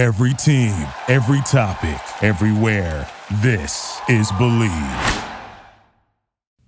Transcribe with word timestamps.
Every 0.00 0.32
team, 0.32 0.72
every 1.08 1.42
topic, 1.42 2.00
everywhere. 2.24 3.06
This 3.42 4.00
is 4.08 4.32
Believe. 4.38 4.72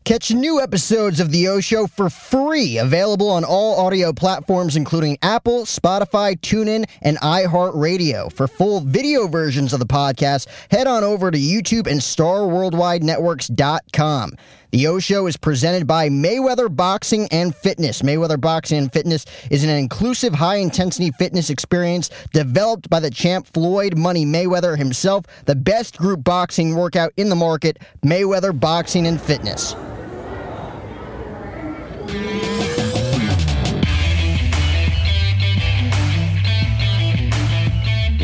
Catch 0.04 0.32
new 0.32 0.60
episodes 0.60 1.18
of 1.18 1.30
The 1.30 1.48
O 1.48 1.60
Show 1.60 1.86
for 1.86 2.10
free, 2.10 2.76
available 2.76 3.30
on 3.30 3.42
all 3.42 3.80
audio 3.80 4.12
platforms, 4.12 4.76
including 4.76 5.16
Apple, 5.22 5.62
Spotify, 5.62 6.38
TuneIn, 6.38 6.84
and 7.00 7.16
iHeartRadio. 7.20 8.30
For 8.30 8.46
full 8.46 8.80
video 8.80 9.28
versions 9.28 9.72
of 9.72 9.78
the 9.78 9.86
podcast, 9.86 10.46
head 10.70 10.86
on 10.86 11.02
over 11.02 11.30
to 11.30 11.38
YouTube 11.38 11.86
and 11.86 12.00
StarWorldWideNetworks.com. 12.00 14.36
The 14.72 14.86
O 14.86 14.98
Show 14.98 15.26
is 15.26 15.36
presented 15.36 15.86
by 15.86 16.08
Mayweather 16.08 16.74
Boxing 16.74 17.28
and 17.30 17.54
Fitness. 17.54 18.00
Mayweather 18.00 18.40
Boxing 18.40 18.78
and 18.78 18.90
Fitness 18.90 19.26
is 19.50 19.64
an 19.64 19.68
inclusive, 19.68 20.32
high 20.32 20.56
intensity 20.56 21.10
fitness 21.10 21.50
experience 21.50 22.08
developed 22.32 22.88
by 22.88 22.98
the 22.98 23.10
champ 23.10 23.46
Floyd 23.52 23.98
Money 23.98 24.24
Mayweather 24.24 24.78
himself, 24.78 25.26
the 25.44 25.54
best 25.54 25.98
group 25.98 26.24
boxing 26.24 26.74
workout 26.74 27.12
in 27.18 27.28
the 27.28 27.36
market, 27.36 27.80
Mayweather 28.02 28.58
Boxing 28.58 29.06
and 29.06 29.20
Fitness. 29.20 29.76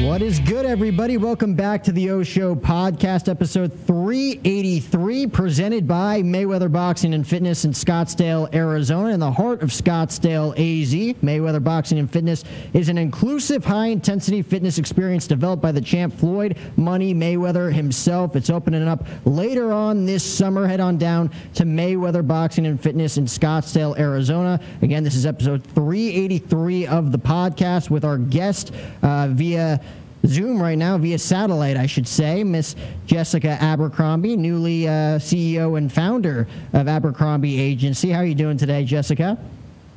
What 0.09 0.23
is 0.23 0.41
good, 0.41 0.65
everybody? 0.65 1.19
Welcome 1.19 1.53
back 1.53 1.85
to 1.85 1.93
the 1.93 2.09
O 2.09 2.23
Show 2.23 2.55
podcast, 2.55 3.29
episode 3.29 3.71
383, 3.87 5.27
presented 5.27 5.87
by 5.87 6.23
Mayweather 6.23 6.73
Boxing 6.73 7.13
and 7.13 7.29
Fitness 7.29 7.67
in 7.67 7.73
Scottsdale, 7.73 8.53
Arizona, 8.55 9.11
in 9.11 9.21
the 9.21 9.31
heart 9.31 9.61
of 9.61 9.69
Scottsdale, 9.69 10.53
AZ. 10.53 10.95
Mayweather 11.23 11.63
Boxing 11.63 11.99
and 11.99 12.11
Fitness 12.11 12.43
is 12.73 12.89
an 12.89 12.97
inclusive, 12.97 13.67
high 13.67 13.89
intensity 13.89 14.41
fitness 14.41 14.79
experience 14.79 15.27
developed 15.27 15.61
by 15.61 15.73
the 15.73 15.81
champ 15.81 16.15
Floyd 16.15 16.57
Money 16.79 17.13
Mayweather 17.13 17.71
himself. 17.71 18.35
It's 18.35 18.49
opening 18.49 18.89
up 18.89 19.07
later 19.27 19.75
on 19.75 20.07
this 20.07 20.25
summer. 20.25 20.67
Head 20.67 20.81
on 20.81 20.97
down 20.97 21.31
to 21.53 21.65
Mayweather 21.65 22.27
Boxing 22.27 22.65
and 22.65 22.81
Fitness 22.81 23.19
in 23.19 23.27
Scottsdale, 23.27 23.99
Arizona. 23.99 24.59
Again, 24.81 25.05
this 25.05 25.15
is 25.15 25.27
episode 25.27 25.63
383 25.63 26.87
of 26.87 27.13
the 27.13 27.19
podcast 27.19 27.91
with 27.91 28.07
our 28.07 28.17
guest 28.17 28.73
uh, 29.03 29.29
via 29.29 29.83
Zoom 30.29 30.61
right 30.61 30.79
now 30.79 30.99
via 30.99 31.19
satellite, 31.19 31.77
I 31.77 31.87
should 31.87 32.07
say. 32.07 32.45
Miss 32.45 32.77
Jessica 33.07 33.57
Abercrombie, 33.61 34.37
newly 34.37 34.87
uh, 34.87 35.19
CEO 35.19 35.79
and 35.79 35.93
founder 35.93 36.47
of 36.73 36.87
Abercrombie 36.87 37.61
Agency. 37.61 38.11
How 38.11 38.21
are 38.21 38.27
you 38.27 38.35
doing 38.35 38.57
today, 38.57 38.85
Jessica? 38.85 39.39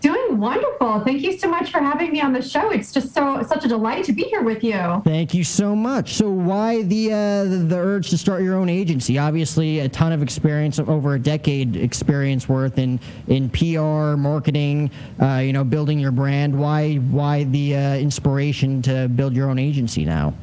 Doing 0.02 0.40
wonderful. 0.40 1.02
Thank 1.02 1.22
you 1.22 1.38
so 1.38 1.48
much 1.48 1.72
for 1.72 1.80
having 1.80 2.12
me 2.12 2.22
on 2.22 2.34
the 2.34 2.42
show. 2.42 2.72
It's 2.72 2.92
just 2.92 3.14
so 3.14 3.44
such 3.44 3.66
a 3.66 3.68
delight 3.68 4.04
to 4.06 4.14
be 4.14 4.24
here 4.24 4.42
with 4.42 4.64
you. 4.64 5.02
Thank 5.04 5.34
you 5.36 5.44
so 5.44 5.76
much. 5.76 6.16
So, 6.16 6.30
why 6.30 6.82
the 6.82 7.14
uh, 7.14 7.68
the, 7.68 7.78
urge 7.78 8.10
to 8.10 8.18
start 8.18 8.42
your 8.42 8.56
own 8.56 8.68
agency? 8.68 9.20
Obviously, 9.20 9.80
a 9.80 9.90
ton 9.90 10.12
of 10.12 10.24
experience, 10.24 10.80
over 10.80 11.14
a 11.14 11.20
decade 11.20 11.76
experience 11.76 12.50
worth 12.50 12.80
in 12.80 13.00
in 13.28 13.50
PR, 13.52 14.18
marketing, 14.18 14.90
uh, 15.22 15.36
you 15.38 15.54
know, 15.54 15.64
building 15.64 16.00
your 16.00 16.12
brand. 16.12 16.58
Why 16.58 16.96
why 16.96 17.44
the 17.44 17.76
uh, 17.76 17.96
inspiration 17.98 18.82
to 18.84 19.08
build 19.08 19.36
your 19.36 19.50
own 19.50 19.60
agency 19.60 20.04
now? 20.04 20.34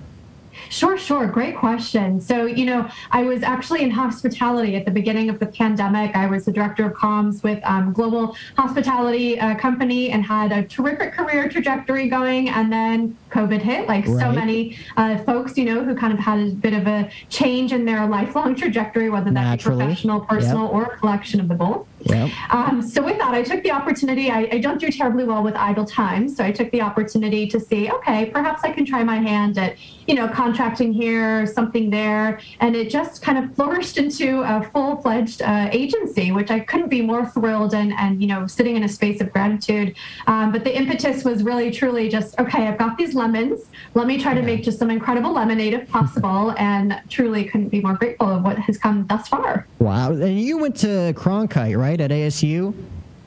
Sure, 0.71 0.99
sure. 0.99 1.27
Great 1.27 1.57
question. 1.57 2.21
So, 2.21 2.47
you 2.47 2.67
know, 2.67 2.89
I 3.11 3.23
was 3.23 3.43
actually 3.43 3.83
in 3.83 3.91
hospitality 3.91 4.77
at 4.77 4.85
the 4.85 4.91
beginning 4.91 5.31
of 5.31 5.39
the 5.39 5.47
pandemic. 5.47 6.15
I 6.15 6.27
was 6.27 6.45
the 6.45 6.53
director 6.53 6.87
of 6.87 6.93
comms 6.93 7.43
with 7.43 7.61
um, 7.65 7.93
Global 7.93 8.37
Hospitality 8.57 9.41
uh, 9.41 9.55
Company 9.57 10.11
and 10.11 10.23
had 10.25 10.53
a 10.53 10.63
terrific 10.65 11.13
career 11.13 11.49
trajectory 11.49 12.09
going. 12.09 12.51
And 12.51 12.73
then 12.73 13.17
COVID 13.31 13.61
hit, 13.61 13.89
like 13.89 14.07
right. 14.07 14.21
so 14.21 14.33
many 14.33 14.79
uh, 14.97 15.19
folks, 15.25 15.57
you 15.57 15.65
know, 15.65 15.83
who 15.83 15.97
kind 15.97 16.13
of 16.13 16.19
had 16.19 16.39
a 16.39 16.51
bit 16.51 16.75
of 16.75 16.87
a 16.87 17.11
change 17.29 17.73
in 17.73 17.85
their 17.85 18.07
lifelong 18.07 18.55
trajectory, 18.55 19.11
whether 19.11 19.31
that 19.31 19.33
Naturally. 19.33 19.79
be 19.79 19.85
professional, 19.87 20.21
personal, 20.21 20.65
yep. 20.65 20.73
or 20.73 20.83
a 20.85 20.97
collection 20.99 21.41
of 21.41 21.49
the 21.49 21.55
both. 21.55 21.88
Yep. 22.03 22.31
Um, 22.50 22.83
so 22.83 23.03
with 23.03 23.19
that, 23.19 23.34
I 23.34 23.43
took 23.43 23.62
the 23.62 23.71
opportunity. 23.71 24.31
I, 24.31 24.49
I, 24.53 24.59
don't 24.59 24.81
do 24.81 24.91
terribly 24.91 25.25
well 25.25 25.43
with 25.43 25.55
idle 25.55 25.84
time, 25.84 26.28
so 26.28 26.45
I 26.45 26.53
took 26.53 26.71
the 26.71 26.81
opportunity 26.81 27.47
to 27.49 27.59
see, 27.59 27.91
okay, 27.91 28.27
perhaps 28.27 28.62
I 28.62 28.71
can 28.71 28.84
try 28.84 29.03
my 29.03 29.17
hand 29.17 29.59
at, 29.59 29.77
you 30.06 30.15
know, 30.15 30.28
contracting 30.28 30.93
here, 30.93 31.47
something 31.47 31.91
there, 31.91 32.41
and 32.61 32.77
it 32.77 32.91
just 32.91 33.21
kind 33.21 33.37
of 33.37 33.55
flourished 33.55 33.99
into 33.99 34.43
a 34.43 34.62
full-fledged 34.72 35.43
uh, 35.43 35.69
agency, 35.72 36.31
which 36.33 36.50
I 36.50 36.61
couldn't 36.61 36.89
be 36.89 37.03
more 37.03 37.27
thrilled 37.27 37.75
and 37.75 37.93
and 37.99 38.21
you 38.21 38.28
know, 38.28 38.47
sitting 38.47 38.77
in 38.77 38.84
a 38.84 38.89
space 38.89 39.21
of 39.21 39.33
gratitude. 39.33 39.95
Um, 40.27 40.53
but 40.53 40.65
the 40.65 40.77
impetus 40.77 41.25
was 41.25 41.43
really, 41.43 41.71
truly 41.71 42.09
just, 42.09 42.39
okay, 42.39 42.67
I've 42.67 42.78
got 42.78 42.97
these 42.97 43.15
lemons. 43.15 43.67
Let 43.95 44.06
me 44.06 44.19
try 44.19 44.34
to 44.34 44.43
make 44.43 44.62
just 44.62 44.78
some 44.78 44.91
incredible 44.91 45.33
lemonade 45.33 45.75
if 45.75 45.89
possible, 45.89 46.55
and 46.59 47.01
truly 47.09 47.45
couldn't 47.45 47.69
be 47.69 47.81
more 47.81 47.95
grateful 47.95 48.28
of 48.28 48.43
what 48.43 48.59
has 48.59 48.78
come 48.78 49.06
thus 49.06 49.28
far. 49.28 49.67
Wow, 49.78 50.12
and 50.12 50.41
you 50.41 50.59
went 50.59 50.77
to 50.77 51.12
Cronkite, 51.15 51.77
right? 51.77 51.88
Right, 51.88 52.00
at 52.00 52.10
ASU? 52.10 52.75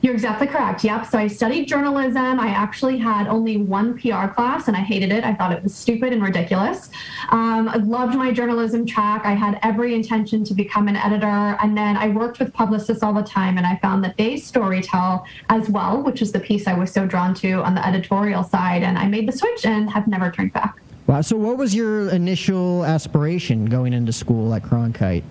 You're 0.02 0.14
exactly 0.14 0.48
correct. 0.48 0.82
Yep. 0.82 1.06
So 1.06 1.18
I 1.18 1.28
studied 1.28 1.68
journalism. 1.68 2.40
I 2.40 2.48
actually 2.48 2.98
had 2.98 3.28
only 3.28 3.56
one 3.56 3.96
PR 3.96 4.26
class 4.26 4.66
and 4.66 4.76
I 4.76 4.80
hated 4.80 5.12
it. 5.12 5.22
I 5.22 5.32
thought 5.32 5.52
it 5.52 5.62
was 5.62 5.72
stupid 5.72 6.12
and 6.12 6.20
ridiculous. 6.20 6.90
Um, 7.30 7.68
I 7.68 7.76
loved 7.76 8.16
my 8.16 8.32
journalism 8.32 8.84
track. 8.84 9.24
I 9.24 9.34
had 9.34 9.60
every 9.62 9.94
intention 9.94 10.42
to 10.42 10.54
become 10.54 10.88
an 10.88 10.96
editor. 10.96 11.56
And 11.62 11.76
then 11.76 11.96
I 11.96 12.08
worked 12.08 12.40
with 12.40 12.52
publicists 12.52 13.04
all 13.04 13.12
the 13.12 13.22
time 13.22 13.58
and 13.58 13.66
I 13.66 13.76
found 13.76 14.02
that 14.02 14.16
they 14.16 14.34
storytell 14.34 15.24
as 15.50 15.70
well, 15.70 16.02
which 16.02 16.20
is 16.20 16.32
the 16.32 16.40
piece 16.40 16.66
I 16.66 16.74
was 16.74 16.90
so 16.90 17.06
drawn 17.06 17.32
to 17.34 17.62
on 17.62 17.76
the 17.76 17.86
editorial 17.86 18.42
side. 18.42 18.82
And 18.82 18.98
I 18.98 19.06
made 19.06 19.28
the 19.28 19.32
switch 19.32 19.64
and 19.64 19.88
have 19.88 20.08
never 20.08 20.32
turned 20.32 20.52
back. 20.52 20.80
Wow. 21.06 21.20
So 21.20 21.36
what 21.36 21.58
was 21.58 21.76
your 21.76 22.10
initial 22.10 22.84
aspiration 22.84 23.66
going 23.66 23.92
into 23.92 24.12
school 24.12 24.52
at 24.52 24.64
Cronkite? 24.64 25.22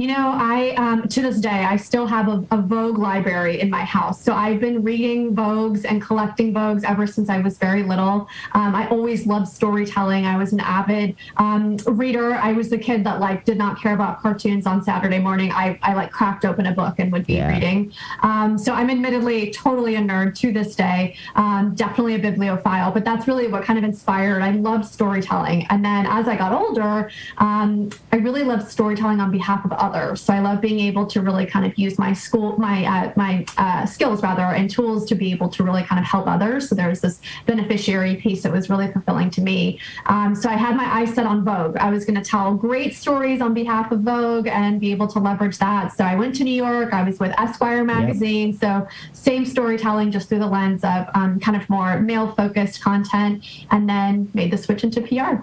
You 0.00 0.06
know, 0.06 0.32
I 0.32 0.70
um, 0.78 1.06
to 1.08 1.20
this 1.20 1.40
day 1.40 1.50
I 1.50 1.76
still 1.76 2.06
have 2.06 2.26
a, 2.28 2.42
a, 2.52 2.62
Vogue 2.62 2.96
library 2.96 3.60
in 3.60 3.68
my 3.68 3.84
house. 3.84 4.22
So 4.22 4.32
I've 4.32 4.58
been 4.58 4.82
reading 4.82 5.36
Vogues 5.36 5.84
and 5.84 6.00
collecting 6.00 6.54
Vogues 6.54 6.84
ever 6.84 7.06
since 7.06 7.28
I 7.28 7.38
was 7.40 7.58
very 7.58 7.82
little. 7.82 8.26
Um, 8.52 8.74
I 8.74 8.88
always 8.88 9.26
loved 9.26 9.46
storytelling. 9.46 10.24
I 10.24 10.38
was 10.38 10.54
an 10.54 10.60
avid 10.60 11.16
um, 11.36 11.76
reader. 11.86 12.32
I 12.32 12.52
was 12.52 12.70
the 12.70 12.78
kid 12.78 13.04
that 13.04 13.20
like 13.20 13.44
did 13.44 13.58
not 13.58 13.78
care 13.78 13.92
about 13.92 14.22
cartoons 14.22 14.66
on 14.66 14.82
Saturday 14.82 15.18
morning. 15.18 15.52
I, 15.52 15.78
I 15.82 15.92
like 15.92 16.12
cracked 16.12 16.46
open 16.46 16.64
a 16.64 16.72
book 16.72 16.94
and 16.98 17.12
would 17.12 17.26
be 17.26 17.34
yeah. 17.34 17.52
reading. 17.52 17.92
Um, 18.22 18.56
so 18.56 18.72
I'm 18.72 18.88
admittedly 18.88 19.50
totally 19.50 19.96
a 19.96 20.00
nerd 20.00 20.34
to 20.38 20.50
this 20.50 20.74
day. 20.76 21.14
Um, 21.34 21.74
definitely 21.74 22.14
a 22.14 22.18
bibliophile, 22.18 22.90
but 22.90 23.04
that's 23.04 23.28
really 23.28 23.48
what 23.48 23.64
kind 23.64 23.78
of 23.78 23.84
inspired. 23.84 24.40
I 24.40 24.52
loved 24.52 24.86
storytelling, 24.86 25.66
and 25.68 25.84
then 25.84 26.06
as 26.06 26.26
I 26.26 26.36
got 26.36 26.54
older, 26.54 27.10
um, 27.36 27.90
I 28.12 28.16
really 28.16 28.44
loved 28.44 28.66
storytelling 28.66 29.20
on 29.20 29.30
behalf 29.30 29.62
of 29.66 29.72
others 29.72 29.89
others. 29.94 30.20
So 30.20 30.32
I 30.32 30.40
love 30.40 30.60
being 30.60 30.80
able 30.80 31.06
to 31.06 31.20
really 31.20 31.46
kind 31.46 31.66
of 31.66 31.76
use 31.78 31.98
my 31.98 32.12
school, 32.12 32.56
my 32.58 32.84
uh, 32.84 33.12
my 33.16 33.44
uh, 33.56 33.86
skills 33.86 34.22
rather, 34.22 34.42
and 34.42 34.70
tools 34.70 35.06
to 35.06 35.14
be 35.14 35.30
able 35.32 35.48
to 35.50 35.62
really 35.62 35.82
kind 35.82 35.98
of 35.98 36.06
help 36.06 36.26
others. 36.26 36.68
So 36.68 36.74
there's 36.74 37.00
this 37.00 37.20
beneficiary 37.46 38.16
piece 38.16 38.42
that 38.42 38.52
was 38.52 38.70
really 38.70 38.90
fulfilling 38.92 39.30
to 39.30 39.40
me. 39.40 39.78
Um, 40.06 40.34
so 40.34 40.48
I 40.48 40.54
had 40.56 40.76
my 40.76 40.84
eyes 40.84 41.14
set 41.14 41.26
on 41.26 41.44
Vogue. 41.44 41.76
I 41.76 41.90
was 41.90 42.04
going 42.04 42.20
to 42.20 42.24
tell 42.24 42.54
great 42.54 42.94
stories 42.94 43.40
on 43.40 43.54
behalf 43.54 43.92
of 43.92 44.00
Vogue 44.00 44.46
and 44.46 44.80
be 44.80 44.90
able 44.92 45.08
to 45.08 45.18
leverage 45.18 45.58
that. 45.58 45.92
So 45.92 46.04
I 46.04 46.14
went 46.14 46.34
to 46.36 46.44
New 46.44 46.54
York. 46.54 46.92
I 46.92 47.02
was 47.02 47.18
with 47.18 47.32
Esquire 47.38 47.84
magazine. 47.84 48.50
Yep. 48.50 48.60
So 48.60 48.88
same 49.12 49.44
storytelling, 49.44 50.10
just 50.10 50.28
through 50.28 50.40
the 50.40 50.46
lens 50.46 50.82
of 50.84 51.08
um, 51.14 51.40
kind 51.40 51.56
of 51.56 51.68
more 51.68 52.00
male 52.00 52.32
focused 52.34 52.82
content, 52.82 53.44
and 53.70 53.88
then 53.88 54.30
made 54.34 54.50
the 54.50 54.58
switch 54.58 54.84
into 54.84 55.00
PR. 55.00 55.42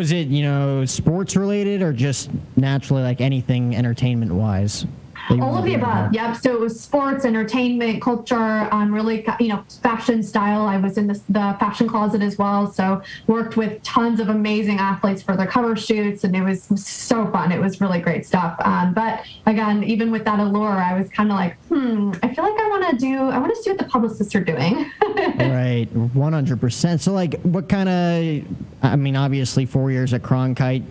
Was 0.00 0.12
it, 0.12 0.28
you 0.28 0.42
know, 0.42 0.86
sports 0.86 1.36
related 1.36 1.82
or 1.82 1.92
just 1.92 2.30
naturally 2.56 3.02
like 3.02 3.20
anything 3.20 3.76
entertainment 3.76 4.32
wise? 4.32 4.86
All 5.30 5.56
of 5.56 5.64
the 5.64 5.74
above. 5.74 6.12
Yep. 6.12 6.36
So 6.36 6.52
it 6.52 6.60
was 6.60 6.78
sports, 6.78 7.24
entertainment, 7.24 8.02
culture, 8.02 8.68
um, 8.72 8.92
really, 8.92 9.24
you 9.38 9.48
know, 9.48 9.64
fashion 9.82 10.22
style. 10.22 10.62
I 10.62 10.76
was 10.76 10.98
in 10.98 11.06
the 11.06 11.14
fashion 11.60 11.88
closet 11.88 12.22
as 12.22 12.38
well. 12.38 12.70
So 12.70 13.02
worked 13.26 13.56
with 13.56 13.82
tons 13.82 14.20
of 14.20 14.28
amazing 14.28 14.78
athletes 14.78 15.22
for 15.22 15.36
their 15.36 15.46
cover 15.46 15.76
shoots, 15.76 16.24
and 16.24 16.34
it 16.34 16.42
was 16.42 16.64
so 16.84 17.30
fun. 17.30 17.52
It 17.52 17.60
was 17.60 17.80
really 17.80 18.00
great 18.00 18.26
stuff. 18.26 18.56
Um, 18.64 18.92
but 18.92 19.24
again, 19.46 19.84
even 19.84 20.10
with 20.10 20.24
that 20.24 20.40
allure, 20.40 20.68
I 20.68 20.98
was 20.98 21.08
kind 21.10 21.30
of 21.30 21.36
like, 21.36 21.56
hmm, 21.68 22.12
I 22.22 22.34
feel 22.34 22.44
like 22.44 22.60
I 22.60 22.68
want 22.68 22.90
to 22.90 22.96
do, 22.96 23.16
I 23.28 23.38
want 23.38 23.54
to 23.54 23.62
see 23.62 23.70
what 23.70 23.78
the 23.78 23.84
publicists 23.84 24.34
are 24.34 24.44
doing. 24.44 24.90
right. 25.38 25.88
100%. 25.94 27.00
So, 27.00 27.12
like, 27.12 27.40
what 27.42 27.68
kind 27.68 27.88
of, 27.88 28.56
I 28.82 28.96
mean, 28.96 29.16
obviously, 29.16 29.66
four 29.66 29.90
years 29.90 30.12
at 30.12 30.22
Cronkite, 30.22 30.84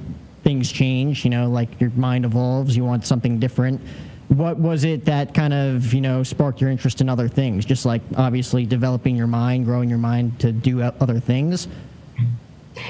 things 0.43 0.71
change, 0.71 1.25
you 1.25 1.29
know, 1.29 1.49
like 1.49 1.79
your 1.81 1.89
mind 1.91 2.25
evolves, 2.25 2.75
you 2.75 2.85
want 2.85 3.05
something 3.05 3.39
different 3.39 3.81
what 4.29 4.57
was 4.57 4.83
it 4.83 5.05
that 5.05 5.33
kind 5.33 5.53
of 5.53 5.93
you 5.93 6.01
know 6.01 6.23
sparked 6.23 6.61
your 6.61 6.69
interest 6.69 7.01
in 7.01 7.09
other 7.09 7.27
things? 7.27 7.65
Just 7.65 7.85
like 7.85 8.01
obviously 8.15 8.65
developing 8.65 9.15
your 9.15 9.27
mind 9.27 9.65
growing 9.65 9.89
your 9.89 9.97
mind 9.97 10.39
to 10.39 10.51
do 10.51 10.81
other 10.81 11.19
things 11.19 11.67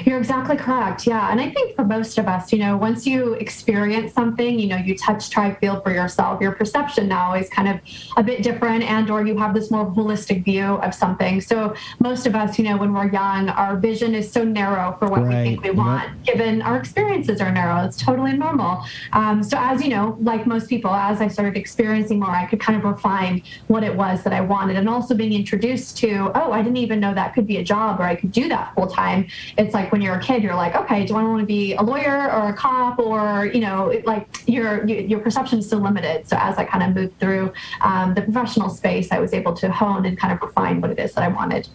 You're 0.06 0.18
exactly 0.18 0.58
correct. 0.58 1.08
Yeah. 1.08 1.32
And 1.32 1.40
I 1.40 1.50
think 1.50 1.76
for 1.76 1.84
most 1.84 2.18
of 2.18 2.28
us, 2.28 2.52
you 2.52 2.60
know, 2.60 2.78
once 2.78 3.06
you 3.06 3.34
experience 3.34 4.14
something, 4.14 4.60
you 4.60 4.68
know, 4.68 4.78
you 4.78 4.98
touch, 4.98 5.30
try, 5.30 5.54
feel 5.56 5.82
for 5.82 5.92
yourself, 5.92 6.42
your 6.42 6.54
perception 6.54 7.08
now 7.08 7.34
is 7.34 7.50
kind 7.50 7.68
of 7.68 7.80
a 8.18 8.24
bit 8.24 8.44
different 8.44 8.84
and 8.84 9.10
or 9.10 9.26
you 9.26 9.38
have 9.38 9.54
this 9.54 9.72
more 9.72 9.86
holistic 9.86 10.44
view 10.44 10.64
of 10.64 10.94
something. 10.94 11.42
So 11.42 11.74
most 12.00 12.26
of 12.26 12.36
us, 12.36 12.58
you 12.58 12.66
know, 12.66 12.78
when 12.78 12.94
we're 12.94 13.12
young, 13.12 13.50
our 13.50 13.78
vision 13.78 14.16
is 14.16 14.32
so 14.32 14.44
narrow 14.44 14.96
for 15.00 15.08
what 15.08 15.24
right. 15.24 15.38
we 15.38 15.44
think 15.44 15.64
we 15.64 15.72
want, 15.72 16.10
yep. 16.10 16.36
given 16.36 16.62
our 16.62 16.78
experiences 16.78 17.42
are 17.42 17.52
narrow. 17.52 17.86
It's 17.86 17.98
totally 17.98 18.34
normal. 18.34 18.84
Um, 19.14 19.44
so 19.44 19.58
as 19.60 19.82
you 19.82 19.90
know, 19.90 20.18
like 20.22 20.46
most 20.46 20.70
people, 20.70 20.92
as 20.92 21.22
I 21.22 21.28
started 21.28 21.58
experiencing 21.58 22.20
more, 22.20 22.32
I 22.32 22.46
could 22.46 22.60
kind 22.60 22.78
of 22.78 22.84
refine 22.84 23.42
what 23.68 23.84
it 23.84 23.96
was 23.96 24.24
that 24.24 24.34
I 24.34 24.42
wanted 24.42 24.76
and 24.78 24.90
also 24.90 25.16
being 25.16 25.34
introduced 25.34 25.98
to, 25.98 26.32
oh, 26.36 26.52
I 26.52 26.62
didn't 26.62 26.78
even 26.78 27.00
know 27.00 27.14
that 27.14 27.34
could 27.34 27.48
be 27.48 27.58
a 27.58 27.64
job 27.64 28.00
or 28.00 28.04
I 28.04 28.16
could 28.16 28.32
do 28.32 28.50
that 28.50 28.74
full 28.76 28.88
time. 28.88 29.28
It's 29.58 29.74
like 29.74 29.79
when 29.92 30.00
when 30.00 30.06
you're 30.06 30.16
a 30.16 30.22
kid, 30.22 30.42
you're 30.42 30.56
like, 30.56 30.76
okay, 30.76 31.06
do 31.06 31.18
I 31.18 31.24
want 31.24 31.42
to 31.42 31.46
be 31.46 31.74
a 31.74 31.82
lawyer 31.82 32.32
or 32.32 32.50
a 32.50 32.54
cop 32.54 33.00
or, 33.00 33.48
you 33.48 33.60
know, 33.60 34.02
like 34.06 34.48
your 34.48 34.88
your 34.88 35.20
perception 35.20 35.60
is 35.60 35.68
still 35.68 35.80
limited. 35.80 36.26
So 36.26 36.38
as 36.40 36.58
I 36.58 36.64
kind 36.64 36.84
of 36.84 36.96
moved 36.96 37.20
through 37.20 37.52
um, 37.82 38.14
the 38.14 38.22
professional 38.22 38.70
space, 38.70 39.12
I 39.12 39.20
was 39.20 39.34
able 39.34 39.54
to 39.56 39.70
hone 39.70 40.06
and 40.06 40.18
kind 40.18 40.34
of 40.34 40.42
refine 40.42 40.80
what 40.80 40.92
it 40.92 41.00
is 41.00 41.14
that 41.16 41.24
I 41.26 41.28
wanted. 41.28 41.68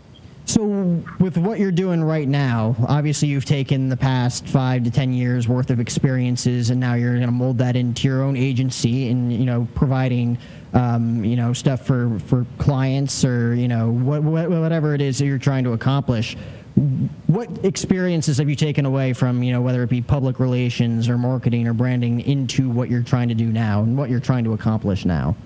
So, 0.46 0.64
with 1.20 1.38
what 1.38 1.58
you're 1.58 1.72
doing 1.72 2.04
right 2.04 2.28
now, 2.28 2.76
obviously 2.86 3.28
you've 3.28 3.46
taken 3.46 3.88
the 3.88 3.96
past 3.96 4.46
five 4.46 4.84
to 4.84 4.90
ten 4.90 5.12
years 5.12 5.48
worth 5.48 5.70
of 5.70 5.80
experiences, 5.80 6.70
and 6.70 6.78
now 6.78 6.94
you're 6.94 7.14
going 7.14 7.26
to 7.26 7.32
mold 7.32 7.58
that 7.58 7.76
into 7.76 8.08
your 8.08 8.22
own 8.22 8.36
agency, 8.36 9.08
and 9.08 9.32
you 9.32 9.46
know, 9.46 9.66
providing, 9.74 10.36
um, 10.74 11.24
you 11.24 11.36
know, 11.36 11.54
stuff 11.54 11.86
for 11.86 12.18
for 12.26 12.46
clients 12.58 13.24
or 13.24 13.54
you 13.54 13.68
know, 13.68 13.90
what, 13.90 14.22
what, 14.22 14.50
whatever 14.50 14.94
it 14.94 15.00
is 15.00 15.18
that 15.18 15.26
you're 15.26 15.38
trying 15.38 15.64
to 15.64 15.72
accomplish 15.72 16.36
what 17.28 17.48
experiences 17.64 18.38
have 18.38 18.48
you 18.48 18.56
taken 18.56 18.84
away 18.84 19.12
from 19.12 19.42
you 19.42 19.52
know 19.52 19.60
whether 19.60 19.82
it 19.84 19.90
be 19.90 20.02
public 20.02 20.40
relations 20.40 21.08
or 21.08 21.16
marketing 21.16 21.68
or 21.68 21.72
branding 21.72 22.20
into 22.20 22.68
what 22.68 22.90
you're 22.90 23.02
trying 23.02 23.28
to 23.28 23.34
do 23.34 23.46
now 23.46 23.82
and 23.82 23.96
what 23.96 24.10
you're 24.10 24.20
trying 24.20 24.44
to 24.44 24.52
accomplish 24.52 25.04
now? 25.04 25.36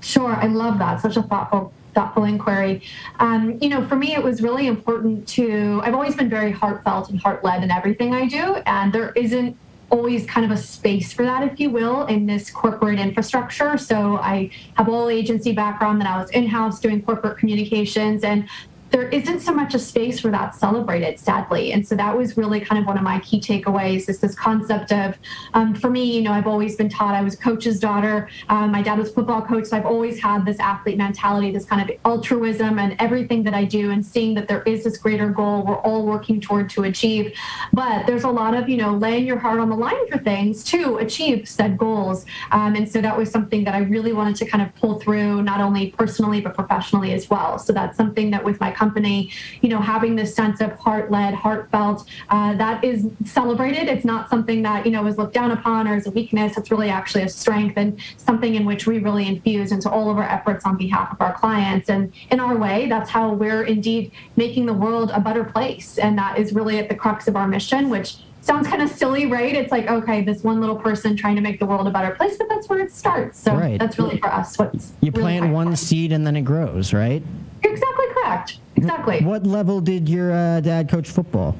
Sure 0.00 0.34
i 0.34 0.46
love 0.46 0.78
that. 0.78 1.00
Such 1.00 1.16
a 1.16 1.22
thoughtful 1.22 1.72
thoughtful 1.94 2.24
inquiry. 2.24 2.82
Um, 3.20 3.58
you 3.60 3.68
know 3.68 3.86
for 3.86 3.94
me 3.94 4.14
it 4.14 4.22
was 4.22 4.42
really 4.42 4.66
important 4.66 5.28
to 5.28 5.80
i've 5.84 5.94
always 5.94 6.16
been 6.16 6.28
very 6.28 6.50
heartfelt 6.50 7.10
and 7.10 7.20
heart-led 7.20 7.62
in 7.62 7.70
everything 7.70 8.14
i 8.14 8.26
do 8.26 8.56
and 8.66 8.92
there 8.92 9.12
isn't 9.12 9.56
always 9.90 10.26
kind 10.26 10.44
of 10.44 10.50
a 10.50 10.60
space 10.60 11.12
for 11.12 11.22
that, 11.22 11.50
if 11.50 11.58
you 11.58 11.70
will, 11.70 12.04
in 12.06 12.26
this 12.26 12.50
corporate 12.50 12.98
infrastructure. 12.98 13.78
So 13.78 14.18
I 14.18 14.50
have 14.74 14.88
all 14.88 15.08
agency 15.08 15.52
background, 15.52 16.00
then 16.00 16.06
I 16.06 16.18
was 16.18 16.30
in-house 16.30 16.80
doing 16.80 17.02
corporate 17.02 17.38
communications, 17.38 18.22
and 18.22 18.48
there 18.90 19.08
isn't 19.08 19.40
so 19.40 19.52
much 19.52 19.74
a 19.74 19.78
space 19.78 20.24
where 20.24 20.30
that's 20.30 20.58
celebrated, 20.58 21.18
sadly. 21.18 21.72
And 21.72 21.86
so 21.86 21.94
that 21.96 22.16
was 22.16 22.36
really 22.36 22.60
kind 22.60 22.80
of 22.80 22.86
one 22.86 22.96
of 22.96 23.02
my 23.02 23.18
key 23.20 23.40
takeaways 23.40 24.08
is 24.08 24.20
this 24.20 24.34
concept 24.34 24.92
of, 24.92 25.18
um, 25.54 25.74
for 25.74 25.90
me, 25.90 26.04
you 26.04 26.22
know, 26.22 26.32
I've 26.32 26.46
always 26.46 26.76
been 26.76 26.88
taught 26.88 27.14
I 27.14 27.22
was 27.22 27.36
coach's 27.36 27.78
daughter. 27.78 28.28
Um, 28.48 28.72
my 28.72 28.82
dad 28.82 28.98
was 28.98 29.10
football 29.10 29.42
coach. 29.42 29.66
So 29.66 29.76
I've 29.76 29.86
always 29.86 30.20
had 30.20 30.44
this 30.44 30.58
athlete 30.58 30.96
mentality, 30.96 31.50
this 31.50 31.64
kind 31.64 31.82
of 31.88 31.96
altruism 32.04 32.78
and 32.78 32.96
everything 32.98 33.42
that 33.44 33.54
I 33.54 33.64
do 33.64 33.90
and 33.90 34.04
seeing 34.04 34.34
that 34.34 34.48
there 34.48 34.62
is 34.62 34.84
this 34.84 34.96
greater 34.96 35.28
goal 35.28 35.64
we're 35.64 35.80
all 35.80 36.06
working 36.06 36.40
toward 36.40 36.70
to 36.70 36.84
achieve. 36.84 37.34
But 37.72 38.06
there's 38.06 38.24
a 38.24 38.30
lot 38.30 38.54
of, 38.54 38.68
you 38.68 38.76
know, 38.76 38.94
laying 38.94 39.26
your 39.26 39.38
heart 39.38 39.60
on 39.60 39.68
the 39.68 39.76
line 39.76 40.08
for 40.10 40.18
things 40.18 40.64
to 40.64 40.96
achieve 40.98 41.48
said 41.48 41.76
goals. 41.76 42.24
Um, 42.52 42.74
and 42.74 42.88
so 42.88 43.00
that 43.00 43.16
was 43.16 43.30
something 43.30 43.64
that 43.64 43.74
I 43.74 43.80
really 43.80 44.12
wanted 44.12 44.36
to 44.36 44.46
kind 44.46 44.62
of 44.62 44.74
pull 44.76 44.98
through, 44.98 45.42
not 45.42 45.60
only 45.60 45.90
personally, 45.90 46.40
but 46.40 46.54
professionally 46.54 47.12
as 47.12 47.28
well. 47.28 47.58
So 47.58 47.72
that's 47.72 47.96
something 47.96 48.30
that 48.30 48.42
with 48.42 48.60
my 48.60 48.70
company, 48.78 49.30
you 49.60 49.68
know, 49.68 49.80
having 49.80 50.16
this 50.16 50.34
sense 50.34 50.60
of 50.60 50.72
heart 50.78 51.10
led, 51.10 51.34
heartfelt, 51.34 52.08
uh, 52.30 52.54
that 52.54 52.84
is 52.84 53.06
celebrated. 53.24 53.88
It's 53.88 54.04
not 54.04 54.30
something 54.30 54.62
that, 54.62 54.86
you 54.86 54.92
know, 54.92 55.06
is 55.06 55.18
looked 55.18 55.34
down 55.34 55.50
upon 55.50 55.88
or 55.88 55.96
is 55.96 56.06
a 56.06 56.10
weakness. 56.10 56.56
It's 56.56 56.70
really 56.70 56.90
actually 56.90 57.24
a 57.24 57.28
strength 57.28 57.76
and 57.76 57.98
something 58.16 58.54
in 58.54 58.64
which 58.64 58.86
we 58.86 58.98
really 58.98 59.26
infuse 59.26 59.72
into 59.72 59.90
all 59.90 60.10
of 60.10 60.16
our 60.16 60.28
efforts 60.28 60.64
on 60.64 60.76
behalf 60.76 61.12
of 61.12 61.20
our 61.20 61.34
clients. 61.34 61.88
And 61.88 62.12
in 62.30 62.40
our 62.40 62.56
way, 62.56 62.88
that's 62.88 63.10
how 63.10 63.32
we're 63.32 63.64
indeed 63.64 64.12
making 64.36 64.66
the 64.66 64.74
world 64.74 65.10
a 65.12 65.20
better 65.20 65.44
place. 65.44 65.98
And 65.98 66.16
that 66.18 66.38
is 66.38 66.52
really 66.52 66.78
at 66.78 66.88
the 66.88 66.94
crux 66.94 67.28
of 67.28 67.36
our 67.36 67.48
mission, 67.48 67.90
which 67.90 68.16
sounds 68.48 68.66
kind 68.66 68.82
of 68.82 68.88
silly, 68.88 69.26
right? 69.26 69.54
It's 69.54 69.70
like, 69.70 69.88
okay, 69.88 70.22
this 70.22 70.42
one 70.42 70.60
little 70.60 70.76
person 70.76 71.16
trying 71.16 71.36
to 71.36 71.42
make 71.42 71.60
the 71.60 71.66
world 71.66 71.86
a 71.86 71.90
better 71.90 72.14
place, 72.14 72.36
but 72.36 72.48
that's 72.48 72.68
where 72.68 72.80
it 72.80 72.90
starts. 72.90 73.38
So 73.38 73.54
right. 73.54 73.78
that's 73.78 73.98
really 73.98 74.18
for 74.18 74.28
us 74.28 74.58
what's 74.58 74.92
you 75.00 75.12
plant 75.12 75.42
really 75.42 75.54
one 75.54 75.76
seed 75.76 76.12
and 76.12 76.26
then 76.26 76.34
it 76.34 76.42
grows, 76.42 76.92
right? 76.92 77.22
You're 77.62 77.72
exactly 77.72 78.06
correct. 78.14 78.58
Exactly. 78.78 79.20
What 79.20 79.46
level 79.46 79.80
did 79.80 80.08
your 80.08 80.32
uh, 80.32 80.60
dad 80.60 80.88
coach 80.88 81.08
football? 81.08 81.56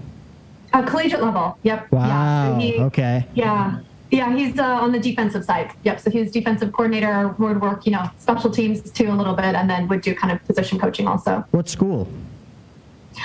Uh, 0.73 0.83
collegiate 0.83 1.23
level. 1.23 1.59
Yep. 1.63 1.93
Wow. 1.93 2.07
Yeah. 2.07 2.55
So 2.55 2.61
he, 2.61 2.79
okay. 2.81 3.27
Yeah. 3.35 3.81
Yeah, 4.11 4.35
he's 4.35 4.59
uh, 4.59 4.65
on 4.65 4.93
the 4.93 4.99
defensive 4.99 5.45
side. 5.45 5.73
Yep. 5.85 6.01
So 6.01 6.11
he 6.11 6.21
was 6.21 6.31
defensive 6.31 6.73
coordinator, 6.73 7.29
would 7.39 7.61
work, 7.61 7.85
you 7.85 7.93
know, 7.93 8.11
special 8.19 8.51
teams 8.51 8.91
too 8.91 9.11
a 9.11 9.13
little 9.13 9.35
bit, 9.35 9.55
and 9.55 9.69
then 9.69 9.87
would 9.89 10.01
do 10.01 10.15
kind 10.15 10.33
of 10.33 10.43
position 10.47 10.79
coaching 10.79 11.07
also. 11.07 11.45
What 11.51 11.69
school? 11.69 12.09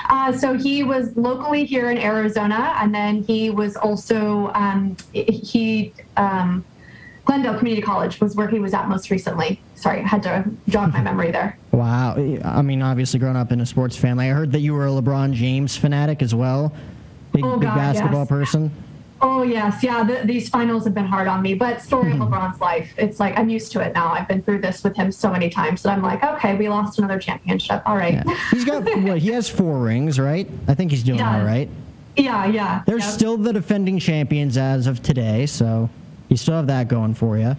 Uh, 0.09 0.33
so 0.33 0.57
he 0.57 0.83
was 0.83 1.15
locally 1.15 1.63
here 1.63 1.89
in 1.89 1.97
Arizona, 1.97 2.73
and 2.77 2.93
then 2.93 3.23
he 3.23 3.49
was 3.49 3.77
also 3.77 4.51
um, 4.53 4.97
he 5.13 5.93
um, 6.17 6.65
Glendale 7.25 7.57
Community 7.57 7.81
College 7.81 8.19
was 8.19 8.35
where 8.35 8.47
he 8.47 8.59
was 8.59 8.73
at 8.73 8.89
most 8.89 9.09
recently. 9.09 9.61
Sorry, 9.75 10.01
I 10.01 10.07
had 10.07 10.23
to 10.23 10.45
jog 10.67 10.93
my 10.93 11.01
memory 11.01 11.31
there. 11.31 11.57
Wow. 11.71 12.15
I 12.43 12.61
mean, 12.61 12.81
obviously, 12.81 13.19
growing 13.19 13.37
up 13.37 13.51
in 13.51 13.61
a 13.61 13.65
sports 13.65 13.95
family, 13.95 14.29
I 14.29 14.33
heard 14.33 14.51
that 14.51 14.59
you 14.59 14.73
were 14.73 14.87
a 14.87 14.89
LeBron 14.89 15.33
James 15.33 15.77
fanatic 15.77 16.21
as 16.21 16.35
well. 16.35 16.73
Big, 17.31 17.45
oh, 17.45 17.57
big 17.57 17.69
God, 17.69 17.75
basketball 17.75 18.21
yes. 18.21 18.29
person. 18.29 18.71
Oh 19.21 19.41
yes, 19.41 19.81
yeah. 19.81 20.03
The, 20.03 20.21
these 20.25 20.49
finals 20.49 20.83
have 20.83 20.93
been 20.93 21.05
hard 21.05 21.29
on 21.29 21.41
me, 21.41 21.53
but 21.53 21.81
story 21.81 22.11
of 22.11 22.17
mm-hmm. 22.17 22.33
LeBron's 22.33 22.59
life. 22.59 22.93
It's 22.97 23.21
like 23.21 23.39
I'm 23.39 23.47
used 23.47 23.71
to 23.71 23.79
it 23.79 23.93
now. 23.93 24.11
I've 24.11 24.27
been 24.27 24.43
through 24.43 24.59
this 24.59 24.83
with 24.83 24.97
him 24.97 25.13
so 25.13 25.31
many 25.31 25.49
times 25.49 25.81
that 25.83 25.93
I'm 25.93 26.03
like, 26.03 26.21
okay, 26.21 26.55
we 26.57 26.67
lost 26.67 26.99
another 26.99 27.17
championship. 27.17 27.81
All 27.85 27.95
right. 27.95 28.15
Yeah. 28.15 28.37
He's 28.51 28.65
got 28.65 28.83
what? 29.03 29.19
He 29.19 29.29
has 29.29 29.49
four 29.49 29.79
rings, 29.79 30.19
right? 30.19 30.49
I 30.67 30.73
think 30.75 30.91
he's 30.91 31.03
doing 31.03 31.21
all 31.21 31.41
right. 31.45 31.69
Yeah, 32.17 32.45
yeah. 32.47 32.83
They're 32.85 32.99
yep. 32.99 33.09
still 33.09 33.37
the 33.37 33.53
defending 33.53 33.97
champions 33.97 34.57
as 34.57 34.87
of 34.87 35.01
today, 35.01 35.45
so 35.45 35.89
you 36.33 36.37
still 36.37 36.55
have 36.55 36.67
that 36.67 36.87
going 36.87 37.13
for 37.13 37.37
you. 37.37 37.55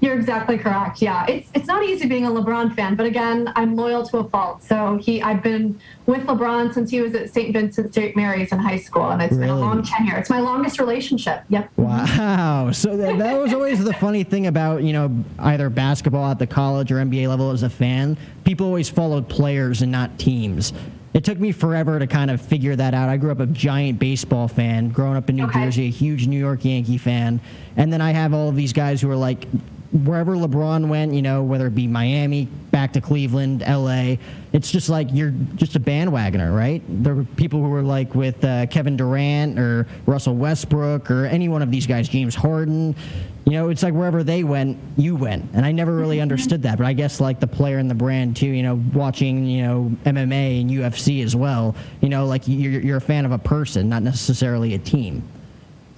You're 0.00 0.16
exactly 0.16 0.58
correct. 0.58 1.00
Yeah, 1.00 1.26
it's 1.26 1.48
it's 1.54 1.66
not 1.66 1.84
easy 1.84 2.08
being 2.08 2.24
a 2.24 2.30
LeBron 2.30 2.74
fan, 2.74 2.96
but 2.96 3.06
again, 3.06 3.52
I'm 3.54 3.76
loyal 3.76 4.04
to 4.06 4.18
a 4.18 4.28
fault. 4.30 4.62
So 4.62 4.96
he, 4.96 5.22
I've 5.22 5.44
been 5.44 5.80
with 6.06 6.26
LeBron 6.26 6.74
since 6.74 6.90
he 6.90 7.00
was 7.00 7.14
at 7.14 7.32
St. 7.32 7.52
Vincent 7.52 7.94
St. 7.94 8.16
Mary's 8.16 8.50
in 8.50 8.58
high 8.58 8.78
school, 8.78 9.10
and 9.10 9.22
it's 9.22 9.32
really? 9.32 9.46
been 9.46 9.56
a 9.56 9.60
long 9.60 9.84
tenure. 9.84 10.16
It's 10.16 10.30
my 10.30 10.40
longest 10.40 10.80
relationship. 10.80 11.44
Yep. 11.50 11.70
Wow. 11.76 12.70
So 12.72 12.96
that, 12.96 13.18
that 13.18 13.38
was 13.38 13.52
always 13.52 13.84
the 13.84 13.92
funny 13.94 14.24
thing 14.24 14.48
about 14.48 14.82
you 14.82 14.92
know 14.92 15.24
either 15.38 15.70
basketball 15.70 16.30
at 16.30 16.38
the 16.40 16.48
college 16.48 16.90
or 16.90 16.96
NBA 16.96 17.28
level 17.28 17.50
as 17.50 17.62
a 17.62 17.70
fan. 17.70 18.16
People 18.44 18.66
always 18.66 18.88
followed 18.88 19.28
players 19.28 19.82
and 19.82 19.92
not 19.92 20.18
teams. 20.18 20.72
It 21.14 21.24
took 21.24 21.38
me 21.38 21.52
forever 21.52 21.98
to 21.98 22.06
kind 22.06 22.30
of 22.30 22.40
figure 22.40 22.74
that 22.74 22.94
out. 22.94 23.08
I 23.08 23.18
grew 23.18 23.30
up 23.30 23.40
a 23.40 23.46
giant 23.46 23.98
baseball 23.98 24.48
fan, 24.48 24.88
growing 24.88 25.16
up 25.16 25.28
in 25.28 25.36
New 25.36 25.44
okay. 25.44 25.64
Jersey, 25.64 25.86
a 25.86 25.90
huge 25.90 26.26
New 26.26 26.38
York 26.38 26.64
Yankee 26.64 26.96
fan, 26.96 27.40
and 27.76 27.92
then 27.92 28.00
I 28.00 28.12
have 28.12 28.32
all 28.32 28.48
of 28.48 28.56
these 28.56 28.72
guys 28.72 29.02
who 29.02 29.10
are 29.10 29.16
like 29.16 29.46
wherever 29.92 30.34
LeBron 30.34 30.88
went, 30.88 31.12
you 31.12 31.20
know, 31.20 31.42
whether 31.42 31.66
it 31.66 31.74
be 31.74 31.86
Miami, 31.86 32.46
back 32.70 32.94
to 32.94 33.00
Cleveland, 33.00 33.62
LA, 33.66 34.16
it's 34.52 34.70
just 34.70 34.88
like 34.88 35.08
you're 35.12 35.34
just 35.56 35.76
a 35.76 35.80
bandwagoner, 35.80 36.54
right? 36.54 36.82
There 36.88 37.14
were 37.14 37.24
people 37.24 37.62
who 37.62 37.68
were 37.68 37.82
like 37.82 38.14
with 38.14 38.42
uh, 38.44 38.66
Kevin 38.66 38.96
Durant 38.96 39.58
or 39.58 39.86
Russell 40.06 40.34
Westbrook 40.34 41.10
or 41.10 41.26
any 41.26 41.48
one 41.48 41.60
of 41.60 41.70
these 41.70 41.86
guys, 41.86 42.08
James 42.08 42.34
Harden. 42.34 42.96
You 43.44 43.52
know, 43.52 43.68
it's 43.68 43.82
like 43.82 43.92
wherever 43.92 44.22
they 44.22 44.44
went, 44.44 44.78
you 44.96 45.14
went. 45.14 45.50
And 45.52 45.66
I 45.66 45.72
never 45.72 45.94
really 45.94 46.20
understood 46.20 46.62
that, 46.62 46.78
but 46.78 46.86
I 46.86 46.94
guess 46.94 47.20
like 47.20 47.40
the 47.40 47.46
player 47.46 47.78
and 47.78 47.90
the 47.90 47.94
brand 47.94 48.36
too, 48.36 48.46
you 48.46 48.62
know, 48.62 48.80
watching, 48.94 49.44
you 49.44 49.62
know, 49.62 49.92
MMA 50.06 50.62
and 50.62 50.70
UFC 50.70 51.22
as 51.22 51.36
well, 51.36 51.74
you 52.00 52.08
know, 52.08 52.24
like 52.24 52.46
you're, 52.46 52.80
you're 52.80 52.98
a 52.98 53.00
fan 53.00 53.26
of 53.26 53.32
a 53.32 53.38
person, 53.38 53.88
not 53.88 54.02
necessarily 54.02 54.74
a 54.74 54.78
team. 54.78 55.22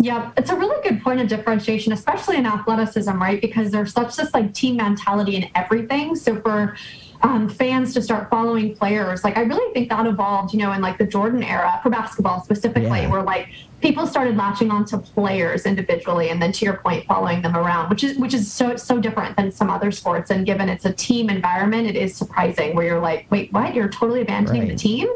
Yeah, 0.05 0.33
it's 0.37 0.51
a 0.51 0.55
really 0.55 0.87
good 0.87 1.03
point 1.03 1.23
of 1.23 1.29
differentiation, 1.29 1.91
especially 1.95 2.37
in 2.37 2.45
athleticism, 2.45 3.19
right? 3.19 3.41
Because 3.41 3.71
there's 3.71 3.95
such 3.95 4.17
this 4.17 4.35
like 4.35 4.53
team 4.53 4.77
mentality 4.77 5.35
in 5.35 5.49
everything. 5.55 6.15
So 6.15 6.39
for 6.43 6.77
um, 7.23 7.49
fans 7.49 7.95
to 7.95 8.03
start 8.03 8.29
following 8.29 8.77
players, 8.77 9.25
like 9.25 9.39
I 9.39 9.41
really 9.41 9.73
think 9.73 9.89
that 9.89 10.05
evolved, 10.05 10.53
you 10.53 10.59
know, 10.59 10.73
in 10.73 10.83
like 10.83 10.99
the 10.99 11.07
Jordan 11.07 11.43
era 11.43 11.81
for 11.83 11.89
basketball 11.89 12.45
specifically, 12.45 13.01
yeah. 13.01 13.11
where 13.11 13.23
like 13.23 13.49
people 13.81 14.07
started 14.07 14.37
latching 14.37 14.71
onto 14.71 14.99
players 14.99 15.65
individually, 15.65 16.29
and 16.29 16.43
then 16.43 16.53
to 16.53 16.67
your 16.67 16.75
point, 16.75 17.07
following 17.07 17.41
them 17.41 17.57
around, 17.57 17.89
which 17.89 18.05
is 18.05 18.19
which 18.19 18.35
is 18.35 18.53
so 18.53 18.77
so 18.77 19.01
different 19.01 19.35
than 19.39 19.51
some 19.51 19.71
other 19.71 19.91
sports. 19.91 20.31
And 20.31 20.45
given 20.45 20.69
it's 20.69 20.85
a 20.85 20.93
team 20.93 21.31
environment, 21.31 21.89
it 21.89 21.97
is 21.97 22.15
surprising 22.15 22.77
where 22.77 22.85
you're 22.85 23.01
like, 23.01 23.25
wait, 23.31 23.51
what? 23.55 23.75
You're 23.75 23.89
totally 23.89 24.21
abandoning 24.21 24.65
right. 24.65 24.73
the 24.73 24.77
team? 24.77 25.09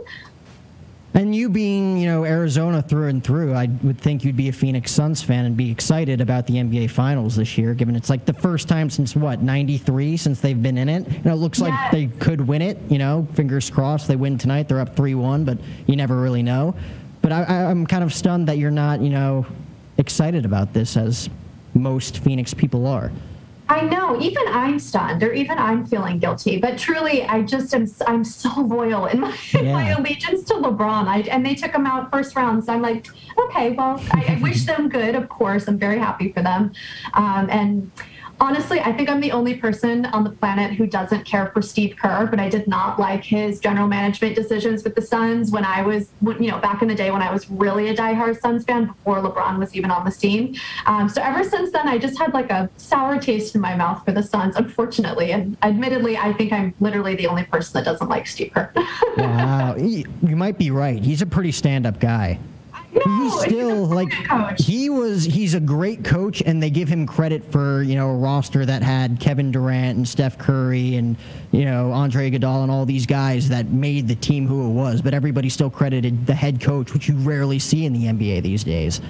And 1.18 1.34
you 1.34 1.48
being, 1.48 1.98
you 1.98 2.06
know, 2.06 2.24
Arizona 2.24 2.80
through 2.80 3.08
and 3.08 3.24
through, 3.24 3.52
I 3.52 3.68
would 3.82 3.98
think 3.98 4.22
you'd 4.22 4.36
be 4.36 4.50
a 4.50 4.52
Phoenix 4.52 4.92
Suns 4.92 5.20
fan 5.20 5.46
and 5.46 5.56
be 5.56 5.68
excited 5.68 6.20
about 6.20 6.46
the 6.46 6.54
NBA 6.54 6.90
Finals 6.90 7.34
this 7.34 7.58
year, 7.58 7.74
given 7.74 7.96
it's 7.96 8.08
like 8.08 8.24
the 8.24 8.32
first 8.32 8.68
time 8.68 8.88
since 8.88 9.16
what, 9.16 9.42
93 9.42 10.16
since 10.16 10.40
they've 10.40 10.62
been 10.62 10.78
in 10.78 10.88
it. 10.88 11.08
And 11.08 11.26
it 11.26 11.34
looks 11.34 11.58
yeah. 11.58 11.70
like 11.70 11.90
they 11.90 12.06
could 12.06 12.40
win 12.40 12.62
it, 12.62 12.78
you 12.88 12.98
know, 12.98 13.26
fingers 13.34 13.68
crossed 13.68 14.06
they 14.06 14.14
win 14.14 14.38
tonight. 14.38 14.68
They're 14.68 14.78
up 14.78 14.94
3 14.94 15.16
1, 15.16 15.44
but 15.44 15.58
you 15.88 15.96
never 15.96 16.20
really 16.20 16.44
know. 16.44 16.76
But 17.20 17.32
I, 17.32 17.64
I'm 17.64 17.84
kind 17.84 18.04
of 18.04 18.14
stunned 18.14 18.46
that 18.46 18.58
you're 18.58 18.70
not, 18.70 19.00
you 19.00 19.10
know, 19.10 19.44
excited 19.96 20.44
about 20.44 20.72
this 20.72 20.96
as 20.96 21.28
most 21.74 22.18
Phoenix 22.18 22.54
people 22.54 22.86
are. 22.86 23.10
I 23.70 23.82
know, 23.82 24.18
even 24.20 24.44
I'm 24.48 24.78
stunned, 24.78 25.22
or 25.22 25.32
even 25.32 25.58
I'm 25.58 25.86
feeling 25.86 26.18
guilty. 26.18 26.58
But 26.58 26.78
truly, 26.78 27.24
I 27.24 27.42
just 27.42 27.74
am. 27.74 27.86
I'm 28.06 28.24
so 28.24 28.48
loyal 28.62 29.06
in 29.06 29.20
my, 29.20 29.36
yeah. 29.52 29.72
my 29.72 29.90
allegiance 29.90 30.44
to 30.44 30.54
LeBron. 30.54 31.06
I, 31.06 31.20
and 31.30 31.44
they 31.44 31.54
took 31.54 31.74
him 31.74 31.86
out 31.86 32.10
first 32.10 32.34
round, 32.34 32.64
so 32.64 32.72
I'm 32.72 32.80
like, 32.80 33.08
okay, 33.38 33.70
well, 33.70 34.02
I, 34.12 34.36
I 34.36 34.42
wish 34.42 34.64
them 34.66 34.88
good. 34.88 35.14
Of 35.14 35.28
course, 35.28 35.68
I'm 35.68 35.78
very 35.78 35.98
happy 35.98 36.32
for 36.32 36.42
them. 36.42 36.72
Um, 37.12 37.50
and 37.50 37.90
honestly, 38.40 38.80
I 38.80 38.92
think 38.92 39.08
I'm 39.08 39.20
the 39.20 39.32
only 39.32 39.54
person 39.54 40.06
on 40.06 40.24
the 40.24 40.30
planet 40.30 40.72
who 40.72 40.86
doesn't 40.86 41.24
care 41.24 41.50
for 41.52 41.62
Steve 41.62 41.96
Kerr, 41.96 42.26
but 42.26 42.40
I 42.40 42.48
did 42.48 42.66
not 42.66 42.98
like 42.98 43.24
his 43.24 43.60
general 43.60 43.88
management 43.88 44.34
decisions 44.36 44.84
with 44.84 44.94
the 44.94 45.02
Suns 45.02 45.50
when 45.50 45.64
I 45.64 45.82
was, 45.82 46.10
you 46.22 46.50
know, 46.50 46.58
back 46.58 46.82
in 46.82 46.88
the 46.88 46.94
day 46.94 47.10
when 47.10 47.22
I 47.22 47.32
was 47.32 47.50
really 47.50 47.88
a 47.88 47.96
diehard 47.96 48.40
Suns 48.40 48.64
fan 48.64 48.86
before 48.86 49.20
LeBron 49.22 49.58
was 49.58 49.74
even 49.74 49.90
on 49.90 50.04
the 50.04 50.10
team. 50.10 50.54
Um, 50.86 51.08
so 51.08 51.22
ever 51.22 51.44
since 51.44 51.72
then, 51.72 51.88
I 51.88 51.98
just 51.98 52.18
had 52.18 52.34
like 52.34 52.50
a 52.50 52.70
sour 52.76 53.18
taste 53.18 53.54
in 53.54 53.60
my 53.60 53.74
mouth 53.74 54.04
for 54.04 54.12
the 54.12 54.22
Suns, 54.22 54.56
unfortunately. 54.56 55.32
And 55.32 55.56
admittedly, 55.62 56.16
I 56.16 56.32
think 56.32 56.52
I'm 56.52 56.74
literally 56.80 57.14
the 57.14 57.26
only 57.26 57.44
person 57.44 57.72
that 57.74 57.84
doesn't 57.84 58.08
like 58.08 58.26
Steve 58.26 58.52
Kerr. 58.54 58.72
wow. 59.16 59.76
You 59.76 60.36
might 60.36 60.58
be 60.58 60.70
right. 60.70 61.02
He's 61.02 61.22
a 61.22 61.26
pretty 61.26 61.52
stand 61.52 61.86
up 61.86 62.00
guy. 62.00 62.38
No, 63.06 63.22
he's 63.22 63.40
still 63.40 63.86
like 63.86 64.10
coach. 64.26 64.64
he 64.64 64.90
was 64.90 65.24
he's 65.24 65.54
a 65.54 65.60
great 65.60 66.04
coach 66.04 66.42
and 66.44 66.62
they 66.62 66.70
give 66.70 66.88
him 66.88 67.06
credit 67.06 67.44
for 67.50 67.82
you 67.82 67.94
know 67.94 68.08
a 68.08 68.16
roster 68.16 68.64
that 68.66 68.82
had 68.82 69.20
Kevin 69.20 69.50
Durant 69.50 69.96
and 69.96 70.08
Steph 70.08 70.38
Curry 70.38 70.96
and 70.96 71.16
you 71.52 71.64
know 71.64 71.92
Andre 71.92 72.30
Iguodala 72.30 72.62
and 72.62 72.72
all 72.72 72.86
these 72.86 73.06
guys 73.06 73.48
that 73.48 73.66
made 73.68 74.08
the 74.08 74.14
team 74.16 74.46
who 74.46 74.68
it 74.68 74.72
was 74.72 75.02
but 75.02 75.14
everybody 75.14 75.48
still 75.48 75.70
credited 75.70 76.26
the 76.26 76.34
head 76.34 76.60
coach 76.60 76.92
which 76.92 77.08
you 77.08 77.14
rarely 77.16 77.58
see 77.58 77.84
in 77.84 77.92
the 77.92 78.04
NBA 78.06 78.42
these 78.42 78.64
days 78.64 79.00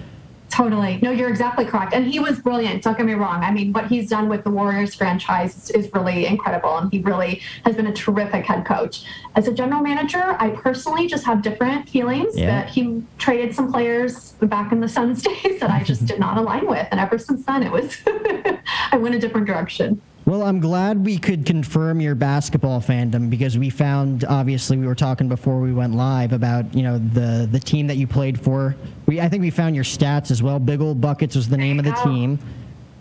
Totally. 0.50 0.99
No, 1.02 1.11
you're 1.11 1.28
exactly 1.28 1.64
correct. 1.64 1.93
And 1.93 2.07
he 2.07 2.21
was 2.21 2.38
brilliant. 2.38 2.83
Don't 2.83 2.97
get 2.97 3.07
me 3.07 3.14
wrong. 3.14 3.45
I 3.45 3.50
mean, 3.50 3.73
what 3.73 3.87
he's 3.87 4.09
done 4.09 4.28
with 4.28 4.45
the 4.45 4.50
Warriors 4.50 4.95
franchise 4.95 5.57
is, 5.57 5.71
is, 5.71 5.93
really 5.93 6.26
incredible. 6.26 6.76
And 6.76 6.90
he 6.93 7.00
really 7.00 7.43
has 7.64 7.76
been 7.76 7.87
a 7.87 7.93
terrific 7.93 8.47
head 8.47 8.64
coach. 8.64 9.05
As 9.35 9.49
a 9.49 9.52
general 9.52 9.83
manager, 9.83 10.37
I 10.38 10.50
personally 10.50 11.07
just 11.07 11.25
have 11.25 11.43
different 11.43 11.88
feelings 11.88 12.37
yeah. 12.37 12.47
that 12.47 12.71
he 12.71 13.02
traded 13.19 13.55
some 13.55 13.71
players 13.71 14.33
back 14.33 14.73
in 14.73 14.81
the 14.81 14.88
Suns 14.88 15.23
days 15.43 15.61
that 15.61 15.71
I 15.71 15.83
just 15.83 16.07
did 16.11 16.19
not 16.19 16.38
align 16.38 16.67
with. 16.67 16.87
And 16.90 17.00
ever 17.00 17.19
since 17.19 17.45
then, 17.45 17.62
it 17.62 17.73
was, 17.73 17.99
I 18.07 18.97
went 18.97 19.14
a 19.14 19.19
different 19.19 19.47
direction. 19.47 20.00
Well, 20.28 20.42
I'm 20.42 20.61
glad 20.61 21.06
we 21.06 21.16
could 21.16 21.47
confirm 21.47 22.02
your 22.02 22.14
basketball 22.14 22.82
fandom 22.82 23.30
because 23.30 23.56
we 23.56 23.70
found 23.70 24.26
obviously 24.26 24.76
we 24.76 24.87
were 24.87 24.94
talking 24.94 25.26
before 25.26 25.58
we 25.58 25.73
went 25.73 25.94
live 25.94 26.35
about 26.35 26.75
you 26.75 26.82
know 26.82 26.99
the 26.99 27.49
the 27.50 27.58
team 27.58 27.87
that 27.87 27.97
you 27.97 28.06
played 28.06 28.38
for. 28.38 28.76
We 29.06 29.23
I 29.23 29.30
think 29.30 29.40
we 29.40 29.49
found 29.49 29.75
your 29.75 29.87
stats 29.87 30.30
as 30.30 30.42
well. 30.42 30.58
Big 30.58 30.82
old 30.82 31.00
buckets 31.00 31.35
was 31.35 31.49
the 31.49 31.56
name 31.56 31.78
of 31.78 31.87
the 31.87 31.92
team, 32.04 32.38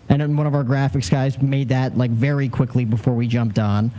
and 0.08 0.22
then 0.22 0.38
one 0.38 0.46
of 0.46 0.54
our 0.54 0.64
graphics 0.64 1.10
guys 1.10 1.38
made 1.42 1.68
that 1.68 1.98
like 1.98 2.10
very 2.12 2.48
quickly 2.48 2.86
before 2.86 3.12
we 3.12 3.28
jumped 3.28 3.58
on. 3.58 3.90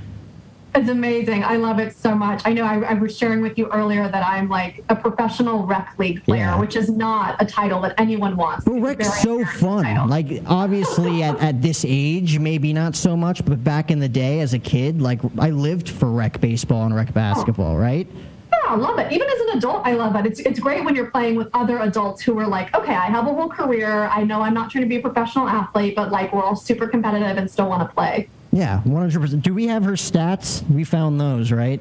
It's 0.76 0.90
amazing. 0.90 1.44
I 1.44 1.56
love 1.56 1.80
it 1.80 1.96
so 1.96 2.14
much. 2.14 2.44
I 2.46 2.54
know 2.54 2.64
I, 2.64 2.80
I, 2.82 2.94
was 2.94 3.18
sharing 3.18 3.42
with 3.42 3.58
you 3.58 3.68
earlier 3.72 4.08
that 4.08 4.24
I'm 4.24 4.48
like 4.48 4.84
a 4.90 4.96
professional 4.96 5.66
rec 5.66 5.96
league 5.98 6.24
player, 6.24 6.42
yeah. 6.42 6.60
which 6.60 6.76
is 6.76 6.90
not 6.90 7.42
a 7.42 7.46
title 7.46 7.82
that 7.82 7.96
anyone 7.98 8.38
wants. 8.38 8.66
But 8.66 8.74
rec's 8.80 9.22
so 9.22 9.44
fun. 9.46 9.84
Title. 9.84 10.08
Like 10.08 10.44
obviously 10.46 11.24
at, 11.24 11.40
at 11.40 11.62
this 11.62 11.84
age, 11.88 12.38
maybe 12.38 12.72
not 12.72 12.96
so 12.96 13.18
much, 13.18 13.44
but 13.46 13.64
back 13.64 13.90
in 13.90 14.00
the 14.00 14.10
day 14.10 14.42
as 14.42 14.54
a 14.54 14.60
kid, 14.60 15.02
like 15.02 15.20
I 15.40 15.50
lived 15.50 15.90
for 15.90 16.12
rec 16.12 16.40
baseball 16.40 16.86
and 16.86 16.96
rec 16.96 17.14
basketball, 17.14 17.74
oh. 17.74 17.80
right? 17.80 18.08
Yeah, 18.52 18.58
I 18.68 18.76
love 18.76 19.00
it. 19.00 19.12
Even 19.12 19.28
as 19.28 19.40
an 19.40 19.58
adult, 19.58 19.88
I 19.88 19.94
love 19.94 20.16
it. 20.18 20.28
It's 20.28 20.40
it's 20.40 20.60
great 20.60 20.84
when 20.84 20.96
you're 20.96 21.10
playing 21.10 21.36
with 21.36 21.50
other 21.56 21.80
adults 21.80 22.22
who 22.22 22.38
are 22.38 22.48
like, 22.48 22.76
okay, 22.76 22.94
I 22.94 23.08
have 23.08 23.26
a 23.26 23.34
whole 23.34 23.50
career. 23.50 24.06
I 24.06 24.24
know 24.24 24.42
I'm 24.42 24.54
not 24.54 24.70
trying 24.70 24.84
to 24.84 24.90
be 24.90 24.98
a 24.98 25.02
professional 25.02 25.48
athlete, 25.48 25.96
but 25.96 26.12
like 26.12 26.32
we're 26.32 26.44
all 26.44 26.56
super 26.56 26.88
competitive 26.88 27.38
and 27.38 27.50
still 27.50 27.70
want 27.70 27.88
to 27.88 27.94
play. 27.94 28.30
Yeah, 28.52 28.82
100%. 28.86 29.42
Do 29.44 29.54
we 29.54 29.68
have 29.68 29.84
her 29.84 29.94
stats? 29.94 30.68
We 30.70 30.84
found 30.84 31.20
those, 31.22 31.52
right? 31.52 31.80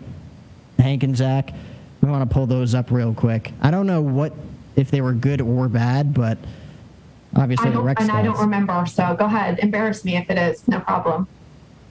Hank 0.79 1.03
and 1.03 1.17
Zach. 1.17 1.53
We 2.03 2.11
want 2.11 2.29
to 2.29 2.33
pull 2.33 2.47
those 2.47 2.75
up 2.75 2.91
real 2.91 3.15
quick. 3.15 3.53
I 3.61 3.71
don't 3.71 3.87
know 3.87 4.01
what 4.01 4.33
if 4.77 4.91
they 4.91 5.01
were 5.01 5.13
good 5.13 5.41
or 5.41 5.69
bad, 5.69 6.15
but 6.15 6.39
obviously 7.35 7.71
the 7.71 7.81
rec 7.81 8.01
And 8.01 8.11
stats. 8.11 8.15
I 8.15 8.23
don't 8.23 8.39
remember, 8.39 8.85
so 8.87 9.17
go 9.19 9.25
ahead. 9.25 9.59
Embarrass 9.61 10.05
me 10.05 10.17
if 10.17 10.31
it 10.31 10.39
is. 10.39 10.67
No 10.69 10.81
problem. 10.81 11.27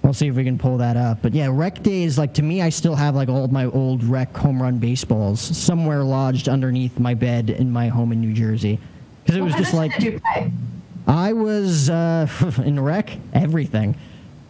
We'll 0.04 0.14
see 0.14 0.28
if 0.28 0.36
we 0.36 0.46
can 0.46 0.58
pull 0.58 0.78
that 0.78 0.96
up. 0.96 1.22
But 1.22 1.34
yeah, 1.34 1.50
rec 1.52 1.84
days, 1.84 2.18
like 2.18 2.36
to 2.36 2.44
me, 2.44 2.62
I 2.62 2.70
still 2.70 2.96
have 2.96 3.16
like 3.16 3.30
all 3.30 3.48
my 3.48 3.66
old 3.66 4.04
rec 4.04 4.36
home 4.38 4.62
run 4.62 4.78
baseballs 4.78 5.42
somewhere 5.42 6.04
lodged 6.04 6.48
underneath 6.48 6.98
my 6.98 7.14
bed 7.14 7.50
in 7.50 7.72
my 7.72 7.90
home 7.90 8.12
in 8.12 8.22
New 8.22 8.32
Jersey. 8.32 8.80
Because 9.24 9.38
it 9.38 9.42
was 9.42 9.56
just 9.56 9.74
like. 9.74 9.92
I 11.08 11.34
was 11.34 11.90
uh, 11.90 12.28
in 12.66 12.80
rec, 12.80 13.12
everything 13.34 13.96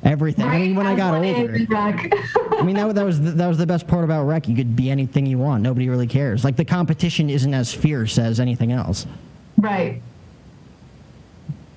everything. 0.04 0.46
Right. 0.46 0.56
I 0.56 0.60
mean, 0.60 0.76
when 0.76 0.88
I 0.88 0.96
got 0.96 1.14
older, 1.16 1.54
I 1.54 2.64
mean 2.64 2.76
that, 2.76 2.96
that 2.96 3.06
was 3.06 3.22
the, 3.22 3.32
that 3.32 3.48
was 3.48 3.58
the 3.58 3.66
best 3.66 3.88
part 3.88 4.04
about 4.04 4.26
rec. 4.26 4.48
You 4.48 4.56
could 4.56 4.76
be 4.76 4.90
anything 4.90 5.26
you 5.26 5.38
want. 5.38 5.64
Nobody 5.64 5.90
really 5.90 6.08
cares. 6.08 6.44
Like 6.44 6.56
the 6.56 6.66
competition 6.66 7.30
isn't 7.30 7.54
as 7.54 7.74
fierce 7.74 8.18
as 8.18 8.40
anything 8.40 8.72
else. 8.72 9.06
Right. 9.58 10.02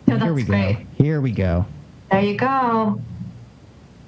No, 0.07 0.19
Here 0.19 0.35
we 0.35 0.43
great. 0.43 0.79
go. 0.79 1.05
Here 1.05 1.21
we 1.21 1.31
go. 1.31 1.67
There 2.11 2.21
you 2.21 2.37
go. 2.37 3.01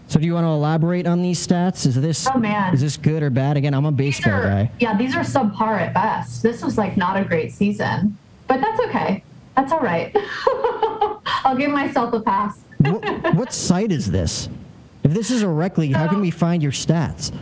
So 0.09 0.21
do 0.21 0.27
you 0.27 0.35
want 0.35 0.45
to 0.45 0.51
elaborate 0.51 1.07
on 1.07 1.23
these 1.23 1.45
stats? 1.45 1.87
Is 1.87 1.95
this 1.95 2.27
oh 2.27 2.39
man 2.39 2.75
is 2.75 2.81
this 2.83 2.99
good 2.99 3.23
or 3.23 3.31
bad? 3.31 3.57
Again, 3.57 3.73
I'm 3.73 3.87
a 3.87 3.93
baseball 3.93 4.35
are, 4.35 4.43
guy. 4.43 4.71
Yeah, 4.79 4.97
these 4.97 5.17
are 5.17 5.21
subpar 5.21 5.81
at 5.81 5.95
best. 5.95 6.43
This 6.43 6.63
was 6.63 6.77
like 6.77 6.97
not 6.97 7.17
a 7.19 7.25
great 7.25 7.53
season, 7.53 8.19
but 8.47 8.61
that's 8.61 8.79
okay. 8.89 9.25
That's 9.57 9.73
all 9.73 9.81
right. 9.81 10.15
I'll 11.45 11.57
give 11.57 11.71
myself 11.71 12.13
a 12.13 12.21
pass 12.21 12.61
what, 12.87 13.35
what 13.35 13.53
site 13.53 13.93
is 13.93 14.11
this? 14.11 14.49
If 15.03 15.13
this 15.13 15.31
is 15.31 15.43
a 15.43 15.49
rec 15.49 15.79
league, 15.79 15.95
how 15.95 16.09
can 16.09 16.21
we 16.21 16.31
find 16.31 16.63
your 16.63 16.73
stats? 16.73 17.33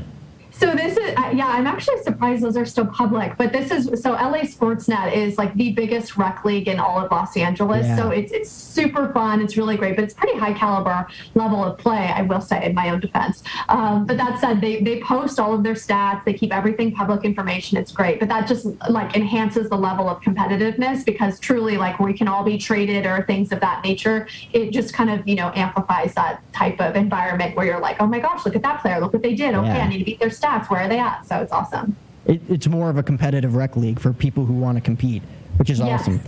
So 0.61 0.75
this 0.75 0.95
is 0.99 1.14
uh, 1.17 1.31
yeah, 1.35 1.47
I'm 1.47 1.67
actually 1.67 2.02
surprised 2.02 2.43
those 2.43 2.57
are 2.59 2.67
still 2.67 2.85
public. 2.85 3.38
But 3.38 3.50
this 3.50 3.71
is 3.71 4.02
so 4.02 4.12
LA 4.12 4.40
Sportsnet 4.40 5.17
is 5.17 5.38
like 5.38 5.55
the 5.55 5.73
biggest 5.73 6.19
rec 6.19 6.45
league 6.45 6.69
in 6.69 6.79
all 6.79 6.99
of 6.99 7.11
Los 7.11 7.35
Angeles. 7.35 7.87
Yeah. 7.87 7.97
So 7.97 8.11
it's 8.11 8.31
it's 8.31 8.50
super 8.50 9.11
fun. 9.14 9.40
It's 9.40 9.57
really 9.57 9.79
great, 9.79 9.97
but 9.97 10.05
it's 10.05 10.12
pretty 10.12 10.38
high 10.38 10.52
caliber 10.52 11.09
level 11.35 11.64
of 11.64 11.79
play. 11.79 12.12
I 12.14 12.21
will 12.21 12.43
say 12.43 12.62
in 12.67 12.75
my 12.75 12.90
own 12.90 13.00
defense. 13.00 13.43
Um, 13.71 14.05
but 14.05 14.19
that 14.19 14.38
said, 14.38 14.61
they 14.61 14.83
they 14.83 15.00
post 15.00 15.40
all 15.40 15.55
of 15.55 15.62
their 15.62 15.73
stats. 15.73 16.25
They 16.25 16.35
keep 16.35 16.55
everything 16.55 16.93
public 16.93 17.25
information. 17.25 17.79
It's 17.79 17.90
great, 17.90 18.21
but 18.21 18.29
that 18.29 18.47
just 18.47 18.67
like 18.90 19.17
enhances 19.17 19.71
the 19.71 19.79
level 19.79 20.11
of 20.11 20.21
competitiveness 20.21 21.07
because 21.07 21.40
truly, 21.40 21.79
like 21.79 21.99
we 22.00 22.12
can 22.12 22.29
all 22.29 22.45
be 22.45 22.59
traded 22.59 23.07
or 23.07 23.25
things 23.25 23.50
of 23.50 23.61
that 23.61 23.83
nature. 23.83 24.29
It 24.52 24.73
just 24.73 24.93
kind 24.93 25.09
of 25.09 25.26
you 25.26 25.37
know 25.37 25.52
amplifies 25.55 26.12
that 26.17 26.43
type 26.52 26.79
of 26.83 26.97
environment 26.97 27.57
where 27.57 27.64
you're 27.64 27.81
like, 27.81 27.97
oh 27.99 28.07
my 28.07 28.21
gosh, 28.21 28.45
look 28.45 28.57
at 28.57 28.62
that 28.62 28.83
player. 28.83 29.00
Look 29.00 29.14
what 29.14 29.23
they 29.23 29.35
did. 29.35 29.55
Okay, 29.55 29.69
yeah. 29.69 29.87
I 29.87 29.88
need 29.88 30.00
to 30.00 30.05
beat 30.05 30.21
their 30.21 30.29
stats 30.29 30.50
stats. 30.50 30.71
Where 30.71 30.80
are 30.80 30.88
they 30.88 30.99
at? 30.99 31.26
So 31.26 31.37
it's 31.37 31.52
awesome. 31.52 31.97
It, 32.26 32.40
it's 32.49 32.66
more 32.66 32.90
of 32.90 32.97
a 32.97 33.02
competitive 33.02 33.54
rec 33.54 33.76
league 33.76 33.99
for 33.99 34.12
people 34.12 34.45
who 34.45 34.54
want 34.54 34.76
to 34.76 34.80
compete, 34.80 35.23
which 35.57 35.71
is 35.71 35.78
yes. 35.78 36.02
awesome. 36.02 36.21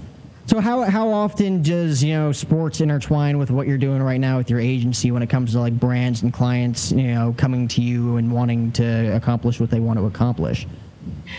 So 0.46 0.60
how 0.60 0.82
how 0.82 1.08
often 1.08 1.62
does 1.62 2.02
you 2.02 2.14
know 2.14 2.32
sports 2.32 2.80
intertwine 2.80 3.38
with 3.38 3.50
what 3.50 3.68
you're 3.68 3.78
doing 3.78 4.02
right 4.02 4.18
now 4.18 4.38
with 4.38 4.50
your 4.50 4.58
agency 4.58 5.10
when 5.10 5.22
it 5.22 5.30
comes 5.30 5.52
to 5.52 5.60
like 5.60 5.78
brands 5.78 6.22
and 6.22 6.32
clients 6.32 6.90
you 6.90 7.14
know 7.14 7.32
coming 7.38 7.68
to 7.68 7.80
you 7.80 8.16
and 8.16 8.32
wanting 8.32 8.72
to 8.72 9.14
accomplish 9.14 9.60
what 9.60 9.70
they 9.70 9.80
want 9.80 9.98
to 9.98 10.06
accomplish? 10.06 10.66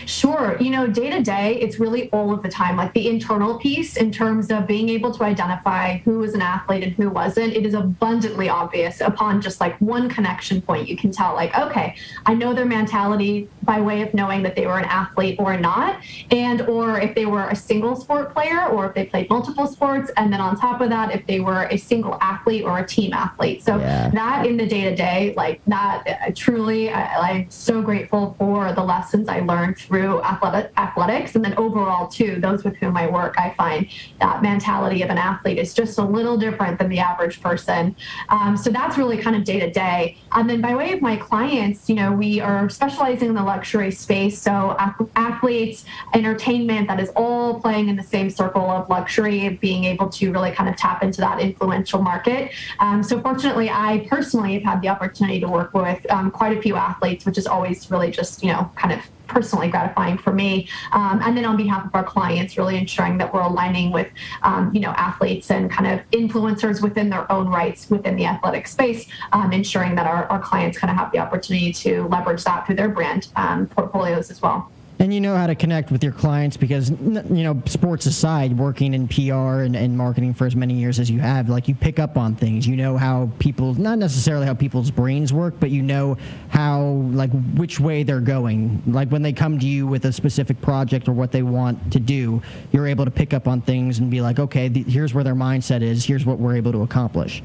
Sure. 0.06 0.56
You 0.60 0.70
know, 0.70 0.86
day 0.86 1.10
to 1.10 1.22
day, 1.22 1.58
it's 1.60 1.78
really 1.78 2.10
all 2.10 2.32
of 2.32 2.42
the 2.42 2.48
time, 2.48 2.76
like 2.76 2.92
the 2.94 3.08
internal 3.08 3.58
piece 3.58 3.96
in 3.96 4.10
terms 4.10 4.50
of 4.50 4.66
being 4.66 4.88
able 4.88 5.12
to 5.14 5.24
identify 5.24 5.98
who 5.98 6.18
was 6.18 6.34
an 6.34 6.42
athlete 6.42 6.82
and 6.82 6.92
who 6.92 7.10
wasn't. 7.10 7.54
It 7.54 7.66
is 7.66 7.74
abundantly 7.74 8.48
obvious 8.48 9.00
upon 9.00 9.40
just 9.40 9.60
like 9.60 9.76
one 9.80 10.08
connection 10.08 10.60
point. 10.60 10.88
You 10.88 10.96
can 10.96 11.10
tell, 11.10 11.34
like, 11.34 11.56
okay, 11.58 11.96
I 12.26 12.34
know 12.34 12.54
their 12.54 12.64
mentality 12.64 13.48
by 13.62 13.80
way 13.80 14.02
of 14.02 14.12
knowing 14.14 14.42
that 14.42 14.56
they 14.56 14.66
were 14.66 14.78
an 14.78 14.84
athlete 14.84 15.36
or 15.38 15.56
not, 15.56 16.00
and 16.30 16.62
or 16.62 17.00
if 17.00 17.14
they 17.14 17.26
were 17.26 17.48
a 17.48 17.56
single 17.56 17.96
sport 17.96 18.32
player 18.32 18.66
or 18.66 18.86
if 18.86 18.94
they 18.94 19.06
played 19.06 19.28
multiple 19.30 19.66
sports. 19.66 20.10
And 20.16 20.32
then 20.32 20.40
on 20.40 20.56
top 20.56 20.80
of 20.80 20.90
that, 20.90 21.14
if 21.14 21.26
they 21.26 21.40
were 21.40 21.64
a 21.70 21.76
single 21.76 22.18
athlete 22.20 22.64
or 22.64 22.78
a 22.78 22.86
team 22.86 23.12
athlete. 23.12 23.62
So 23.62 23.78
yeah. 23.78 24.10
that 24.10 24.46
in 24.46 24.56
the 24.56 24.66
day 24.66 24.82
to 24.82 24.94
day, 24.94 25.34
like 25.36 25.60
that, 25.66 26.04
uh, 26.06 26.32
truly, 26.34 26.90
I, 26.90 27.30
I'm 27.30 27.50
so 27.50 27.82
grateful 27.82 28.34
for 28.38 28.72
the 28.72 28.82
lessons 28.82 29.28
I 29.28 29.40
learned 29.40 29.78
through 29.84 30.22
athletic, 30.22 30.72
athletics. 30.76 31.34
And 31.34 31.44
then 31.44 31.54
overall, 31.56 32.08
too, 32.08 32.40
those 32.40 32.64
with 32.64 32.76
whom 32.76 32.96
I 32.96 33.06
work, 33.06 33.34
I 33.38 33.54
find 33.56 33.86
that 34.20 34.42
mentality 34.42 35.02
of 35.02 35.10
an 35.10 35.18
athlete 35.18 35.58
is 35.58 35.74
just 35.74 35.98
a 35.98 36.04
little 36.04 36.36
different 36.36 36.78
than 36.78 36.88
the 36.88 36.98
average 36.98 37.40
person. 37.40 37.94
Um, 38.28 38.56
so 38.56 38.70
that's 38.70 38.96
really 38.98 39.18
kind 39.18 39.36
of 39.36 39.44
day 39.44 39.60
to 39.60 39.70
day. 39.70 40.16
And 40.32 40.48
then 40.48 40.60
by 40.60 40.74
way 40.74 40.92
of 40.92 41.00
my 41.00 41.16
clients, 41.16 41.88
you 41.88 41.94
know, 41.94 42.12
we 42.12 42.40
are 42.40 42.68
specializing 42.68 43.28
in 43.28 43.34
the 43.34 43.42
luxury 43.42 43.90
space. 43.90 44.40
So 44.40 44.76
athletes, 45.16 45.84
entertainment, 46.14 46.88
that 46.88 47.00
is 47.00 47.10
all 47.16 47.60
playing 47.60 47.88
in 47.88 47.96
the 47.96 48.02
same 48.02 48.30
circle 48.30 48.70
of 48.70 48.88
luxury, 48.88 49.58
being 49.60 49.84
able 49.84 50.08
to 50.10 50.32
really 50.32 50.52
kind 50.52 50.68
of 50.68 50.76
tap 50.76 51.02
into 51.02 51.20
that 51.20 51.40
influential 51.40 52.00
market. 52.02 52.52
Um, 52.78 53.02
so 53.02 53.20
fortunately, 53.20 53.70
I 53.70 54.06
personally 54.10 54.54
have 54.54 54.62
had 54.62 54.82
the 54.82 54.88
opportunity 54.88 55.40
to 55.40 55.48
work 55.48 55.74
with 55.74 56.10
um, 56.10 56.30
quite 56.30 56.56
a 56.56 56.60
few 56.60 56.76
athletes, 56.76 57.24
which 57.26 57.38
is 57.38 57.46
always 57.46 57.90
really 57.90 58.10
just, 58.10 58.42
you 58.42 58.52
know, 58.52 58.70
kind 58.76 58.92
of 58.92 59.00
personally 59.26 59.68
gratifying 59.68 60.18
for 60.18 60.32
me. 60.32 60.68
Um, 60.92 61.20
and 61.22 61.36
then 61.36 61.44
on 61.44 61.56
behalf 61.56 61.86
of 61.86 61.94
our 61.94 62.04
clients, 62.04 62.56
really 62.56 62.76
ensuring 62.76 63.18
that 63.18 63.32
we're 63.32 63.42
aligning 63.42 63.90
with, 63.90 64.08
um, 64.42 64.74
you 64.74 64.80
know, 64.80 64.90
athletes 64.90 65.50
and 65.50 65.70
kind 65.70 65.86
of 65.86 66.08
influencers 66.10 66.82
within 66.82 67.10
their 67.10 67.30
own 67.30 67.48
rights 67.48 67.90
within 67.90 68.16
the 68.16 68.26
athletic 68.26 68.66
space, 68.66 69.06
um, 69.32 69.52
ensuring 69.52 69.94
that 69.94 70.06
our, 70.06 70.26
our 70.26 70.40
clients 70.40 70.78
kind 70.78 70.90
of 70.90 70.96
have 70.96 71.12
the 71.12 71.18
opportunity 71.18 71.72
to 71.72 72.06
leverage 72.08 72.44
that 72.44 72.66
through 72.66 72.76
their 72.76 72.88
brand 72.88 73.28
um, 73.36 73.66
portfolios 73.66 74.30
as 74.30 74.40
well 74.42 74.70
and 74.98 75.12
you 75.12 75.20
know 75.20 75.36
how 75.36 75.46
to 75.46 75.54
connect 75.54 75.90
with 75.90 76.02
your 76.02 76.12
clients 76.12 76.56
because 76.56 76.90
you 76.90 77.42
know 77.42 77.60
sports 77.66 78.06
aside 78.06 78.56
working 78.56 78.94
in 78.94 79.08
pr 79.08 79.62
and, 79.62 79.74
and, 79.74 79.96
marketing 79.96 80.32
for 80.34 80.46
as 80.46 80.54
many 80.54 80.74
years 80.74 80.98
as 80.98 81.10
you 81.10 81.18
have 81.20 81.48
like 81.48 81.68
you 81.68 81.74
pick 81.74 81.98
up 81.98 82.16
on 82.16 82.34
things. 82.34 82.66
You 82.66 82.76
know 82.76 82.96
how 82.96 83.30
people 83.38 83.74
not 83.74 83.98
necessarily 83.98 84.46
how 84.46 84.54
people's 84.54 84.90
brains 84.90 85.32
work 85.32 85.54
but 85.58 85.70
you 85.70 85.82
know 85.82 86.16
how 86.48 86.82
like 87.12 87.30
which 87.54 87.80
way 87.80 88.02
they're 88.02 88.20
going. 88.20 88.82
Like 88.86 89.08
when 89.08 89.22
they 89.22 89.32
come 89.32 89.58
to 89.58 89.66
you 89.66 89.86
with 89.86 90.04
a 90.04 90.12
specific 90.12 90.60
project 90.60 91.08
or 91.08 91.12
what 91.12 91.32
they 91.32 91.42
want 91.42 91.92
to 91.92 92.00
do 92.00 92.42
you're 92.72 92.86
able 92.86 93.04
to 93.04 93.10
pick 93.10 93.34
up 93.34 93.48
on 93.48 93.60
things 93.60 93.98
and 93.98 94.10
be 94.10 94.20
like 94.20 94.38
okay 94.38 94.68
here's 94.68 95.14
where 95.14 95.24
their 95.24 95.34
mindset 95.34 95.82
is. 95.82 96.04
Here's 96.04 96.24
what 96.24 96.38
we're 96.38 96.56
able 96.56 96.72
to 96.72 96.82
accomplish 96.82 97.42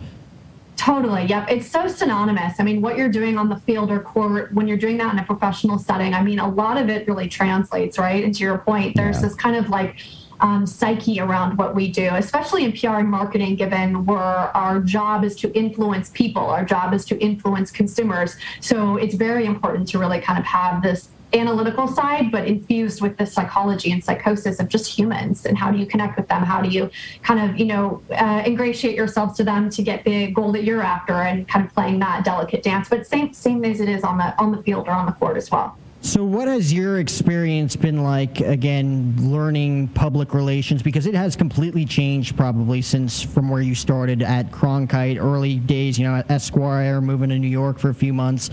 Totally. 0.79 1.25
Yep. 1.25 1.51
It's 1.51 1.69
so 1.69 1.89
synonymous. 1.89 2.57
I 2.57 2.63
mean, 2.63 2.81
what 2.81 2.97
you're 2.97 3.09
doing 3.09 3.37
on 3.37 3.49
the 3.49 3.57
field 3.57 3.91
or 3.91 3.99
court, 3.99 4.53
when 4.53 4.65
you're 4.65 4.77
doing 4.77 4.97
that 4.99 5.11
in 5.11 5.19
a 5.19 5.25
professional 5.25 5.77
setting, 5.77 6.13
I 6.13 6.23
mean, 6.23 6.39
a 6.39 6.47
lot 6.47 6.77
of 6.77 6.87
it 6.87 7.05
really 7.05 7.27
translates, 7.27 7.97
right? 7.97 8.23
And 8.23 8.33
to 8.35 8.43
your 8.45 8.59
point, 8.59 8.95
there's 8.95 9.17
yeah. 9.17 9.23
this 9.23 9.35
kind 9.35 9.57
of 9.57 9.67
like 9.67 9.97
um, 10.39 10.65
psyche 10.65 11.19
around 11.19 11.57
what 11.57 11.75
we 11.75 11.91
do, 11.91 12.07
especially 12.13 12.63
in 12.63 12.71
PR 12.71 12.99
and 12.99 13.09
marketing, 13.09 13.57
given 13.57 14.05
where 14.05 14.19
our 14.55 14.79
job 14.79 15.25
is 15.25 15.35
to 15.41 15.51
influence 15.53 16.11
people, 16.11 16.43
our 16.43 16.63
job 16.63 16.93
is 16.93 17.03
to 17.07 17.19
influence 17.19 17.71
consumers. 17.71 18.37
So 18.61 18.95
it's 18.95 19.15
very 19.15 19.47
important 19.47 19.85
to 19.89 19.99
really 19.99 20.21
kind 20.21 20.39
of 20.39 20.45
have 20.45 20.81
this 20.81 21.09
analytical 21.33 21.87
side, 21.87 22.31
but 22.31 22.47
infused 22.47 23.01
with 23.01 23.17
the 23.17 23.25
psychology 23.25 23.91
and 23.91 24.03
psychosis 24.03 24.59
of 24.59 24.67
just 24.67 24.87
humans 24.87 25.45
and 25.45 25.57
how 25.57 25.71
do 25.71 25.77
you 25.77 25.85
connect 25.85 26.17
with 26.17 26.27
them? 26.27 26.43
How 26.43 26.61
do 26.61 26.69
you 26.69 26.89
kind 27.21 27.49
of, 27.49 27.59
you 27.59 27.65
know, 27.65 28.01
uh, 28.11 28.43
ingratiate 28.45 28.95
yourselves 28.95 29.37
to 29.37 29.43
them 29.43 29.69
to 29.71 29.83
get 29.83 30.03
the 30.03 30.31
goal 30.31 30.51
that 30.53 30.63
you're 30.63 30.81
after 30.81 31.13
and 31.13 31.47
kind 31.47 31.65
of 31.65 31.73
playing 31.73 31.99
that 31.99 32.25
delicate 32.25 32.63
dance, 32.63 32.89
but 32.89 33.05
same, 33.05 33.33
same 33.33 33.63
as 33.65 33.79
it 33.79 33.89
is 33.89 34.03
on 34.03 34.17
the, 34.17 34.37
on 34.39 34.51
the 34.51 34.61
field 34.63 34.87
or 34.87 34.91
on 34.91 35.05
the 35.05 35.11
court 35.13 35.37
as 35.37 35.51
well. 35.51 35.77
So, 36.01 36.23
what 36.23 36.47
has 36.47 36.71
your 36.71 36.99
experience 36.99 37.75
been 37.75 38.03
like, 38.03 38.39
again, 38.39 39.15
learning 39.19 39.89
public 39.89 40.33
relations? 40.33 40.81
Because 40.81 41.05
it 41.05 41.13
has 41.13 41.35
completely 41.35 41.83
changed 41.83 42.37
probably 42.37 42.81
since 42.81 43.21
from 43.21 43.49
where 43.49 43.61
you 43.61 43.75
started 43.75 44.21
at 44.21 44.49
Cronkite, 44.49 45.21
early 45.21 45.57
days, 45.57 45.99
you 45.99 46.07
know, 46.07 46.15
at 46.15 46.31
Esquire, 46.31 47.01
moving 47.01 47.29
to 47.31 47.37
New 47.37 47.49
York 47.49 47.79
for 47.79 47.89
a 47.89 47.93
few 47.93 48.13
months, 48.13 48.49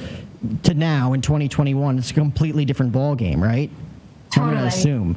to 0.64 0.74
now 0.74 1.12
in 1.12 1.20
2021. 1.20 1.98
It's 1.98 2.10
a 2.10 2.14
completely 2.14 2.64
different 2.64 2.92
ball 2.92 3.14
game, 3.14 3.42
right? 3.42 3.70
Totally. 4.30 4.50
I'm 4.50 4.56
going 4.58 4.70
to 4.70 4.76
assume. 4.76 5.16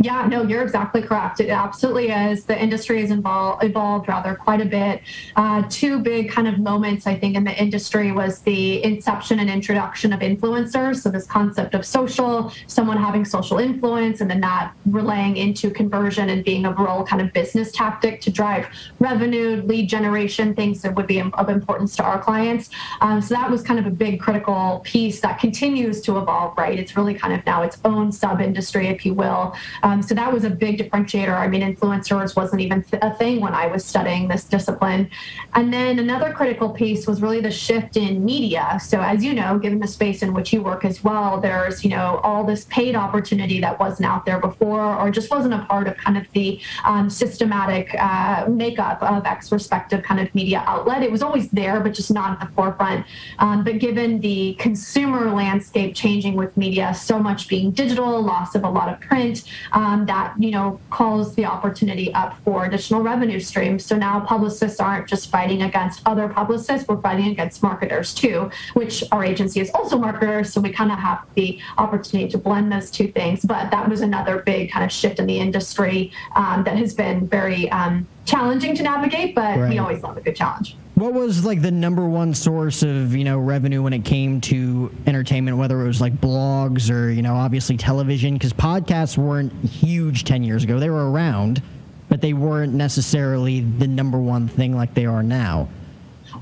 Yeah, 0.00 0.26
no, 0.26 0.42
you're 0.42 0.62
exactly 0.62 1.02
correct. 1.02 1.40
It 1.40 1.50
absolutely 1.50 2.10
is. 2.10 2.44
The 2.44 2.60
industry 2.60 3.00
has 3.02 3.10
evolved, 3.10 3.62
evolved 3.62 4.08
rather 4.08 4.34
quite 4.34 4.60
a 4.60 4.64
bit. 4.64 5.02
Uh, 5.36 5.62
two 5.68 5.98
big 6.00 6.30
kind 6.30 6.48
of 6.48 6.58
moments, 6.58 7.06
I 7.06 7.14
think, 7.16 7.36
in 7.36 7.44
the 7.44 7.56
industry 7.56 8.10
was 8.10 8.40
the 8.40 8.82
inception 8.82 9.38
and 9.38 9.48
introduction 9.48 10.12
of 10.12 10.20
influencers. 10.20 11.02
So 11.02 11.10
this 11.10 11.26
concept 11.26 11.74
of 11.74 11.84
social, 11.84 12.52
someone 12.66 12.96
having 12.96 13.24
social 13.24 13.58
influence, 13.58 14.20
and 14.20 14.30
then 14.30 14.40
that 14.40 14.72
relaying 14.86 15.36
into 15.36 15.70
conversion 15.70 16.28
and 16.30 16.44
being 16.44 16.64
a 16.64 16.72
real 16.72 17.04
kind 17.04 17.22
of 17.22 17.32
business 17.32 17.70
tactic 17.70 18.20
to 18.22 18.30
drive 18.30 18.66
revenue, 18.98 19.62
lead 19.62 19.88
generation, 19.88 20.54
things 20.54 20.82
that 20.82 20.94
would 20.94 21.06
be 21.06 21.20
of 21.20 21.48
importance 21.48 21.94
to 21.96 22.02
our 22.02 22.20
clients. 22.20 22.70
Um, 23.00 23.20
so 23.20 23.34
that 23.34 23.50
was 23.50 23.62
kind 23.62 23.78
of 23.78 23.86
a 23.86 23.90
big 23.90 24.20
critical 24.20 24.80
piece 24.84 25.20
that 25.20 25.38
continues 25.38 26.00
to 26.02 26.18
evolve. 26.18 26.56
Right, 26.58 26.78
it's 26.78 26.96
really 26.96 27.14
kind 27.14 27.32
of 27.32 27.44
now 27.46 27.62
its 27.62 27.78
own 27.84 28.10
sub 28.10 28.40
industry, 28.40 28.88
if 28.88 29.06
you 29.06 29.14
will. 29.14 29.54
Um, 29.84 30.02
so 30.02 30.14
that 30.14 30.32
was 30.32 30.44
a 30.44 30.50
big 30.50 30.78
differentiator. 30.78 31.36
I 31.36 31.46
mean, 31.46 31.60
influencers 31.60 32.34
wasn't 32.34 32.62
even 32.62 32.84
a 33.02 33.14
thing 33.14 33.40
when 33.40 33.54
I 33.54 33.66
was 33.66 33.84
studying 33.84 34.28
this 34.28 34.44
discipline. 34.44 35.10
And 35.52 35.72
then 35.72 35.98
another 35.98 36.32
critical 36.32 36.70
piece 36.70 37.06
was 37.06 37.20
really 37.20 37.42
the 37.42 37.50
shift 37.50 37.98
in 37.98 38.24
media. 38.24 38.78
So 38.82 39.02
as 39.02 39.22
you 39.22 39.34
know, 39.34 39.58
given 39.58 39.78
the 39.78 39.86
space 39.86 40.22
in 40.22 40.32
which 40.32 40.54
you 40.54 40.62
work 40.62 40.86
as 40.86 41.04
well, 41.04 41.38
there's, 41.38 41.84
you 41.84 41.90
know, 41.90 42.18
all 42.22 42.44
this 42.44 42.64
paid 42.70 42.96
opportunity 42.96 43.60
that 43.60 43.78
wasn't 43.78 44.08
out 44.08 44.24
there 44.24 44.40
before 44.40 44.82
or 44.82 45.10
just 45.10 45.30
wasn't 45.30 45.52
a 45.52 45.66
part 45.66 45.86
of 45.86 45.96
kind 45.98 46.16
of 46.16 46.26
the 46.32 46.58
um, 46.84 47.10
systematic 47.10 47.94
uh, 48.00 48.46
makeup 48.48 49.02
of 49.02 49.26
X 49.26 49.52
respective 49.52 50.02
kind 50.02 50.18
of 50.18 50.34
media 50.34 50.64
outlet. 50.66 51.02
It 51.02 51.10
was 51.10 51.22
always 51.22 51.50
there, 51.50 51.78
but 51.80 51.92
just 51.92 52.10
not 52.10 52.32
at 52.32 52.48
the 52.48 52.54
forefront. 52.54 53.04
Um, 53.38 53.62
but 53.62 53.78
given 53.80 54.20
the 54.20 54.54
consumer 54.54 55.30
landscape 55.30 55.94
changing 55.94 56.36
with 56.36 56.56
media, 56.56 56.94
so 56.94 57.18
much 57.18 57.48
being 57.48 57.70
digital, 57.70 58.22
loss 58.22 58.54
of 58.54 58.64
a 58.64 58.70
lot 58.70 58.88
of 58.88 58.98
print, 59.00 59.44
um, 59.72 60.06
that 60.06 60.34
you 60.38 60.50
know 60.50 60.80
calls 60.90 61.34
the 61.34 61.44
opportunity 61.44 62.12
up 62.14 62.36
for 62.44 62.64
additional 62.64 63.02
revenue 63.02 63.40
streams. 63.40 63.84
So 63.84 63.96
now 63.96 64.20
publicists 64.20 64.80
aren't 64.80 65.08
just 65.08 65.30
fighting 65.30 65.62
against 65.62 66.02
other 66.06 66.28
publicists; 66.28 66.88
we're 66.88 67.00
fighting 67.00 67.28
against 67.28 67.62
marketers 67.62 68.14
too, 68.14 68.50
which 68.74 69.04
our 69.12 69.24
agency 69.24 69.60
is 69.60 69.70
also 69.70 69.98
marketers. 69.98 70.52
So 70.52 70.60
we 70.60 70.72
kind 70.72 70.92
of 70.92 70.98
have 70.98 71.24
the 71.34 71.58
opportunity 71.78 72.30
to 72.30 72.38
blend 72.38 72.72
those 72.72 72.90
two 72.90 73.08
things. 73.08 73.44
But 73.44 73.70
that 73.70 73.88
was 73.88 74.00
another 74.00 74.38
big 74.38 74.70
kind 74.70 74.84
of 74.84 74.92
shift 74.92 75.18
in 75.18 75.26
the 75.26 75.38
industry 75.38 76.12
um, 76.36 76.64
that 76.64 76.76
has 76.76 76.94
been 76.94 77.26
very 77.26 77.70
um, 77.70 78.06
challenging 78.24 78.74
to 78.76 78.82
navigate, 78.82 79.34
but 79.34 79.58
right. 79.58 79.68
we 79.68 79.78
always 79.78 80.02
love 80.02 80.16
a 80.16 80.20
good 80.20 80.36
challenge. 80.36 80.76
What 80.94 81.12
was 81.12 81.44
like 81.44 81.60
the 81.60 81.72
number 81.72 82.06
one 82.06 82.34
source 82.34 82.84
of 82.84 83.16
you 83.16 83.24
know 83.24 83.38
revenue 83.38 83.82
when 83.82 83.92
it 83.92 84.04
came 84.04 84.40
to 84.42 84.94
entertainment, 85.08 85.56
whether 85.56 85.80
it 85.82 85.86
was 85.88 86.00
like 86.00 86.20
blogs 86.20 86.88
or 86.88 87.10
you 87.10 87.20
know 87.20 87.34
obviously 87.34 87.76
television? 87.76 88.34
Because 88.34 88.52
podcasts 88.52 89.18
weren't 89.18 89.52
huge 89.64 90.22
ten 90.22 90.44
years 90.44 90.62
ago; 90.62 90.78
they 90.78 90.90
were 90.90 91.10
around, 91.10 91.60
but 92.08 92.20
they 92.20 92.32
weren't 92.32 92.74
necessarily 92.74 93.60
the 93.60 93.88
number 93.88 94.18
one 94.18 94.46
thing 94.46 94.76
like 94.76 94.94
they 94.94 95.06
are 95.06 95.24
now. 95.24 95.68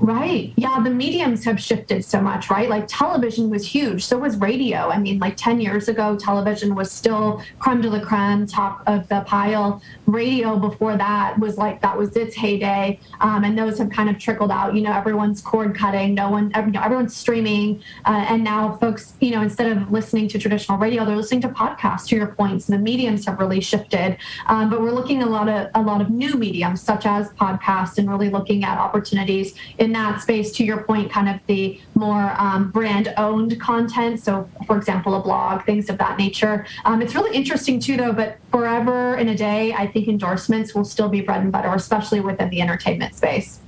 Right. 0.03 0.51
Yeah, 0.57 0.81
the 0.83 0.89
mediums 0.89 1.45
have 1.45 1.61
shifted 1.61 2.03
so 2.03 2.19
much, 2.19 2.49
right? 2.49 2.67
Like 2.67 2.89
television 2.89 3.49
was 3.49 3.65
huge, 3.65 4.03
so 4.03 4.17
was 4.17 4.35
radio. 4.35 4.89
I 4.89 4.99
mean, 4.99 5.17
like 5.17 5.37
10 5.37 5.61
years 5.61 5.87
ago, 5.87 6.17
television 6.17 6.75
was 6.75 6.91
still 6.91 7.41
creme 7.59 7.79
de 7.79 7.89
la 7.89 8.03
creme, 8.03 8.45
top 8.45 8.83
of 8.85 9.07
the 9.07 9.21
pile. 9.21 9.81
Radio 10.05 10.59
before 10.59 10.97
that 10.97 11.39
was 11.39 11.57
like, 11.57 11.81
that 11.83 11.97
was 11.97 12.17
its 12.17 12.35
heyday. 12.35 12.99
Um, 13.21 13.45
and 13.45 13.57
those 13.57 13.77
have 13.77 13.89
kind 13.91 14.09
of 14.09 14.19
trickled 14.19 14.51
out. 14.51 14.75
You 14.75 14.81
know, 14.81 14.91
everyone's 14.91 15.39
cord 15.39 15.73
cutting, 15.73 16.15
no 16.15 16.29
one, 16.29 16.51
you 16.53 16.71
know, 16.71 16.81
everyone's 16.81 17.15
streaming. 17.15 17.81
Uh, 18.03 18.25
and 18.27 18.43
now 18.43 18.75
folks, 18.75 19.13
you 19.21 19.31
know, 19.31 19.41
instead 19.41 19.71
of 19.71 19.89
listening 19.89 20.27
to 20.27 20.37
traditional 20.37 20.77
radio, 20.77 21.05
they're 21.05 21.15
listening 21.15 21.39
to 21.43 21.47
podcasts, 21.47 22.07
to 22.07 22.17
your 22.17 22.27
points. 22.27 22.67
And 22.67 22.77
the 22.77 22.83
mediums 22.83 23.25
have 23.25 23.39
really 23.39 23.61
shifted. 23.61 24.17
Um, 24.47 24.69
but 24.69 24.81
we're 24.81 24.91
looking 24.91 25.23
a 25.23 25.27
lot 25.27 25.47
of, 25.47 25.69
a 25.75 25.81
lot 25.81 26.01
of 26.01 26.09
new 26.09 26.33
mediums, 26.33 26.81
such 26.81 27.05
as 27.05 27.29
podcasts, 27.29 27.97
and 27.97 28.09
really 28.09 28.29
looking 28.29 28.65
at 28.65 28.77
opportunities 28.77 29.55
in 29.77 29.92
that 29.93 30.21
space, 30.21 30.51
to 30.53 30.63
your 30.63 30.83
point, 30.83 31.11
kind 31.11 31.29
of 31.29 31.39
the 31.47 31.79
more 31.95 32.35
um, 32.37 32.71
brand 32.71 33.13
owned 33.17 33.59
content. 33.59 34.21
So, 34.21 34.49
for 34.67 34.77
example, 34.77 35.15
a 35.15 35.21
blog, 35.21 35.65
things 35.65 35.89
of 35.89 35.97
that 35.99 36.17
nature. 36.17 36.65
Um, 36.85 37.01
it's 37.01 37.15
really 37.15 37.35
interesting 37.35 37.79
too, 37.79 37.97
though, 37.97 38.13
but 38.13 38.37
forever 38.51 39.15
in 39.15 39.29
a 39.29 39.35
day, 39.35 39.73
I 39.73 39.87
think 39.87 40.07
endorsements 40.07 40.75
will 40.75 40.85
still 40.85 41.09
be 41.09 41.21
bread 41.21 41.41
and 41.41 41.51
butter, 41.51 41.73
especially 41.73 42.19
within 42.19 42.49
the 42.49 42.61
entertainment 42.61 43.15
space. 43.15 43.59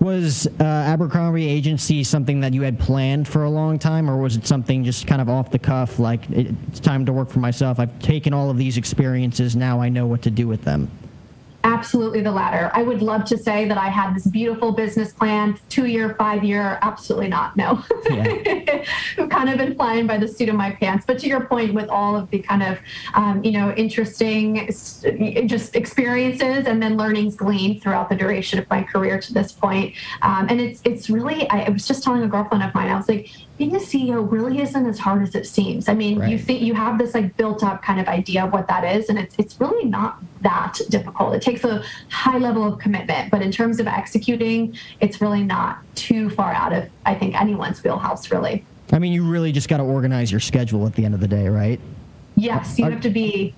Was 0.00 0.48
uh, 0.58 0.64
Abercrombie 0.64 1.46
Agency 1.46 2.02
something 2.02 2.40
that 2.40 2.52
you 2.52 2.62
had 2.62 2.76
planned 2.76 3.28
for 3.28 3.44
a 3.44 3.50
long 3.50 3.78
time, 3.78 4.10
or 4.10 4.16
was 4.16 4.34
it 4.34 4.46
something 4.46 4.82
just 4.82 5.06
kind 5.06 5.22
of 5.22 5.28
off 5.28 5.52
the 5.52 5.60
cuff, 5.60 6.00
like 6.00 6.28
it's 6.30 6.80
time 6.80 7.06
to 7.06 7.12
work 7.12 7.30
for 7.30 7.38
myself? 7.38 7.78
I've 7.78 7.96
taken 8.00 8.34
all 8.34 8.50
of 8.50 8.58
these 8.58 8.76
experiences, 8.76 9.54
now 9.54 9.80
I 9.80 9.88
know 9.88 10.06
what 10.06 10.22
to 10.22 10.30
do 10.30 10.48
with 10.48 10.64
them? 10.64 10.90
Absolutely 11.64 12.20
the 12.20 12.30
latter. 12.32 12.70
I 12.74 12.82
would 12.82 13.02
love 13.02 13.24
to 13.26 13.38
say 13.38 13.66
that 13.68 13.78
I 13.78 13.88
had 13.88 14.14
this 14.14 14.26
beautiful 14.26 14.72
business 14.72 15.12
plan, 15.12 15.58
two 15.68 15.86
year, 15.86 16.14
five 16.16 16.42
year. 16.42 16.78
Absolutely 16.82 17.28
not. 17.28 17.56
No. 17.56 17.84
Yeah. 18.10 18.84
I've 19.18 19.28
kind 19.30 19.48
of 19.48 19.58
been 19.58 19.74
flying 19.76 20.06
by 20.06 20.18
the 20.18 20.26
seat 20.26 20.48
of 20.48 20.56
my 20.56 20.72
pants. 20.72 21.04
But 21.06 21.18
to 21.20 21.28
your 21.28 21.46
point, 21.46 21.72
with 21.72 21.88
all 21.88 22.16
of 22.16 22.30
the 22.30 22.40
kind 22.40 22.62
of, 22.62 22.78
um, 23.14 23.44
you 23.44 23.52
know, 23.52 23.72
interesting 23.74 24.66
just 24.66 25.76
experiences 25.76 26.66
and 26.66 26.82
then 26.82 26.96
learnings 26.96 27.36
gleaned 27.36 27.82
throughout 27.82 28.08
the 28.08 28.16
duration 28.16 28.58
of 28.58 28.68
my 28.68 28.82
career 28.82 29.20
to 29.20 29.32
this 29.32 29.52
point. 29.52 29.94
Um, 30.22 30.46
and 30.48 30.60
it's, 30.60 30.80
it's 30.84 31.08
really, 31.10 31.48
I 31.50 31.68
was 31.68 31.86
just 31.86 32.02
telling 32.02 32.22
a 32.22 32.28
girlfriend 32.28 32.64
of 32.64 32.74
mine, 32.74 32.88
I 32.88 32.96
was 32.96 33.08
like, 33.08 33.30
being 33.62 33.76
a 33.76 33.78
CEO 33.78 34.28
really 34.28 34.60
isn't 34.60 34.86
as 34.86 34.98
hard 34.98 35.22
as 35.22 35.36
it 35.36 35.46
seems. 35.46 35.88
I 35.88 35.94
mean, 35.94 36.18
right. 36.18 36.28
you 36.28 36.36
think 36.36 36.62
you 36.62 36.74
have 36.74 36.98
this 36.98 37.14
like 37.14 37.36
built 37.36 37.62
up 37.62 37.80
kind 37.80 38.00
of 38.00 38.08
idea 38.08 38.44
of 38.44 38.52
what 38.52 38.66
that 38.66 38.96
is, 38.96 39.08
and 39.08 39.16
it's 39.18 39.36
it's 39.38 39.60
really 39.60 39.88
not 39.88 40.18
that 40.40 40.80
difficult. 40.88 41.34
It 41.34 41.42
takes 41.42 41.62
a 41.62 41.84
high 42.10 42.38
level 42.38 42.64
of 42.64 42.80
commitment, 42.80 43.30
but 43.30 43.40
in 43.40 43.52
terms 43.52 43.78
of 43.78 43.86
executing, 43.86 44.76
it's 45.00 45.20
really 45.20 45.44
not 45.44 45.78
too 45.94 46.28
far 46.30 46.52
out 46.52 46.72
of 46.72 46.90
I 47.06 47.14
think 47.14 47.40
anyone's 47.40 47.82
wheelhouse 47.84 48.32
really. 48.32 48.64
I 48.90 48.98
mean, 48.98 49.12
you 49.12 49.24
really 49.24 49.52
just 49.52 49.68
got 49.68 49.76
to 49.76 49.84
organize 49.84 50.32
your 50.32 50.40
schedule 50.40 50.84
at 50.86 50.94
the 50.94 51.04
end 51.04 51.14
of 51.14 51.20
the 51.20 51.28
day, 51.28 51.48
right? 51.48 51.80
Yes, 52.34 52.78
you 52.78 52.90
have 52.90 53.00
to 53.02 53.10
be 53.10 53.54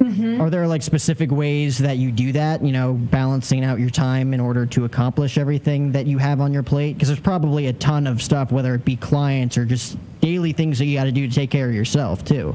Mm-hmm. 0.00 0.40
Are 0.40 0.50
there 0.50 0.66
like 0.66 0.82
specific 0.82 1.30
ways 1.30 1.78
that 1.78 1.98
you 1.98 2.10
do 2.10 2.32
that? 2.32 2.62
You 2.62 2.72
know, 2.72 2.94
balancing 2.94 3.64
out 3.64 3.78
your 3.78 3.90
time 3.90 4.34
in 4.34 4.40
order 4.40 4.66
to 4.66 4.84
accomplish 4.84 5.38
everything 5.38 5.92
that 5.92 6.06
you 6.06 6.18
have 6.18 6.40
on 6.40 6.52
your 6.52 6.62
plate? 6.62 6.94
Because 6.94 7.08
there's 7.08 7.20
probably 7.20 7.68
a 7.68 7.72
ton 7.72 8.06
of 8.06 8.20
stuff, 8.20 8.52
whether 8.52 8.74
it 8.74 8.84
be 8.84 8.96
clients 8.96 9.56
or 9.56 9.64
just 9.64 9.96
daily 10.20 10.52
things 10.52 10.78
that 10.78 10.86
you 10.86 10.98
got 10.98 11.04
to 11.04 11.12
do 11.12 11.28
to 11.28 11.34
take 11.34 11.50
care 11.50 11.68
of 11.68 11.74
yourself 11.74 12.24
too. 12.24 12.54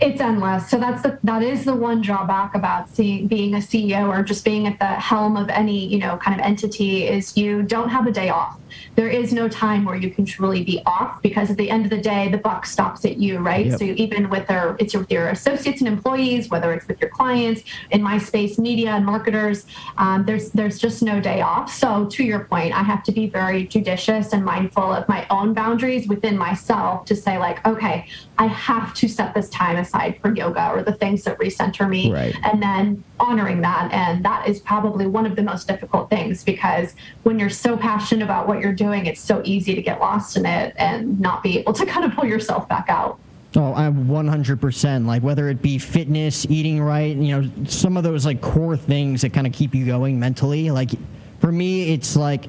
It's 0.00 0.20
endless. 0.20 0.68
So 0.68 0.78
that's 0.78 1.02
the 1.02 1.18
that 1.24 1.42
is 1.42 1.64
the 1.64 1.74
one 1.74 2.00
drawback 2.00 2.54
about 2.54 2.88
seeing 2.88 3.26
being 3.26 3.54
a 3.54 3.58
CEO 3.58 4.08
or 4.08 4.22
just 4.22 4.44
being 4.44 4.66
at 4.66 4.78
the 4.78 4.86
helm 4.86 5.36
of 5.36 5.48
any 5.48 5.86
you 5.86 5.98
know 5.98 6.16
kind 6.18 6.38
of 6.38 6.44
entity 6.44 7.06
is 7.06 7.36
you 7.36 7.62
don't 7.62 7.88
have 7.88 8.06
a 8.06 8.12
day 8.12 8.28
off 8.28 8.58
there 8.94 9.08
is 9.08 9.32
no 9.32 9.48
time 9.48 9.84
where 9.84 9.96
you 9.96 10.10
can 10.10 10.24
truly 10.24 10.64
be 10.64 10.82
off 10.86 11.22
because 11.22 11.50
at 11.50 11.56
the 11.56 11.70
end 11.70 11.84
of 11.84 11.90
the 11.90 12.00
day, 12.00 12.28
the 12.28 12.38
buck 12.38 12.66
stops 12.66 13.04
at 13.04 13.16
you, 13.16 13.38
right? 13.38 13.66
Yep. 13.66 13.78
So 13.78 13.84
even 13.84 14.28
with 14.28 14.46
their, 14.48 14.76
it's 14.78 14.94
with 14.94 15.10
your 15.10 15.28
associates 15.28 15.80
and 15.80 15.88
employees, 15.88 16.48
whether 16.48 16.72
it's 16.72 16.86
with 16.88 17.00
your 17.00 17.10
clients, 17.10 17.62
in 17.90 18.02
my 18.02 18.18
space, 18.18 18.58
media 18.58 18.90
and 18.90 19.06
marketers, 19.06 19.66
um, 19.98 20.24
there's 20.24 20.50
there's 20.50 20.78
just 20.78 21.02
no 21.02 21.20
day 21.20 21.40
off. 21.40 21.72
So 21.72 22.06
to 22.06 22.24
your 22.24 22.40
point, 22.40 22.74
I 22.74 22.82
have 22.82 23.02
to 23.04 23.12
be 23.12 23.28
very 23.28 23.66
judicious 23.66 24.32
and 24.32 24.44
mindful 24.44 24.92
of 24.92 25.08
my 25.08 25.26
own 25.30 25.54
boundaries 25.54 26.08
within 26.08 26.36
myself 26.36 27.04
to 27.06 27.16
say 27.16 27.38
like, 27.38 27.64
okay, 27.66 28.08
I 28.38 28.46
have 28.46 28.94
to 28.94 29.08
set 29.08 29.34
this 29.34 29.50
time 29.50 29.76
aside 29.76 30.20
for 30.22 30.32
yoga 30.32 30.70
or 30.70 30.82
the 30.82 30.92
things 30.92 31.24
that 31.24 31.38
recenter 31.38 31.88
me, 31.88 32.12
right. 32.12 32.34
and 32.44 32.62
then 32.62 33.02
honoring 33.18 33.60
that. 33.62 33.92
And 33.92 34.24
that 34.24 34.48
is 34.48 34.60
probably 34.60 35.06
one 35.06 35.26
of 35.26 35.34
the 35.34 35.42
most 35.42 35.66
difficult 35.66 36.08
things 36.08 36.44
because 36.44 36.94
when 37.24 37.40
you're 37.40 37.50
so 37.50 37.76
passionate 37.76 38.24
about 38.24 38.46
what 38.46 38.60
you're 38.60 38.72
doing, 38.72 39.06
it's 39.06 39.20
so 39.20 39.42
easy 39.44 39.74
to 39.74 39.82
get 39.82 39.98
lost 39.98 40.36
in 40.36 40.46
it 40.46 40.72
and 40.78 41.18
not 41.18 41.42
be 41.42 41.58
able 41.58 41.72
to 41.74 41.86
kind 41.94 42.04
of 42.04 42.12
pull 42.14 42.24
yourself 42.24 42.68
back 42.68 42.88
out. 42.88 43.18
Oh, 43.56 43.74
I'm 43.74 44.06
100%. 44.06 45.06
Like 45.06 45.22
whether 45.22 45.48
it 45.48 45.60
be 45.60 45.78
fitness, 45.78 46.46
eating 46.48 46.80
right, 46.80 47.16
you 47.16 47.40
know, 47.40 47.50
some 47.64 47.96
of 47.96 48.04
those 48.04 48.24
like 48.24 48.40
core 48.40 48.76
things 48.76 49.22
that 49.22 49.32
kind 49.32 49.46
of 49.46 49.52
keep 49.52 49.74
you 49.74 49.84
going 49.84 50.20
mentally. 50.20 50.70
Like 50.70 50.90
for 51.40 51.50
me, 51.50 51.92
it's 51.92 52.14
like 52.14 52.44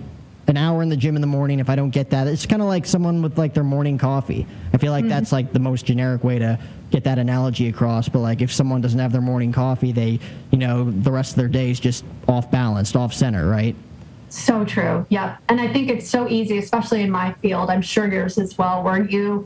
an 0.49 0.57
hour 0.57 0.81
in 0.81 0.89
the 0.89 0.97
gym 0.97 1.15
in 1.15 1.21
the 1.21 1.27
morning. 1.27 1.59
If 1.59 1.69
I 1.69 1.75
don't 1.75 1.91
get 1.91 2.09
that, 2.09 2.27
it's 2.27 2.45
kind 2.45 2.61
of 2.61 2.67
like 2.67 2.85
someone 2.85 3.21
with 3.21 3.37
like 3.37 3.53
their 3.53 3.63
morning 3.63 3.97
coffee. 3.97 4.45
I 4.73 4.77
feel 4.77 4.91
like 4.91 5.03
mm-hmm. 5.03 5.09
that's 5.09 5.31
like 5.31 5.53
the 5.53 5.59
most 5.59 5.85
generic 5.85 6.23
way 6.23 6.39
to 6.39 6.59
get 6.91 7.03
that 7.05 7.19
analogy 7.19 7.69
across. 7.69 8.09
But 8.09 8.19
like 8.19 8.41
if 8.41 8.51
someone 8.51 8.81
doesn't 8.81 8.99
have 8.99 9.11
their 9.11 9.21
morning 9.21 9.51
coffee, 9.51 9.91
they, 9.91 10.19
you 10.51 10.57
know, 10.57 10.89
the 10.89 11.11
rest 11.11 11.31
of 11.31 11.37
their 11.37 11.47
day 11.47 11.69
is 11.69 11.79
just 11.79 12.03
off 12.27 12.51
balanced, 12.51 12.95
off 12.95 13.13
center, 13.13 13.47
right? 13.47 13.75
So 14.29 14.65
true. 14.65 15.05
Yep. 15.09 15.37
And 15.49 15.61
I 15.61 15.71
think 15.71 15.89
it's 15.89 16.09
so 16.09 16.27
easy, 16.27 16.57
especially 16.57 17.01
in 17.01 17.09
my 17.09 17.33
field. 17.33 17.69
I'm 17.69 17.81
sure 17.81 18.11
yours 18.11 18.37
as 18.37 18.57
well, 18.57 18.83
where 18.83 19.03
you 19.03 19.45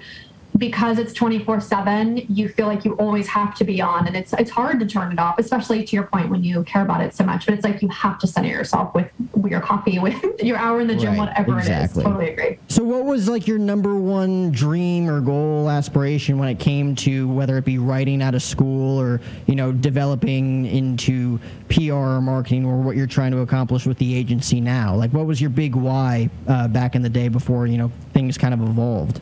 because 0.57 0.99
it's 0.99 1.13
24 1.13 1.61
7 1.61 2.25
you 2.29 2.47
feel 2.47 2.67
like 2.67 2.85
you 2.85 2.93
always 2.93 3.27
have 3.27 3.55
to 3.55 3.63
be 3.63 3.81
on 3.81 4.07
and 4.07 4.15
it's 4.15 4.33
it's 4.33 4.51
hard 4.51 4.79
to 4.79 4.85
turn 4.85 5.11
it 5.11 5.19
off 5.19 5.39
especially 5.39 5.83
to 5.83 5.95
your 5.95 6.05
point 6.05 6.29
when 6.29 6.43
you 6.43 6.63
care 6.63 6.83
about 6.83 7.01
it 7.01 7.13
so 7.13 7.23
much 7.23 7.45
but 7.45 7.55
it's 7.55 7.63
like 7.63 7.81
you 7.81 7.87
have 7.89 8.19
to 8.19 8.27
center 8.27 8.49
yourself 8.49 8.93
with 8.93 9.09
your 9.47 9.61
coffee 9.61 9.99
with 9.99 10.15
your 10.41 10.57
hour 10.57 10.81
in 10.81 10.87
the 10.87 10.95
gym 10.95 11.11
right, 11.11 11.19
whatever 11.19 11.57
exactly. 11.57 12.03
it 12.03 12.05
is. 12.05 12.11
Totally 12.11 12.29
agree. 12.31 12.59
So 12.67 12.83
what 12.83 13.05
was 13.05 13.27
like 13.27 13.47
your 13.47 13.57
number 13.57 13.95
one 13.95 14.51
dream 14.51 15.09
or 15.09 15.21
goal 15.21 15.69
aspiration 15.69 16.37
when 16.37 16.49
it 16.49 16.59
came 16.59 16.95
to 16.97 17.27
whether 17.29 17.57
it 17.57 17.65
be 17.65 17.77
writing 17.77 18.21
out 18.21 18.35
of 18.35 18.43
school 18.43 18.99
or 18.99 19.21
you 19.47 19.55
know 19.55 19.71
developing 19.71 20.65
into 20.65 21.39
pr 21.69 21.91
or 21.91 22.21
marketing 22.21 22.65
or 22.65 22.77
what 22.77 22.95
you're 22.95 23.07
trying 23.07 23.31
to 23.31 23.39
accomplish 23.39 23.85
with 23.85 23.97
the 23.97 24.15
agency 24.15 24.61
now? 24.61 24.95
Like 24.95 25.11
what 25.11 25.25
was 25.25 25.41
your 25.41 25.49
big 25.49 25.75
why 25.75 26.29
uh, 26.47 26.67
back 26.67 26.95
in 26.95 27.01
the 27.01 27.09
day 27.09 27.27
before 27.27 27.67
you 27.67 27.77
know 27.77 27.91
things 28.13 28.37
kind 28.37 28.53
of 28.53 28.61
evolved 28.61 29.21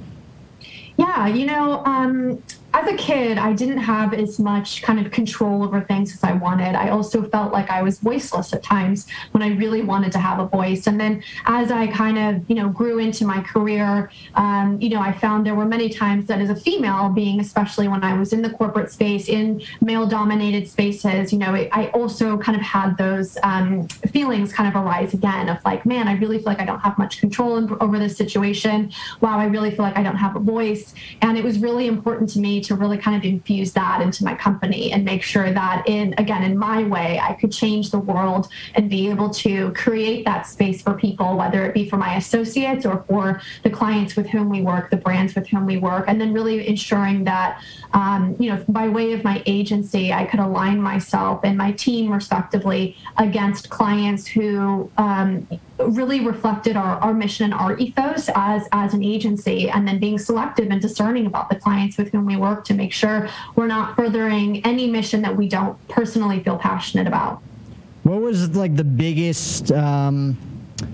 yeah, 1.02 1.28
you 1.28 1.46
know, 1.46 1.84
um, 1.86 2.44
as 2.74 2.88
a 2.88 2.96
kid, 2.96 3.38
I 3.38 3.54
didn't 3.54 3.80
have 3.80 4.14
as 4.14 4.40
much 4.40 4.82
kind 4.82 5.06
of 5.06 5.12
control 5.12 5.64
over 5.64 5.82
things 5.82 6.14
as 6.14 6.24
I 6.24 6.34
wanted. 6.34 6.76
I 6.76 6.90
also 6.90 7.24
felt 7.24 7.52
like 7.52 7.70
I 7.70 7.82
was 7.82 8.00
voiceless 8.00 8.54
at 8.54 8.64
times 8.64 9.08
when 9.32 9.44
I 9.44 9.50
really 9.50 9.82
wanted 9.82 10.12
to 10.14 10.20
have 10.20 10.40
a 10.40 10.46
voice. 10.46 10.88
And 10.88 11.00
then 11.00 11.22
as 11.46 11.72
I 11.72 11.88
kind 11.88 12.18
of, 12.18 12.50
you 12.50 12.56
know, 12.56 12.70
grew 12.70 13.00
into 13.00 13.26
my 13.26 13.42
career, 13.42 14.10
um, 14.36 14.80
you 14.80 14.90
know, 14.90 15.02
I 15.02 15.12
found 15.12 15.46
there 15.46 15.56
were 15.56 15.66
many 15.66 15.90
times 15.90 16.28
that 16.28 16.40
as 16.40 16.50
a 16.50 16.56
female, 16.56 17.10
being 17.10 17.42
especially 17.42 17.90
when 17.90 18.04
I 18.04 18.18
was 18.18 18.32
in 18.32 18.42
the 18.42 18.50
corporate 18.50 18.92
space, 18.92 19.28
in 19.28 19.62
male 19.82 20.08
dominated 20.08 20.68
spaces, 20.70 21.34
you 21.34 21.40
know, 21.40 21.54
it, 21.54 21.70
I 21.74 21.88
also 21.88 22.38
kind 22.38 22.56
of 22.56 22.64
had 22.64 22.98
those 22.98 23.38
um, 23.44 23.88
feelings 24.14 24.54
kind 24.54 24.74
of 24.74 24.82
arise 24.82 25.14
again 25.14 25.50
of 25.50 25.64
like, 25.66 25.86
man, 25.86 26.08
I 26.08 26.14
really 26.16 26.38
feel 26.38 26.46
like 26.46 26.62
I 26.62 26.66
don't 26.66 26.80
have 26.80 26.98
much 26.98 27.20
control 27.20 27.52
over 27.82 28.00
this 28.00 28.16
situation. 28.16 28.92
Wow, 29.20 29.38
I 29.38 29.46
really 29.46 29.72
feel 29.72 29.84
like 29.84 29.98
I 29.98 30.04
don't 30.04 30.16
have 30.16 30.38
a 30.38 30.40
voice. 30.40 30.94
And 31.22 31.38
it 31.38 31.44
was 31.44 31.60
really 31.60 31.88
important 31.88 32.30
to 32.32 32.40
me 32.40 32.61
to 32.62 32.76
really 32.76 32.97
kind 32.97 33.17
of 33.17 33.24
infuse 33.24 33.74
that 33.74 34.02
into 34.02 34.24
my 34.24 34.36
company 34.36 34.91
and 34.91 35.04
make 35.04 35.24
sure 35.24 35.52
that 35.52 35.88
in 35.88 36.13
again 36.17 36.43
in 36.43 36.58
my 36.58 36.84
way 36.84 37.19
I 37.19 37.34
could 37.34 37.52
change 37.52 37.91
the 37.91 38.00
world 38.00 38.47
and 38.76 38.89
be 38.89 39.10
able 39.10 39.30
to 39.32 39.71
create 39.74 40.26
that 40.26 40.47
space 40.47 40.82
for 40.82 40.93
people 40.93 41.38
whether 41.38 41.65
it 41.65 41.74
be 41.74 41.89
for 41.89 41.97
my 41.97 42.15
associates 42.15 42.86
or 42.86 43.04
for 43.08 43.41
the 43.63 43.69
clients 43.69 44.15
with 44.15 44.28
whom 44.28 44.50
we 44.50 44.62
work 44.62 44.89
the 44.89 44.97
brands 44.97 45.36
with 45.36 45.47
whom 45.47 45.65
we 45.65 45.78
work 45.78 46.06
and 46.08 46.19
then 46.19 46.34
really 46.34 46.67
ensuring 46.67 47.24
that 47.24 47.62
um, 47.93 48.36
you 48.39 48.50
know 48.50 48.63
by 48.67 48.88
way 48.88 49.13
of 49.13 49.24
my 49.24 49.41
agency 49.45 50.13
I 50.13 50.26
could 50.26 50.39
align 50.39 50.82
myself 50.82 51.41
and 51.43 51.58
my 51.58 51.71
team 51.71 52.12
respectively 52.12 52.97
against 53.17 53.69
clients 53.69 54.28
who 54.28 54.91
um, 54.97 55.47
really 55.88 56.22
reflected 56.22 56.76
our, 56.76 56.98
our 57.00 57.13
mission 57.13 57.46
and 57.46 57.54
our 57.54 57.78
ethos 57.78 58.30
as 58.36 58.67
as 58.72 58.94
an 58.94 59.04
agency 59.04 59.70
and 59.70 59.88
then 59.88 60.00
being 60.00 60.17
selective 60.17 60.70
and 60.70 60.82
discerning 60.82 61.26
about 61.26 61.50
the 61.50 61.56
clients 61.56 61.98
with 61.98 62.12
whom 62.12 62.26
we 62.26 62.36
work 62.36 62.63
to 62.65 62.74
make 62.74 62.94
sure 62.94 63.28
we're 63.56 63.67
not 63.67 63.96
furthering 63.96 64.63
any 64.65 64.89
mission 64.89 65.22
that 65.22 65.36
we 65.36 65.48
don't 65.48 65.76
personally 65.88 66.44
feel 66.44 66.58
passionate 66.58 67.08
about. 67.08 67.41
What 68.04 68.22
was 68.22 68.56
like 68.56 68.76
the 68.76 68.84
biggest 68.84 69.72
um, 69.72 70.38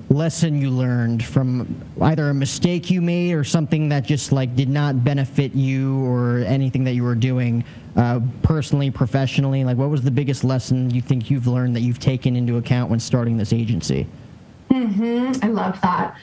lesson 0.10 0.62
you 0.62 0.70
learned 0.70 1.24
from 1.24 1.82
either 2.02 2.30
a 2.30 2.34
mistake 2.34 2.90
you 2.90 3.02
made 3.02 3.34
or 3.34 3.44
something 3.44 3.90
that 3.90 4.04
just 4.04 4.32
like 4.32 4.56
did 4.56 4.70
not 4.70 5.04
benefit 5.04 5.54
you 5.56 6.06
or 6.06 6.40
anything 6.40 6.84
that 6.84 6.94
you 6.94 7.04
were 7.04 7.16
doing 7.16 7.64
uh, 7.96 8.20
personally 8.44 8.92
professionally? 8.92 9.64
Like 9.64 9.78
what 9.78 9.90
was 9.90 10.02
the 10.02 10.12
biggest 10.12 10.44
lesson 10.44 10.90
you 10.90 11.02
think 11.02 11.32
you've 11.32 11.48
learned 11.48 11.76
that 11.76 11.82
you've 11.82 12.00
taken 12.00 12.36
into 12.36 12.58
account 12.58 12.90
when 12.90 13.00
starting 13.00 13.38
this 13.38 13.54
agency 13.54 14.06
Mm-hmm. 14.78 15.44
I 15.44 15.48
love 15.48 15.82
that 15.82 16.16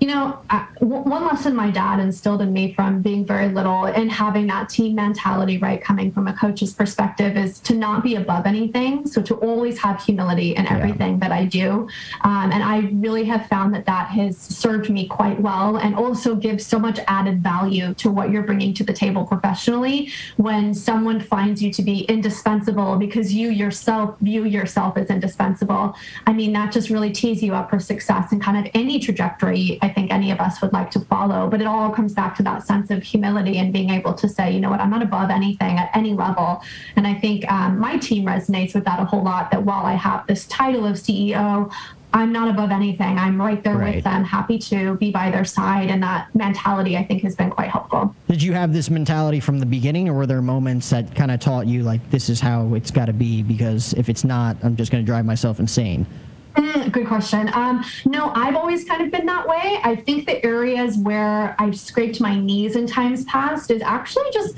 you 0.00 0.06
know, 0.06 0.38
one 0.80 1.26
lesson 1.26 1.54
my 1.54 1.70
dad 1.70 2.00
instilled 2.00 2.40
in 2.40 2.54
me 2.54 2.72
from 2.72 3.02
being 3.02 3.26
very 3.26 3.48
little 3.48 3.84
and 3.84 4.10
having 4.10 4.46
that 4.46 4.70
team 4.70 4.94
mentality, 4.94 5.58
right, 5.58 5.82
coming 5.82 6.10
from 6.10 6.26
a 6.26 6.32
coach's 6.32 6.72
perspective, 6.72 7.36
is 7.36 7.60
to 7.60 7.74
not 7.74 8.02
be 8.02 8.14
above 8.14 8.46
anything. 8.46 9.06
So 9.06 9.20
to 9.20 9.34
always 9.34 9.78
have 9.78 10.02
humility 10.02 10.56
in 10.56 10.66
everything 10.66 11.12
yeah. 11.12 11.28
that 11.28 11.32
I 11.32 11.44
do. 11.44 11.86
Um, 12.22 12.50
and 12.50 12.62
I 12.62 12.88
really 12.94 13.24
have 13.24 13.46
found 13.48 13.74
that 13.74 13.84
that 13.84 14.08
has 14.08 14.38
served 14.38 14.88
me 14.88 15.06
quite 15.06 15.38
well 15.38 15.76
and 15.76 15.94
also 15.94 16.34
gives 16.34 16.64
so 16.64 16.78
much 16.78 16.98
added 17.06 17.42
value 17.42 17.92
to 17.94 18.10
what 18.10 18.30
you're 18.30 18.44
bringing 18.44 18.72
to 18.74 18.84
the 18.84 18.94
table 18.94 19.26
professionally 19.26 20.10
when 20.38 20.72
someone 20.72 21.20
finds 21.20 21.62
you 21.62 21.70
to 21.74 21.82
be 21.82 22.00
indispensable 22.04 22.96
because 22.96 23.34
you 23.34 23.50
yourself 23.50 24.18
view 24.20 24.46
yourself 24.46 24.96
as 24.96 25.10
indispensable. 25.10 25.94
I 26.26 26.32
mean, 26.32 26.54
that 26.54 26.72
just 26.72 26.88
really 26.88 27.10
tees 27.10 27.42
you 27.42 27.54
up 27.54 27.68
for 27.68 27.78
success 27.78 28.32
and 28.32 28.40
kind 28.40 28.66
of 28.66 28.70
any 28.72 28.98
trajectory. 28.98 29.78
I 29.82 29.89
think 29.90 30.12
any 30.12 30.30
of 30.30 30.40
us 30.40 30.60
would 30.62 30.72
like 30.72 30.90
to 30.92 31.00
follow. 31.00 31.48
But 31.48 31.60
it 31.60 31.66
all 31.66 31.90
comes 31.90 32.12
back 32.14 32.36
to 32.36 32.42
that 32.44 32.66
sense 32.66 32.90
of 32.90 33.02
humility 33.02 33.58
and 33.58 33.72
being 33.72 33.90
able 33.90 34.14
to 34.14 34.28
say, 34.28 34.52
you 34.52 34.60
know 34.60 34.70
what, 34.70 34.80
I'm 34.80 34.90
not 34.90 35.02
above 35.02 35.30
anything 35.30 35.78
at 35.78 35.90
any 35.94 36.14
level. 36.14 36.62
And 36.96 37.06
I 37.06 37.14
think 37.14 37.50
um, 37.50 37.78
my 37.78 37.98
team 37.98 38.24
resonates 38.24 38.74
with 38.74 38.84
that 38.84 39.00
a 39.00 39.04
whole 39.04 39.22
lot. 39.22 39.50
That 39.50 39.62
while 39.64 39.84
I 39.84 39.94
have 39.94 40.26
this 40.26 40.46
title 40.46 40.86
of 40.86 40.96
CEO, 40.96 41.72
I'm 42.12 42.32
not 42.32 42.48
above 42.48 42.70
anything. 42.70 43.18
I'm 43.18 43.40
right 43.40 43.62
there 43.62 43.76
right. 43.76 43.96
with 43.96 44.04
them, 44.04 44.24
happy 44.24 44.58
to 44.58 44.96
be 44.96 45.10
by 45.10 45.30
their 45.30 45.44
side. 45.44 45.90
And 45.90 46.02
that 46.02 46.34
mentality, 46.34 46.96
I 46.96 47.04
think, 47.04 47.22
has 47.22 47.36
been 47.36 47.50
quite 47.50 47.70
helpful. 47.70 48.14
Did 48.28 48.42
you 48.42 48.52
have 48.52 48.72
this 48.72 48.90
mentality 48.90 49.38
from 49.38 49.60
the 49.60 49.66
beginning, 49.66 50.08
or 50.08 50.14
were 50.14 50.26
there 50.26 50.42
moments 50.42 50.90
that 50.90 51.14
kind 51.14 51.30
of 51.30 51.40
taught 51.40 51.66
you, 51.66 51.82
like, 51.82 52.10
this 52.10 52.28
is 52.28 52.40
how 52.40 52.74
it's 52.74 52.90
got 52.90 53.06
to 53.06 53.12
be? 53.12 53.42
Because 53.42 53.92
if 53.94 54.08
it's 54.08 54.24
not, 54.24 54.56
I'm 54.62 54.76
just 54.76 54.90
going 54.90 55.04
to 55.04 55.06
drive 55.06 55.24
myself 55.24 55.60
insane? 55.60 56.06
Mm, 56.54 56.90
good 56.90 57.06
question. 57.06 57.50
Um, 57.54 57.84
no, 58.04 58.32
I've 58.34 58.56
always 58.56 58.84
kind 58.84 59.02
of 59.02 59.10
been 59.10 59.26
that 59.26 59.46
way. 59.46 59.78
I 59.84 59.96
think 59.96 60.26
the 60.26 60.44
areas 60.44 60.96
where 60.98 61.54
I've 61.58 61.78
scraped 61.78 62.20
my 62.20 62.38
knees 62.38 62.76
in 62.76 62.86
times 62.86 63.24
past 63.24 63.70
is 63.70 63.82
actually 63.82 64.30
just 64.32 64.54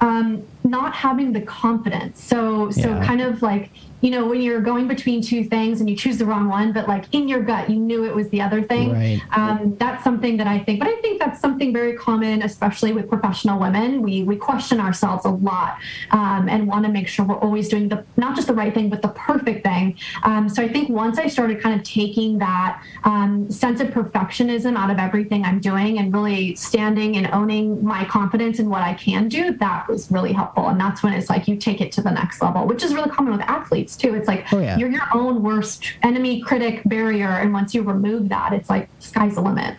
um, 0.00 0.42
not 0.64 0.94
having 0.94 1.32
the 1.32 1.40
confidence. 1.40 2.22
So, 2.22 2.70
so 2.70 2.90
yeah. 2.90 3.04
kind 3.04 3.20
of 3.20 3.42
like 3.42 3.70
you 4.00 4.10
know, 4.10 4.26
when 4.26 4.40
you're 4.40 4.60
going 4.60 4.86
between 4.86 5.20
two 5.20 5.44
things 5.44 5.80
and 5.80 5.90
you 5.90 5.96
choose 5.96 6.18
the 6.18 6.26
wrong 6.26 6.48
one, 6.48 6.72
but 6.72 6.86
like 6.86 7.06
in 7.12 7.28
your 7.28 7.42
gut, 7.42 7.68
you 7.68 7.76
knew 7.76 8.04
it 8.04 8.14
was 8.14 8.28
the 8.28 8.40
other 8.40 8.62
thing. 8.62 8.92
Right. 8.92 9.20
Um, 9.32 9.76
that's 9.78 10.04
something 10.04 10.36
that 10.36 10.46
I 10.46 10.60
think, 10.60 10.78
but 10.78 10.88
I 10.88 10.96
think 10.96 11.18
that's 11.18 11.40
something 11.40 11.72
very 11.72 11.96
common, 11.96 12.42
especially 12.42 12.92
with 12.92 13.08
professional 13.08 13.58
women. 13.58 14.02
We 14.02 14.22
we 14.22 14.36
question 14.36 14.78
ourselves 14.78 15.24
a 15.24 15.30
lot 15.30 15.78
um, 16.12 16.48
and 16.48 16.68
want 16.68 16.84
to 16.86 16.92
make 16.92 17.08
sure 17.08 17.24
we're 17.24 17.38
always 17.38 17.68
doing 17.68 17.88
the 17.88 18.04
not 18.16 18.36
just 18.36 18.46
the 18.46 18.54
right 18.54 18.72
thing, 18.72 18.88
but 18.88 19.02
the 19.02 19.08
perfect 19.08 19.64
thing. 19.64 19.96
Um, 20.22 20.48
so 20.48 20.62
I 20.62 20.68
think 20.68 20.88
once 20.88 21.18
I 21.18 21.26
started 21.26 21.60
kind 21.60 21.78
of 21.78 21.84
taking 21.84 22.38
that 22.38 22.82
um, 23.04 23.50
sense 23.50 23.80
of 23.80 23.88
perfectionism 23.88 24.76
out 24.76 24.90
of 24.90 24.98
everything 24.98 25.44
I'm 25.44 25.58
doing 25.58 25.98
and 25.98 26.14
really 26.14 26.54
standing 26.54 27.16
and 27.16 27.26
owning 27.32 27.84
my 27.84 28.04
confidence 28.04 28.60
in 28.60 28.68
what 28.68 28.82
I 28.82 28.94
can 28.94 29.28
do, 29.28 29.52
that 29.54 29.88
was 29.88 30.10
really 30.10 30.32
helpful. 30.32 30.68
And 30.68 30.80
that's 30.80 31.02
when 31.02 31.12
it's 31.14 31.28
like 31.28 31.48
you 31.48 31.56
take 31.56 31.80
it 31.80 31.90
to 31.92 32.02
the 32.02 32.10
next 32.10 32.40
level, 32.40 32.66
which 32.66 32.84
is 32.84 32.94
really 32.94 33.10
common 33.10 33.32
with 33.32 33.42
athletes 33.42 33.87
too. 33.96 34.14
It's 34.14 34.28
like 34.28 34.52
oh, 34.52 34.58
yeah. 34.58 34.76
you're 34.76 34.90
your 34.90 35.08
own 35.14 35.42
worst 35.42 35.84
enemy, 36.02 36.40
critic, 36.40 36.82
barrier, 36.84 37.28
and 37.28 37.52
once 37.52 37.74
you 37.74 37.82
remove 37.82 38.28
that, 38.28 38.52
it's 38.52 38.70
like 38.70 38.88
sky's 38.98 39.34
the 39.34 39.40
limit. 39.40 39.76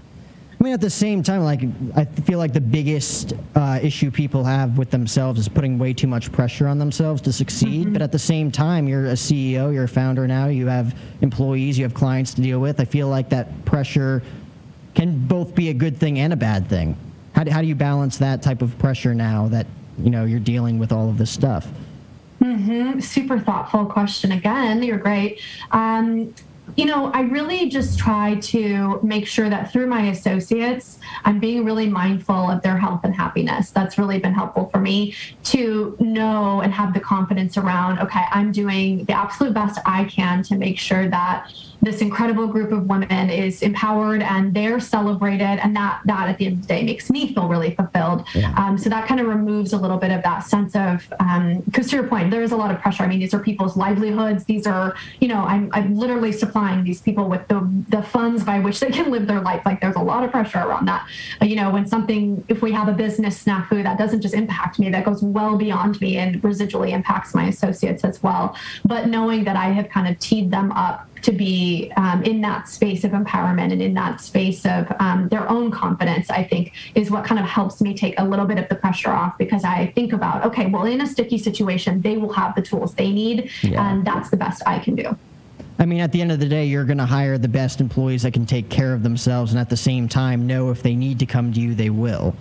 I 0.59 0.63
mean, 0.63 0.73
at 0.73 0.81
the 0.81 0.89
same 0.89 1.23
time, 1.23 1.43
like 1.43 1.61
I 1.95 2.03
feel 2.03 2.37
like 2.37 2.51
the 2.51 2.59
biggest 2.59 3.33
uh, 3.55 3.79
issue 3.81 4.11
people 4.11 4.43
have 4.43 4.77
with 4.77 4.91
themselves 4.91 5.39
is 5.39 5.47
putting 5.47 5.79
way 5.79 5.93
too 5.93 6.07
much 6.07 6.33
pressure 6.33 6.67
on 6.67 6.77
themselves 6.77 7.21
to 7.21 7.31
succeed. 7.31 7.83
Mm-hmm. 7.85 7.93
But 7.93 8.01
at 8.01 8.11
the 8.11 8.19
same 8.19 8.51
time, 8.51 8.85
you're 8.85 9.05
a 9.05 9.13
CEO, 9.13 9.73
you're 9.73 9.85
a 9.85 9.87
founder 9.87 10.27
now, 10.27 10.47
you 10.47 10.67
have 10.67 10.99
employees, 11.21 11.77
you 11.77 11.85
have 11.85 11.93
clients 11.93 12.33
to 12.33 12.41
deal 12.41 12.59
with. 12.59 12.81
I 12.81 12.85
feel 12.85 13.07
like 13.07 13.29
that 13.29 13.63
pressure 13.63 14.21
can 14.95 15.17
both 15.27 15.55
be 15.55 15.69
a 15.69 15.73
good 15.73 15.95
thing 15.95 16.19
and 16.19 16.33
a 16.33 16.35
bad 16.35 16.67
thing. 16.67 16.97
How 17.33 17.45
do, 17.45 17.51
how 17.51 17.61
do 17.61 17.67
you 17.67 17.75
balance 17.75 18.17
that 18.17 18.41
type 18.41 18.61
of 18.61 18.77
pressure 18.79 19.13
now 19.13 19.47
that 19.47 19.65
you 19.97 20.09
know 20.09 20.25
you're 20.25 20.41
dealing 20.41 20.77
with 20.77 20.91
all 20.91 21.09
of 21.09 21.17
this 21.17 21.31
stuff? 21.31 21.69
Mm-hmm. 22.41 22.99
Super 22.99 23.39
thoughtful 23.39 23.85
question 23.85 24.31
again. 24.31 24.81
You're 24.81 24.97
great. 24.97 25.41
Um, 25.71 26.33
you 26.75 26.85
know, 26.85 27.11
I 27.11 27.21
really 27.21 27.69
just 27.69 27.97
try 27.97 28.35
to 28.35 28.99
make 29.01 29.27
sure 29.27 29.49
that 29.49 29.71
through 29.71 29.87
my 29.87 30.09
associates, 30.09 30.99
I'm 31.25 31.39
being 31.39 31.65
really 31.65 31.89
mindful 31.89 32.49
of 32.49 32.61
their 32.61 32.77
health 32.77 33.01
and 33.03 33.15
happiness. 33.15 33.71
That's 33.71 33.97
really 33.97 34.19
been 34.19 34.33
helpful 34.33 34.69
for 34.71 34.79
me 34.79 35.15
to 35.45 35.97
know 35.99 36.61
and 36.61 36.73
have 36.73 36.93
the 36.93 36.99
confidence 36.99 37.57
around, 37.57 37.99
okay, 37.99 38.23
I'm 38.31 38.51
doing 38.51 39.05
the 39.05 39.13
absolute 39.13 39.53
best 39.53 39.79
I 39.85 40.05
can 40.05 40.43
to 40.43 40.55
make 40.55 40.77
sure 40.77 41.09
that 41.09 41.51
this 41.81 42.01
incredible 42.01 42.47
group 42.47 42.71
of 42.71 42.87
women 42.87 43.29
is 43.29 43.61
empowered 43.61 44.21
and 44.21 44.53
they're 44.53 44.79
celebrated 44.79 45.59
and 45.63 45.75
that 45.75 46.01
that 46.05 46.29
at 46.29 46.37
the 46.37 46.47
end 46.47 46.55
of 46.55 46.61
the 46.63 46.67
day 46.67 46.83
makes 46.83 47.09
me 47.09 47.33
feel 47.33 47.47
really 47.47 47.75
fulfilled. 47.75 48.25
Yeah. 48.35 48.53
um, 48.57 48.77
so 48.77 48.89
that 48.89 49.07
kind 49.07 49.19
of 49.19 49.27
removes 49.27 49.73
a 49.73 49.77
little 49.77 49.97
bit 49.97 50.11
of 50.11 50.23
that 50.23 50.39
sense 50.39 50.75
of 50.75 51.07
because 51.65 51.85
um, 51.85 51.89
to 51.89 51.95
your 51.95 52.07
point 52.07 52.31
there 52.31 52.43
is 52.43 52.51
a 52.51 52.57
lot 52.57 52.71
of 52.71 52.81
pressure. 52.81 53.03
I 53.03 53.07
mean 53.07 53.19
these 53.19 53.33
are 53.33 53.39
people's 53.39 53.77
livelihoods. 53.77 54.43
These 54.45 54.67
are 54.67 54.95
you 55.19 55.27
know 55.27 55.43
i'm, 55.43 55.69
I'm 55.73 55.95
literally 55.95 56.31
supplying 56.31 56.83
these 56.83 57.01
people 57.01 57.29
with 57.29 57.47
the, 57.47 57.67
the 57.89 58.03
funds 58.03 58.43
by 58.43 58.59
which 58.59 58.79
they 58.79 58.91
can 58.91 59.11
live 59.11 59.27
their 59.27 59.41
life. 59.41 59.61
Like 59.65 59.81
there's 59.81 59.95
a 59.95 60.01
lot 60.01 60.23
of 60.23 60.31
pressure 60.31 60.59
around 60.59 60.87
that. 60.87 61.07
Uh, 61.41 61.45
you 61.45 61.55
know 61.55 61.69
when 61.71 61.85
something 61.85 62.43
if 62.47 62.61
we 62.61 62.71
have 62.71 62.87
a 62.87 62.93
business 62.93 63.43
snafu 63.43 63.83
that 63.83 63.97
doesn't 63.97 64.21
just 64.21 64.33
impact 64.33 64.79
me 64.79 64.89
that 64.89 65.05
goes 65.05 65.21
well 65.21 65.57
beyond 65.57 65.99
me 66.01 66.17
and 66.17 66.41
residually 66.41 66.91
impacts 66.91 67.33
my 67.33 67.47
associates 67.47 68.03
as 68.03 68.21
well. 68.21 68.55
But 68.85 69.07
knowing 69.07 69.43
that 69.45 69.55
i 69.55 69.69
have 69.69 69.89
kind 69.89 70.07
of 70.07 70.19
teed 70.19 70.51
them 70.51 70.71
up 70.71 71.08
to 71.21 71.31
be 71.31 71.91
um, 71.97 72.23
in 72.23 72.41
that 72.41 72.67
space 72.67 73.03
of 73.03 73.11
empowerment 73.11 73.71
and 73.71 73.81
in 73.81 73.93
that 73.95 74.21
space 74.21 74.65
of 74.65 74.91
um, 74.99 75.27
their 75.29 75.49
own 75.49 75.71
confidence, 75.71 76.29
I 76.29 76.43
think 76.43 76.73
is 76.95 77.11
what 77.11 77.25
kind 77.25 77.39
of 77.39 77.45
helps 77.45 77.81
me 77.81 77.93
take 77.93 78.15
a 78.17 78.23
little 78.23 78.45
bit 78.45 78.57
of 78.57 78.69
the 78.69 78.75
pressure 78.75 79.11
off 79.11 79.37
because 79.37 79.63
I 79.63 79.87
think 79.95 80.13
about, 80.13 80.45
okay, 80.45 80.67
well, 80.67 80.85
in 80.85 81.01
a 81.01 81.07
sticky 81.07 81.37
situation, 81.37 82.01
they 82.01 82.17
will 82.17 82.33
have 82.33 82.55
the 82.55 82.61
tools 82.61 82.93
they 82.95 83.11
need, 83.11 83.51
yeah. 83.61 83.89
and 83.89 84.05
that's 84.05 84.29
the 84.29 84.37
best 84.37 84.61
I 84.65 84.79
can 84.79 84.95
do. 84.95 85.17
I 85.77 85.85
mean, 85.85 86.01
at 86.01 86.11
the 86.11 86.21
end 86.21 86.31
of 86.31 86.39
the 86.39 86.47
day, 86.47 86.65
you're 86.65 86.83
going 86.83 86.97
to 86.97 87.05
hire 87.05 87.37
the 87.37 87.47
best 87.47 87.79
employees 87.79 88.23
that 88.23 88.33
can 88.33 88.45
take 88.45 88.69
care 88.69 88.93
of 88.93 89.01
themselves, 89.01 89.51
and 89.51 89.59
at 89.59 89.69
the 89.69 89.77
same 89.77 90.09
time, 90.09 90.45
know 90.45 90.71
if 90.71 90.83
they 90.83 90.95
need 90.95 91.19
to 91.19 91.25
come 91.25 91.53
to 91.53 91.59
you, 91.59 91.73
they 91.73 91.89
will. 91.89 92.35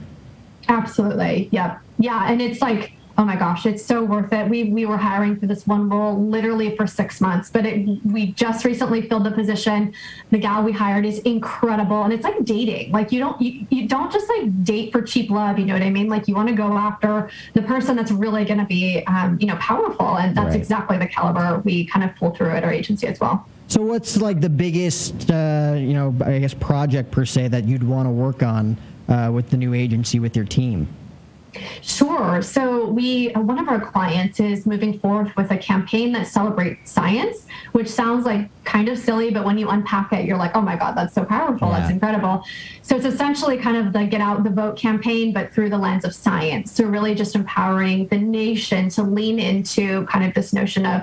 Absolutely. 0.68 1.48
Yep. 1.52 1.80
Yeah. 1.98 2.30
And 2.30 2.42
it's 2.42 2.60
like, 2.60 2.92
oh 3.18 3.24
my 3.24 3.34
gosh, 3.34 3.66
it's 3.66 3.84
so 3.84 4.04
worth 4.04 4.32
it. 4.32 4.48
We 4.48 4.64
we 4.64 4.86
were 4.86 4.96
hiring 4.96 5.38
for 5.38 5.46
this 5.46 5.66
one 5.66 5.88
role 5.88 6.16
literally 6.16 6.76
for 6.76 6.86
six 6.86 7.20
months, 7.20 7.50
but 7.50 7.66
it, 7.66 7.86
we 8.04 8.32
just 8.32 8.64
recently 8.64 9.02
filled 9.02 9.24
the 9.24 9.32
position. 9.32 9.92
The 10.30 10.38
gal 10.38 10.62
we 10.62 10.70
hired 10.72 11.04
is 11.04 11.18
incredible, 11.20 12.04
and 12.04 12.12
it's 12.12 12.22
like 12.22 12.44
dating. 12.44 12.92
Like 12.92 13.10
you 13.10 13.18
don't 13.18 13.40
you, 13.42 13.66
you 13.70 13.88
don't 13.88 14.12
just 14.12 14.28
like 14.28 14.64
date 14.64 14.92
for 14.92 15.02
cheap 15.02 15.30
love. 15.30 15.58
You 15.58 15.66
know 15.66 15.72
what 15.72 15.82
I 15.82 15.90
mean? 15.90 16.08
Like 16.08 16.28
you 16.28 16.34
want 16.36 16.48
to 16.48 16.54
go 16.54 16.72
after 16.74 17.28
the 17.54 17.62
person 17.62 17.96
that's 17.96 18.12
really 18.12 18.44
going 18.44 18.60
to 18.60 18.66
be 18.66 19.02
um, 19.06 19.36
you 19.40 19.48
know 19.48 19.56
powerful, 19.56 20.16
and 20.16 20.36
that's 20.36 20.50
right. 20.50 20.56
exactly 20.56 20.96
the 20.96 21.08
caliber 21.08 21.60
we 21.64 21.86
kind 21.86 22.08
of 22.08 22.14
pull 22.16 22.30
through 22.30 22.50
at 22.50 22.62
our 22.62 22.72
agency 22.72 23.08
as 23.08 23.18
well. 23.18 23.46
So 23.66 23.82
what's 23.82 24.16
like 24.16 24.40
the 24.40 24.48
biggest, 24.48 25.30
uh, 25.30 25.74
you 25.76 25.92
know, 25.92 26.14
I 26.24 26.38
guess 26.38 26.54
project 26.54 27.10
per 27.10 27.26
se 27.26 27.48
that 27.48 27.64
you'd 27.64 27.82
want 27.82 28.06
to 28.06 28.10
work 28.10 28.42
on 28.42 28.78
uh, 29.08 29.30
with 29.30 29.50
the 29.50 29.58
new 29.58 29.74
agency 29.74 30.20
with 30.20 30.34
your 30.34 30.46
team? 30.46 30.88
Sure. 31.82 32.42
So 32.42 32.86
we 32.86 33.28
one 33.30 33.58
of 33.58 33.68
our 33.68 33.80
clients 33.80 34.38
is 34.40 34.66
moving 34.66 34.98
forward 34.98 35.34
with 35.36 35.50
a 35.50 35.56
campaign 35.56 36.12
that 36.12 36.26
celebrates 36.26 36.90
science, 36.90 37.46
which 37.72 37.88
sounds 37.88 38.26
like 38.26 38.48
kind 38.64 38.88
of 38.88 38.98
silly, 38.98 39.30
but 39.30 39.44
when 39.44 39.56
you 39.56 39.68
unpack 39.68 40.12
it, 40.12 40.26
you're 40.26 40.36
like, 40.36 40.54
oh 40.54 40.60
my 40.60 40.76
God, 40.76 40.96
that's 40.96 41.14
so 41.14 41.24
powerful. 41.24 41.68
Yeah. 41.68 41.80
That's 41.80 41.90
incredible. 41.92 42.44
So 42.82 42.96
it's 42.96 43.06
essentially 43.06 43.56
kind 43.56 43.76
of 43.76 43.92
the 43.92 44.04
get 44.04 44.20
out 44.20 44.44
the 44.44 44.50
vote 44.50 44.76
campaign, 44.76 45.32
but 45.32 45.52
through 45.52 45.70
the 45.70 45.78
lens 45.78 46.04
of 46.04 46.14
science. 46.14 46.72
So 46.72 46.84
really 46.84 47.14
just 47.14 47.34
empowering 47.34 48.08
the 48.08 48.18
nation 48.18 48.88
to 48.90 49.02
lean 49.02 49.38
into 49.38 50.04
kind 50.06 50.24
of 50.24 50.34
this 50.34 50.52
notion 50.52 50.84
of 50.84 51.02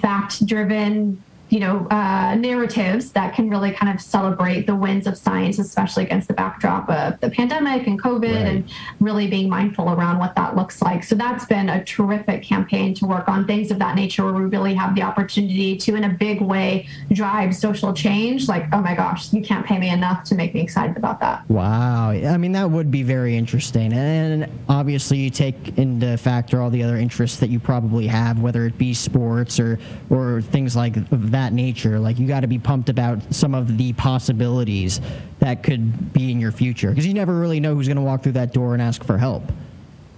fact 0.00 0.46
driven 0.46 1.22
you 1.50 1.58
know, 1.58 1.86
uh, 1.90 2.36
narratives 2.36 3.10
that 3.12 3.34
can 3.34 3.50
really 3.50 3.72
kind 3.72 3.92
of 3.92 4.00
celebrate 4.00 4.66
the 4.66 4.74
wins 4.74 5.08
of 5.08 5.18
science, 5.18 5.58
especially 5.58 6.04
against 6.04 6.28
the 6.28 6.34
backdrop 6.34 6.88
of 6.88 7.18
the 7.20 7.28
pandemic 7.28 7.88
and 7.88 8.00
COVID, 8.00 8.22
right. 8.22 8.46
and 8.46 8.72
really 9.00 9.26
being 9.26 9.48
mindful 9.48 9.90
around 9.90 10.18
what 10.18 10.36
that 10.36 10.54
looks 10.56 10.80
like. 10.80 11.02
So 11.02 11.16
that's 11.16 11.44
been 11.46 11.68
a 11.68 11.84
terrific 11.84 12.44
campaign 12.44 12.94
to 12.94 13.06
work 13.06 13.28
on 13.28 13.46
things 13.48 13.72
of 13.72 13.80
that 13.80 13.96
nature, 13.96 14.24
where 14.24 14.32
we 14.32 14.44
really 14.44 14.74
have 14.74 14.94
the 14.94 15.02
opportunity 15.02 15.76
to, 15.76 15.96
in 15.96 16.04
a 16.04 16.08
big 16.08 16.40
way, 16.40 16.88
drive 17.12 17.54
social 17.54 17.92
change. 17.92 18.46
Like, 18.46 18.66
oh 18.72 18.80
my 18.80 18.94
gosh, 18.94 19.32
you 19.32 19.42
can't 19.42 19.66
pay 19.66 19.78
me 19.78 19.90
enough 19.90 20.22
to 20.24 20.36
make 20.36 20.54
me 20.54 20.60
excited 20.60 20.96
about 20.96 21.18
that. 21.18 21.48
Wow, 21.50 22.10
I 22.10 22.36
mean 22.36 22.52
that 22.52 22.70
would 22.70 22.92
be 22.92 23.02
very 23.02 23.36
interesting, 23.36 23.92
and 23.92 24.48
obviously 24.68 25.18
you 25.18 25.30
take 25.30 25.78
into 25.78 26.16
factor 26.16 26.62
all 26.62 26.70
the 26.70 26.84
other 26.84 26.96
interests 26.96 27.40
that 27.40 27.50
you 27.50 27.58
probably 27.58 28.06
have, 28.06 28.40
whether 28.40 28.66
it 28.66 28.78
be 28.78 28.94
sports 28.94 29.58
or 29.58 29.80
or 30.10 30.42
things 30.42 30.76
like 30.76 30.94
that 31.10 31.39
that 31.40 31.52
nature. 31.52 31.98
Like 31.98 32.18
you 32.18 32.26
got 32.26 32.40
to 32.40 32.46
be 32.46 32.58
pumped 32.58 32.88
about 32.88 33.18
some 33.34 33.54
of 33.54 33.76
the 33.76 33.92
possibilities 33.94 35.00
that 35.38 35.62
could 35.62 36.12
be 36.12 36.30
in 36.30 36.40
your 36.40 36.52
future 36.52 36.90
because 36.90 37.06
you 37.06 37.14
never 37.14 37.34
really 37.34 37.60
know 37.60 37.74
who's 37.74 37.88
going 37.88 37.96
to 37.96 38.02
walk 38.02 38.22
through 38.22 38.32
that 38.32 38.52
door 38.52 38.74
and 38.74 38.82
ask 38.82 39.02
for 39.02 39.18
help. 39.18 39.42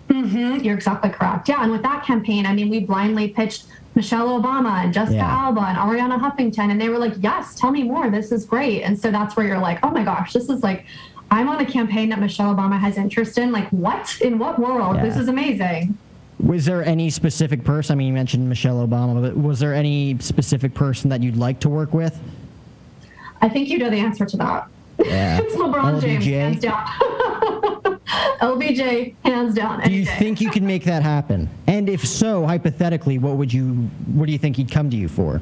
Mm-hmm. 0.09 0.65
You're 0.65 0.75
exactly 0.75 1.11
correct. 1.11 1.49
Yeah, 1.49 1.63
and 1.63 1.73
with 1.73 1.83
that 1.83 2.05
campaign, 2.05 2.45
I 2.45 2.55
mean, 2.55 2.69
we 2.69 2.81
blindly 2.81 3.29
pitched 3.29 3.67
Michelle 3.95 4.41
Obama 4.41 4.85
and 4.85 4.93
Jessica 4.93 5.17
yeah. 5.17 5.45
Alba 5.45 5.61
and 5.61 5.79
Arianna 5.79 6.21
Huffington, 6.21 6.71
and 6.71 6.81
they 6.81 6.89
were 6.89 6.99
like, 6.99 7.15
"Yes, 7.21 7.55
tell 7.55 7.71
me 7.71 7.83
more. 7.83 8.11
This 8.11 8.33
is 8.33 8.45
great." 8.45 8.83
And 8.83 8.99
so 8.99 9.11
that's 9.11 9.37
where 9.37 9.47
you're 9.47 9.59
like, 9.59 9.79
"Oh 9.83 9.91
my 9.91 10.05
gosh, 10.05 10.33
this 10.33 10.49
is 10.49 10.63
like." 10.63 10.85
I'm 11.31 11.49
on 11.49 11.59
a 11.61 11.65
campaign 11.65 12.11
that 12.11 12.21
Michelle 12.21 12.55
Obama 12.55 12.79
has 12.79 12.99
interest 12.99 13.39
in. 13.39 13.53
Like, 13.53 13.67
what? 13.71 14.21
In 14.21 14.39
what 14.39 14.59
world? 14.59 14.97
Yeah. 14.97 15.07
This 15.07 15.17
is 15.17 15.29
amazing. 15.29 15.97
Was 16.43 16.65
there 16.65 16.85
any 16.85 17.09
specific 17.09 17.63
person? 17.65 17.95
I 17.95 17.97
mean, 17.97 18.09
you 18.09 18.13
mentioned 18.13 18.49
Michelle 18.49 18.87
Obama, 18.87 19.23
but 19.23 19.37
was 19.37 19.61
there 19.61 19.75
any 19.75 20.19
specific 20.19 20.75
person 20.75 21.09
that 21.11 21.23
you'd 21.23 21.37
like 21.37 21.61
to 21.61 21.69
work 21.69 21.95
with? 21.95 22.19
I 23.41 23.49
think 23.49 23.69
you 23.69 23.79
know 23.79 23.91
the 23.91 23.97
answer 23.97 24.27
to 24.27 24.37
that. 24.39 24.69
Yeah. 24.99 25.39
it's 25.43 25.55
LeBron 25.55 26.01
LBJ? 26.01 26.21
James, 26.21 26.25
hands 26.25 26.61
down. 26.61 26.87
LBJ, 28.41 29.15
hands 29.25 29.55
down. 29.55 29.81
Do 29.83 29.93
you 29.93 30.05
day. 30.05 30.17
think 30.19 30.41
you 30.41 30.51
can 30.51 30.67
make 30.67 30.85
that 30.85 31.03
happen? 31.03 31.49
And 31.67 31.89
if 31.89 32.07
so, 32.07 32.45
hypothetically, 32.45 33.19
what 33.19 33.37
would 33.37 33.53
you? 33.53 33.75
What 34.13 34.27
do 34.27 34.33
you 34.33 34.39
think 34.39 34.57
he'd 34.57 34.71
come 34.71 34.91
to 34.91 34.97
you 34.97 35.09
for? 35.09 35.41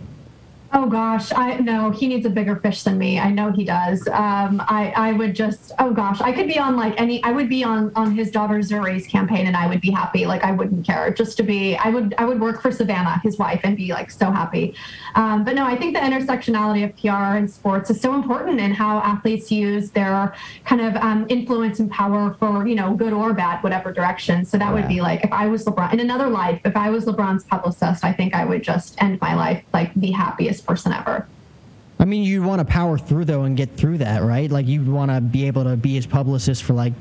Oh 0.72 0.86
gosh, 0.86 1.32
I 1.32 1.56
no, 1.56 1.90
he 1.90 2.06
needs 2.06 2.24
a 2.26 2.30
bigger 2.30 2.54
fish 2.54 2.84
than 2.84 2.96
me. 2.96 3.18
I 3.18 3.30
know 3.30 3.50
he 3.50 3.64
does. 3.64 4.06
Um, 4.06 4.62
I 4.68 4.92
I 4.94 5.12
would 5.12 5.34
just 5.34 5.72
oh 5.80 5.92
gosh, 5.92 6.20
I 6.20 6.30
could 6.30 6.46
be 6.46 6.60
on 6.60 6.76
like 6.76 7.00
any. 7.00 7.20
I 7.24 7.32
would 7.32 7.48
be 7.48 7.64
on 7.64 7.90
on 7.96 8.14
his 8.14 8.30
daughter 8.30 8.54
Zuri's 8.58 9.04
campaign, 9.04 9.48
and 9.48 9.56
I 9.56 9.66
would 9.66 9.80
be 9.80 9.90
happy. 9.90 10.26
Like 10.26 10.44
I 10.44 10.52
wouldn't 10.52 10.86
care 10.86 11.12
just 11.12 11.36
to 11.38 11.42
be. 11.42 11.76
I 11.76 11.90
would 11.90 12.14
I 12.18 12.24
would 12.24 12.40
work 12.40 12.62
for 12.62 12.70
Savannah, 12.70 13.20
his 13.24 13.36
wife, 13.36 13.62
and 13.64 13.76
be 13.76 13.92
like 13.92 14.12
so 14.12 14.30
happy. 14.30 14.76
Um, 15.16 15.42
but 15.44 15.56
no, 15.56 15.64
I 15.64 15.76
think 15.76 15.94
the 15.94 16.00
intersectionality 16.00 16.84
of 16.84 16.96
PR 16.96 17.36
and 17.36 17.50
sports 17.50 17.90
is 17.90 18.00
so 18.00 18.14
important 18.14 18.60
in 18.60 18.70
how 18.72 18.98
athletes 18.98 19.50
use 19.50 19.90
their 19.90 20.36
kind 20.64 20.80
of 20.82 20.94
um, 21.02 21.26
influence 21.28 21.80
and 21.80 21.90
power 21.90 22.36
for 22.38 22.64
you 22.68 22.76
know 22.76 22.94
good 22.94 23.12
or 23.12 23.32
bad, 23.32 23.60
whatever 23.64 23.92
direction. 23.92 24.44
So 24.44 24.56
that 24.56 24.68
yeah. 24.68 24.74
would 24.74 24.86
be 24.86 25.00
like 25.00 25.24
if 25.24 25.32
I 25.32 25.48
was 25.48 25.64
LeBron 25.64 25.94
in 25.94 25.98
another 25.98 26.28
life, 26.28 26.60
if 26.64 26.76
I 26.76 26.90
was 26.90 27.06
LeBron's 27.06 27.42
publicist, 27.42 28.04
I 28.04 28.12
think 28.12 28.36
I 28.36 28.44
would 28.44 28.62
just 28.62 29.02
end 29.02 29.20
my 29.20 29.34
life 29.34 29.64
like 29.72 29.92
the 29.94 30.12
happiest 30.12 30.59
person 30.60 30.92
ever. 30.92 31.26
I 31.98 32.06
mean, 32.06 32.22
you 32.22 32.42
want 32.42 32.60
to 32.60 32.64
power 32.64 32.96
through 32.96 33.26
though 33.26 33.42
and 33.42 33.56
get 33.56 33.76
through 33.76 33.98
that, 33.98 34.22
right? 34.22 34.50
Like 34.50 34.66
you 34.66 34.82
want 34.82 35.10
to 35.10 35.20
be 35.20 35.46
able 35.46 35.64
to 35.64 35.76
be 35.76 35.94
his 35.94 36.06
publicist 36.06 36.62
for 36.62 36.72
like 36.72 36.94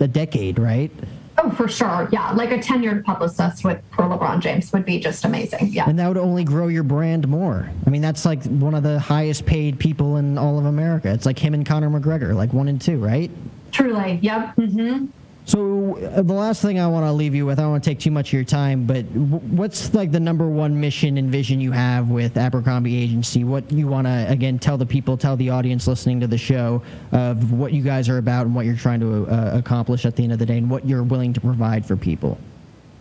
a 0.00 0.08
decade, 0.08 0.58
right? 0.58 0.90
Oh, 1.38 1.50
for 1.50 1.68
sure. 1.68 2.08
Yeah, 2.10 2.32
like 2.32 2.50
a 2.50 2.58
tenured 2.58 3.04
publicist 3.04 3.62
with 3.64 3.82
for 3.94 4.04
LeBron 4.04 4.40
James 4.40 4.72
would 4.72 4.86
be 4.86 4.98
just 4.98 5.26
amazing. 5.26 5.68
Yeah, 5.68 5.86
and 5.86 5.98
that 5.98 6.08
would 6.08 6.16
only 6.16 6.44
grow 6.44 6.68
your 6.68 6.82
brand 6.82 7.28
more. 7.28 7.68
I 7.86 7.90
mean, 7.90 8.00
that's 8.00 8.24
like 8.24 8.42
one 8.44 8.74
of 8.74 8.82
the 8.82 8.98
highest 8.98 9.44
paid 9.44 9.78
people 9.78 10.16
in 10.16 10.38
all 10.38 10.58
of 10.58 10.64
America. 10.64 11.12
It's 11.12 11.26
like 11.26 11.38
him 11.38 11.52
and 11.52 11.66
Conor 11.66 11.90
McGregor, 11.90 12.34
like 12.34 12.54
one 12.54 12.68
and 12.68 12.80
two, 12.80 12.98
right? 12.98 13.30
Truly. 13.72 14.18
Yep. 14.22 14.56
Mm-hmm. 14.56 15.06
So 15.46 15.96
uh, 15.98 16.22
the 16.22 16.34
last 16.34 16.60
thing 16.60 16.80
I 16.80 16.88
want 16.88 17.06
to 17.06 17.12
leave 17.12 17.32
you 17.32 17.46
with, 17.46 17.60
I 17.60 17.62
don't 17.62 17.70
want 17.70 17.84
to 17.84 17.88
take 17.90 18.00
too 18.00 18.10
much 18.10 18.30
of 18.30 18.32
your 18.32 18.42
time, 18.42 18.84
but 18.84 19.04
what's 19.04 19.94
like 19.94 20.10
the 20.10 20.18
number 20.18 20.48
one 20.48 20.78
mission 20.80 21.18
and 21.18 21.30
vision 21.30 21.60
you 21.60 21.70
have 21.70 22.10
with 22.10 22.36
Abercrombie 22.36 22.96
Agency? 22.96 23.44
What 23.44 23.70
you 23.70 23.86
want 23.86 24.08
to 24.08 24.26
again 24.28 24.58
tell 24.58 24.76
the 24.76 24.84
people, 24.84 25.16
tell 25.16 25.36
the 25.36 25.50
audience 25.50 25.86
listening 25.86 26.18
to 26.18 26.26
the 26.26 26.36
show 26.36 26.82
of 27.12 27.52
what 27.52 27.72
you 27.72 27.84
guys 27.84 28.08
are 28.08 28.18
about 28.18 28.46
and 28.46 28.56
what 28.56 28.66
you're 28.66 28.74
trying 28.74 28.98
to 28.98 29.26
uh, 29.26 29.52
accomplish 29.56 30.04
at 30.04 30.16
the 30.16 30.24
end 30.24 30.32
of 30.32 30.40
the 30.40 30.46
day, 30.46 30.58
and 30.58 30.68
what 30.68 30.84
you're 30.84 31.04
willing 31.04 31.32
to 31.32 31.40
provide 31.40 31.86
for 31.86 31.96
people. 31.96 32.36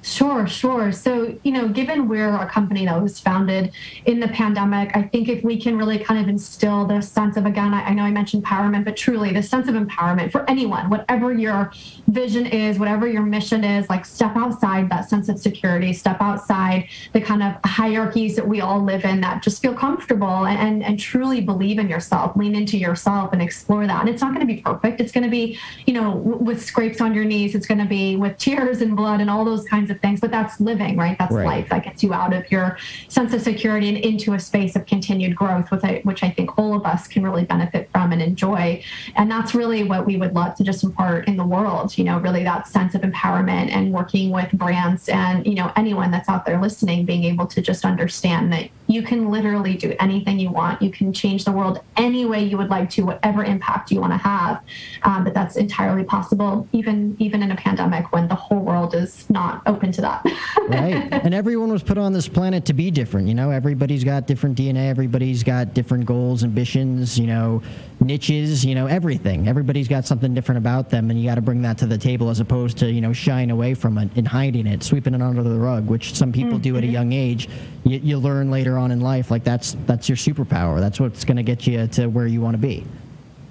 Sure, 0.05 0.45
sure. 0.45 0.91
So, 0.91 1.36
you 1.41 1.51
know, 1.51 1.67
given 1.67 2.08
we're 2.08 2.36
a 2.36 2.45
company 2.45 2.86
that 2.86 3.01
was 3.01 3.19
founded 3.19 3.71
in 4.05 4.19
the 4.19 4.27
pandemic, 4.27 4.95
I 4.95 5.01
think 5.01 5.29
if 5.29 5.43
we 5.43 5.60
can 5.60 5.79
really 5.79 5.97
kind 5.97 6.21
of 6.21 6.29
instill 6.29 6.86
the 6.86 7.01
sense 7.01 7.38
of, 7.38 7.47
again, 7.47 7.73
I, 7.73 7.86
I, 7.86 7.93
know 7.95 8.03
I 8.03 8.12
mentioned 8.12 8.45
empowerment, 8.45 8.86
but 8.86 8.95
truly 8.95 9.34
the 9.34 9.41
sense 9.41 9.67
of 9.67 9.73
empowerment 9.73 10.31
for 10.31 10.47
anyone, 10.47 10.91
whatever 10.91 11.34
your 11.34 11.71
vision 12.08 12.46
is, 12.46 12.78
whatever 12.78 13.08
your 13.08 13.24
mission 13.24 13.63
is, 13.63 13.89
like 13.89 14.06
step 14.06 14.36
outside 14.36 14.89
that 14.89 15.10
sense 15.10 15.30
of 15.30 15.39
security, 15.39 15.91
step 15.94 16.18
outside 16.22 16.88
the 17.13 17.22
kind 17.22 17.41
of 17.41 17.56
hierarchies 17.65 18.36
that 18.36 18.48
we 18.48 18.62
all 18.62 18.84
live 18.84 19.06
in 19.06 19.22
that 19.22 19.41
just 19.41 19.62
feel 19.62 19.74
comfortable 19.74 20.46
and, 20.46 20.60
and, 20.60 20.84
and 20.84 21.00
truly 21.00 21.41
believe 21.41 21.80
in 21.80 21.89
yourself, 21.89 22.36
lean 22.36 22.56
into 22.56 22.78
yourself 22.78 23.34
and 23.34 23.41
explore 23.41 23.88
that. 23.88 24.02
And 24.02 24.10
it's 24.10 24.22
not 24.22 24.34
going 24.34 24.46
to 24.46 24.54
be 24.54 24.62
perfect. 24.62 25.02
It's 25.02 25.12
going 25.12 25.24
to 25.24 25.30
be, 25.30 25.58
you 25.86 25.94
know, 25.94 26.15
w- 26.15 26.38
with 26.38 26.63
scrapes 26.63 27.02
on 27.02 27.13
your 27.13 27.26
knees, 27.26 27.56
it's 27.56 27.65
going 27.65 27.80
to 27.80 27.86
be 27.86 28.15
with 28.15 28.38
tears 28.38 28.82
and 28.82 28.96
blood 28.96 29.22
and 29.22 29.30
all 29.30 29.44
those 29.44 29.65
kinds 29.65 29.89
of 29.89 30.00
things, 30.00 30.20
but 30.20 30.32
that's 30.32 30.60
living, 30.60 30.98
right? 30.98 31.18
That's 31.18 31.34
right. 31.34 31.46
life. 31.46 31.70
That 31.70 31.84
gets 31.84 32.04
you 32.04 32.13
out 32.13 32.34
of 32.34 32.50
your 32.52 32.78
sense 33.08 33.34
of 33.34 33.41
security 33.41 33.89
and 33.89 33.98
into 33.98 34.34
a 34.34 34.39
space 34.39 34.76
of 34.76 34.86
continued 34.86 35.36
growth, 35.36 35.72
with 35.72 35.84
which 36.04 36.24
I 36.24 36.30
think 36.30 36.58
all 36.58 36.76
of 36.76 36.86
us 36.86 37.08
can 37.08 37.24
really 37.24 37.46
benefit 37.46 37.89
from 37.91 38.12
and 38.12 38.22
enjoy. 38.22 38.84
And 39.15 39.30
that's 39.30 39.56
really 39.56 39.84
what 39.84 40.06
we 40.06 40.18
would 40.18 40.34
love 40.34 40.56
to 40.56 40.63
just 40.63 40.84
impart 40.84 41.28
in 41.28 41.38
the 41.38 41.46
world, 41.46 41.91
you 41.97 42.03
know, 42.03 42.19
really 42.19 42.43
that 42.43 42.67
sense 42.67 42.95
of 42.95 43.01
empowerment 43.01 43.71
and 43.71 43.91
working 43.91 44.31
with 44.31 44.51
brands 44.51 45.10
and, 45.10 45.45
you 45.45 45.55
know, 45.55 45.71
anyone 45.75 46.12
that's 46.12 46.29
out 46.29 46.45
there 46.45 46.60
listening, 46.62 47.05
being 47.05 47.23
able 47.23 47.47
to 47.47 47.62
just 47.62 47.86
understand 47.86 48.51
that 48.53 48.69
you 48.88 49.02
can 49.02 49.32
literally 49.32 49.76
do 49.76 49.95
anything 50.00 50.39
you 50.39 50.52
want. 50.52 50.82
You 50.82 50.91
can 50.91 51.12
change 51.12 51.45
the 51.45 51.52
world 51.52 51.82
any 51.98 52.26
way 52.26 52.43
you 52.43 52.58
would 52.58 52.69
like 52.69 52.89
to, 52.91 53.04
whatever 53.04 53.43
impact 53.43 53.91
you 53.91 54.00
want 54.00 54.13
to 54.13 54.17
have. 54.17 54.63
Um, 55.04 55.24
but 55.24 55.34
that's 55.34 55.56
entirely 55.56 56.04
possible, 56.04 56.67
even 56.71 57.15
even 57.19 57.41
in 57.41 57.52
a 57.52 57.56
pandemic 57.56 58.12
when 58.12 58.28
the 58.28 58.36
whole 58.36 58.60
world 58.60 58.93
is 58.93 59.28
not 59.30 59.62
open 59.65 59.91
to 59.93 60.02
that. 60.02 60.26
right, 60.67 61.12
and 61.12 61.34
everyone 61.34 61.71
was 61.71 61.84
put 61.84 61.98
on 61.98 62.13
this 62.13 62.28
planet 62.28 62.65
to 62.65 62.74
be 62.74 62.91
different. 62.91 63.28
You 63.28 63.34
know, 63.34 63.50
everybody's 63.50 64.04
got 64.04 64.28
different 64.28 64.58
DNA. 64.58 64.89
Everybody's 64.89 65.43
got 65.43 65.74
different 65.74 66.06
goals, 66.06 66.43
ambitions. 66.43 67.17
You 67.17 67.28
know, 67.28 67.63
niches. 68.00 68.63
You 68.63 68.76
know, 68.76 68.86
everything. 68.86 69.48
Everybody's 69.48 69.88
got 69.88 70.06
something 70.06 70.34
different 70.34 70.60
about 70.60 70.89
them, 70.89 71.10
and 71.10 71.19
you 71.19 71.28
got 71.28 71.36
to 71.36 71.41
bring 71.41 71.62
that 71.63 71.78
to 71.80 71.88
the 71.88 71.98
table 71.98 72.30
as 72.30 72.39
opposed 72.39 72.78
to 72.80 72.91
you 72.91 73.02
know 73.02 73.13
shying 73.13 73.50
away 73.50 73.74
from 73.74 73.98
it 73.98 74.10
and 74.15 74.28
hiding 74.28 74.67
it, 74.67 74.84
sweeping 74.84 75.15
it 75.15 75.21
under 75.21 75.41
the 75.41 75.58
rug, 75.58 75.88
which 75.88 76.13
some 76.13 76.32
people 76.32 76.54
mm-hmm. 76.54 76.62
do 76.62 76.78
at 76.78 76.84
a 76.84 76.86
mm-hmm. 76.86 76.93
young 76.93 77.13
age. 77.13 77.50
You, 77.84 78.00
you 78.00 78.17
learn 78.17 78.50
later 78.52 78.75
on 78.78 78.92
in 78.92 79.02
life, 79.02 79.32
like 79.32 79.44
that's 79.44 79.76
that's 79.86 80.10
your 80.10 80.18
superpower. 80.18 80.80
That's 80.80 81.00
what's 81.00 81.26
going 81.26 81.38
to 81.38 81.44
get 81.44 81.68
you 81.68 81.88
to 81.88 82.08
where 82.08 82.28
you 82.28 82.42
want 82.42 82.56
to 82.56 82.60
be. 82.62 82.86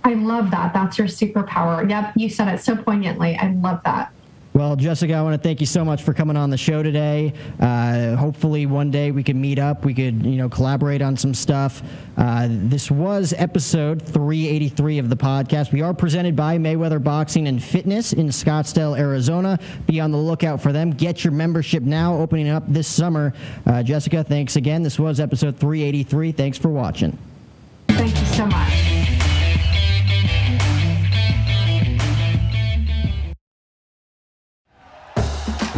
I 0.04 0.14
love 0.14 0.50
that. 0.50 0.74
That's 0.74 0.98
your 0.98 1.06
superpower. 1.06 1.88
Yep, 1.88 2.12
you 2.16 2.28
said 2.28 2.52
it 2.52 2.60
so 2.60 2.76
poignantly. 2.76 3.36
I 3.36 3.52
love 3.52 3.80
that. 3.84 4.12
Well, 4.54 4.76
Jessica, 4.76 5.14
I 5.14 5.22
want 5.22 5.34
to 5.34 5.48
thank 5.48 5.60
you 5.60 5.66
so 5.66 5.84
much 5.84 6.02
for 6.04 6.14
coming 6.14 6.36
on 6.36 6.48
the 6.48 6.56
show 6.56 6.80
today. 6.80 7.32
Uh, 7.58 8.14
hopefully, 8.14 8.66
one 8.66 8.88
day 8.88 9.10
we 9.10 9.24
can 9.24 9.40
meet 9.40 9.58
up. 9.58 9.84
We 9.84 9.94
could, 9.94 10.24
you 10.24 10.36
know, 10.36 10.48
collaborate 10.48 11.02
on 11.02 11.16
some 11.16 11.34
stuff. 11.34 11.82
Uh, 12.16 12.46
this 12.48 12.88
was 12.88 13.34
episode 13.36 14.00
383 14.00 14.98
of 14.98 15.08
the 15.08 15.16
podcast. 15.16 15.72
We 15.72 15.82
are 15.82 15.92
presented 15.92 16.36
by 16.36 16.56
Mayweather 16.56 17.02
Boxing 17.02 17.48
and 17.48 17.60
Fitness 17.60 18.12
in 18.12 18.28
Scottsdale, 18.28 18.96
Arizona. 18.96 19.58
Be 19.88 19.98
on 19.98 20.12
the 20.12 20.18
lookout 20.18 20.62
for 20.62 20.70
them. 20.70 20.92
Get 20.92 21.24
your 21.24 21.32
membership 21.32 21.82
now, 21.82 22.14
opening 22.14 22.48
up 22.48 22.62
this 22.68 22.86
summer. 22.86 23.34
Uh, 23.66 23.82
Jessica, 23.82 24.22
thanks 24.22 24.54
again. 24.54 24.84
This 24.84 25.00
was 25.00 25.18
episode 25.18 25.56
383. 25.56 26.30
Thanks 26.30 26.58
for 26.58 26.68
watching. 26.68 27.18
Thank 27.88 28.20
you 28.20 28.26
so 28.26 28.46
much. 28.46 28.73